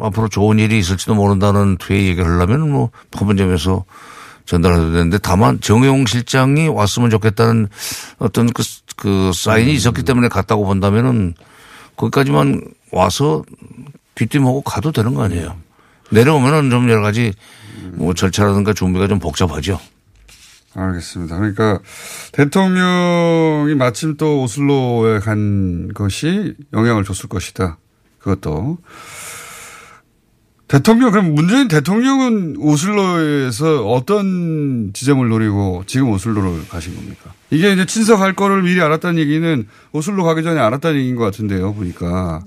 앞으로 0.00 0.28
좋은 0.28 0.58
일이 0.58 0.78
있을지도 0.78 1.14
모른다는 1.14 1.76
투의 1.76 2.06
얘기를 2.06 2.30
하려면 2.30 2.70
뭐 2.70 2.90
판문점에서 3.10 3.84
전달해도 4.46 4.92
되는데 4.92 5.18
다만 5.18 5.60
정용 5.60 6.06
실장이 6.06 6.68
왔으면 6.68 7.10
좋겠다는 7.10 7.68
어떤 8.18 8.50
그, 8.52 8.62
그 8.96 9.32
사인이 9.34 9.72
있었기 9.74 10.04
때문에 10.04 10.28
갔다고 10.28 10.64
본다면은 10.64 11.34
거기까지만 11.96 12.62
와서 12.92 13.42
귀띔하고 14.14 14.62
가도 14.62 14.92
되는 14.92 15.14
거 15.14 15.24
아니에요. 15.24 15.56
내려오면은 16.10 16.70
좀 16.70 16.88
여러 16.88 17.02
가지 17.02 17.32
뭐 17.94 18.14
절차라든가 18.14 18.72
준비가 18.72 19.08
좀 19.08 19.18
복잡하죠. 19.18 19.80
알겠습니다. 20.74 21.36
그러니까 21.36 21.80
대통령이 22.32 23.74
마침 23.74 24.16
또 24.16 24.42
오슬로에 24.42 25.18
간 25.20 25.88
것이 25.94 26.54
영향을 26.72 27.04
줬을 27.04 27.28
것이다. 27.28 27.78
그것도. 28.18 28.78
대통령, 30.68 31.10
그럼 31.10 31.34
문재인 31.34 31.66
대통령은 31.66 32.56
오슬로에서 32.58 33.86
어떤 33.86 34.92
지점을 34.92 35.26
노리고 35.26 35.82
지금 35.86 36.10
오슬로를 36.10 36.68
가신 36.68 36.94
겁니까? 36.94 37.32
이게 37.50 37.72
이제 37.72 37.86
친서갈 37.86 38.34
거를 38.34 38.62
미리 38.62 38.78
알았다는 38.82 39.18
얘기는 39.18 39.66
오슬로 39.92 40.24
가기 40.24 40.42
전에 40.42 40.60
알았다는 40.60 40.98
얘기인 40.98 41.16
것 41.16 41.24
같은데요, 41.24 41.72
보니까. 41.72 42.42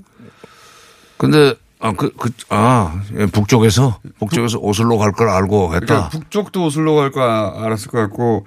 근데, 1.18 1.56
아, 1.82 1.92
그, 1.94 2.12
그, 2.16 2.30
아, 2.50 3.02
예, 3.18 3.26
북쪽에서, 3.26 4.00
북쪽에서 4.20 4.60
오슬로 4.60 4.98
갈 4.98 5.12
걸 5.12 5.30
알고 5.30 5.74
했다. 5.76 5.86
그러니까 5.86 6.10
북쪽도 6.10 6.66
오슬로 6.66 6.96
갈거 6.96 7.22
알았을 7.22 7.90
것 7.90 7.98
같고 7.98 8.46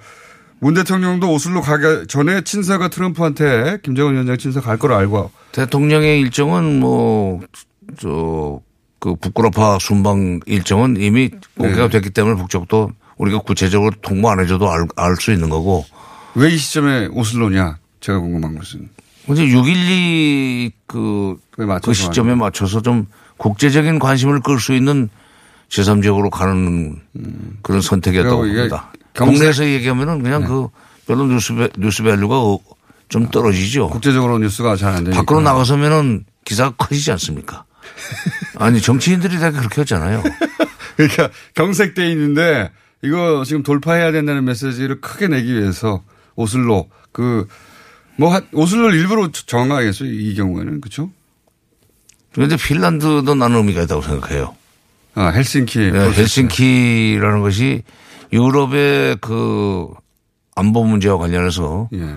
문 0.59 0.73
대통령도 0.73 1.31
오슬로 1.31 1.61
가기 1.61 2.07
전에 2.07 2.41
친서가 2.41 2.87
트럼프한테 2.87 3.79
김정은 3.83 4.13
위원장 4.13 4.37
친서 4.37 4.61
갈 4.61 4.77
걸 4.77 4.93
알고 4.93 5.31
대통령의 5.51 6.21
일정은 6.21 6.79
뭐, 6.79 7.41
저, 7.99 8.61
그 8.99 9.15
북구라파 9.15 9.77
순방 9.79 10.39
일정은 10.45 10.95
이미 10.97 11.29
공개가 11.57 11.83
네. 11.83 11.89
됐기 11.89 12.09
때문에 12.11 12.35
북쪽도 12.37 12.91
우리가 13.17 13.39
구체적으로 13.39 13.91
통보 14.01 14.29
안 14.29 14.39
해줘도 14.39 14.69
알, 14.71 14.87
알수 14.95 15.31
있는 15.31 15.49
거고. 15.49 15.85
왜 16.35 16.53
이 16.53 16.57
시점에 16.57 17.07
오슬로냐? 17.11 17.77
제가 18.01 18.19
궁금한 18.19 18.57
것은. 18.57 18.89
근데 19.27 19.45
6.12 19.47 20.71
그, 20.87 21.37
그 21.83 21.93
시점에 21.93 22.35
맞춰서 22.35 22.81
좀 22.81 23.07
국제적인 23.37 23.99
관심을 23.99 24.41
끌 24.41 24.59
수 24.59 24.73
있는 24.73 25.09
제3지역으로 25.69 26.29
가는 26.29 27.01
그런 27.61 27.81
선택이었다고 27.81 28.37
봅니다. 28.37 28.91
경제- 29.13 29.33
국내에서 29.37 29.65
얘기하면은 29.65 30.21
그냥 30.21 30.43
그 30.45 30.67
별로 31.07 31.25
뉴스, 31.25 31.53
밸- 31.55 31.69
뉴스 31.77 32.03
밸류가 32.03 32.39
어- 32.39 32.59
좀 33.09 33.29
떨어지죠. 33.29 33.89
국제적으로 33.89 34.37
뉴스가 34.39 34.75
잘 34.75 34.89
안 34.95 35.03
되니까. 35.03 35.21
밖으로 35.21 35.41
나가서면은 35.41 36.25
기사가 36.43 36.75
커지지 36.77 37.11
않습니까? 37.11 37.65
아니 38.57 38.81
정치인들이 38.81 39.39
다 39.39 39.51
그렇게 39.51 39.81
했잖아요. 39.81 40.23
그러니까 40.97 41.29
경색돼 41.55 42.09
있는데 42.11 42.71
이거 43.03 43.43
지금 43.45 43.61
돌파해야 43.63 44.11
된다는 44.11 44.45
메시지를 44.45 45.01
크게 45.01 45.27
내기 45.27 45.53
위해서 45.53 46.03
오슬로 46.35 46.89
그 47.11 47.47
뭐 48.17 48.39
오슬로를 48.53 48.97
일부러 48.97 49.29
정하겠어요 49.31 50.09
이 50.09 50.33
경우에는 50.35 50.81
그렇죠? 50.81 51.09
그런데 52.33 52.57
핀란드도 52.57 53.35
나는 53.35 53.57
의미가 53.57 53.83
있다고 53.83 54.01
생각해요. 54.01 54.55
아 55.15 55.27
헬싱키 55.27 55.91
네, 55.91 55.99
헬싱키라는 56.11 57.41
것이 57.41 57.83
유럽의 58.33 59.17
그 59.21 59.87
안보 60.55 60.83
문제와 60.83 61.17
관련해서 61.17 61.89
예. 61.93 62.15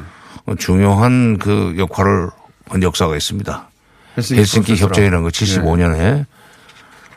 중요한 0.58 1.38
그 1.38 1.74
역할을 1.78 2.30
한 2.68 2.82
역사가 2.82 3.16
있습니다. 3.16 3.68
헬싱키 4.16 4.38
헬싱키. 4.40 4.76
협정이라는 4.76 5.22
거 5.22 5.28
75년에 5.28 6.26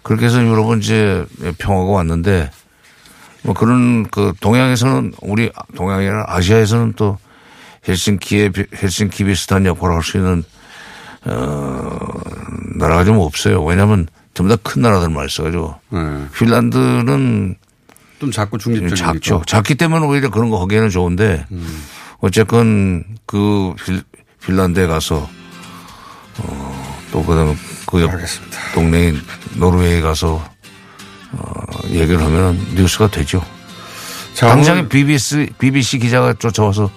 그렇게 0.04 0.26
해서 0.26 0.44
유럽은 0.44 0.80
이제 0.80 1.26
평화가 1.58 1.90
왔는데 1.92 2.52
뭐 3.44 3.56
그런 3.56 4.08
그 4.10 4.34
동양에서는 4.40 5.14
우리 5.22 5.52
동양이나 5.76 6.26
아시아에서는 6.28 6.94
또 6.96 7.18
헬싱키의 7.88 8.52
비- 8.52 8.66
헬싱키 8.82 9.24
비슷한 9.26 9.66
역할을 9.66 9.96
할 9.96 10.04
수 10.04 10.18
있는 10.18 10.44
어 11.26 11.98
나라가 12.76 13.04
좀 13.04 13.18
없어요. 13.20 13.64
왜냐하면 13.64 14.08
전부 14.34 14.56
다 14.56 14.60
큰 14.64 14.82
나라들만 14.82 15.26
있어가지고 15.28 15.76
핀란드는 16.38 17.56
좀 18.20 18.32
작고 18.32 18.58
중립적이니까. 18.58 18.96
작죠. 19.14 19.42
작기 19.48 19.76
때문에 19.76 20.06
오히려 20.06 20.30
그런 20.30 20.50
거 20.50 20.62
하기에는 20.64 20.90
좋은데 20.90 21.46
어쨌건 22.20 23.04
그 23.26 23.74
필- 23.84 24.04
핀란드에 24.46 24.88
가서 24.88 25.30
어, 26.40 26.98
또 27.12 27.24
그다음 27.24 27.56
그옆 27.88 28.10
동네인 28.74 29.20
노르웨이에 29.56 30.02
가서 30.02 30.44
어, 31.34 31.52
얘기를 31.90 32.22
하면 32.22 32.60
뉴스가 32.76 33.10
되죠. 33.12 33.44
자, 34.34 34.48
당장에 34.48 34.88
BBC 34.88 35.50
BBC 35.60 36.00
기자가 36.00 36.34
쫓아와서 36.34 36.90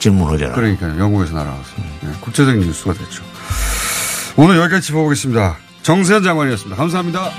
질문하잖아요. 0.00 0.54
그러니까요. 0.54 0.98
영국에서 0.98 1.34
날아와서. 1.34 1.70
예, 2.04 2.08
국제적인 2.20 2.60
뉴스가 2.60 2.94
됐죠. 2.94 3.22
오늘 4.36 4.56
여기까지 4.58 4.88
짚어보겠습니다. 4.88 5.56
정세현 5.82 6.24
장관이었습니다. 6.24 6.76
감사합니다. 6.76 7.30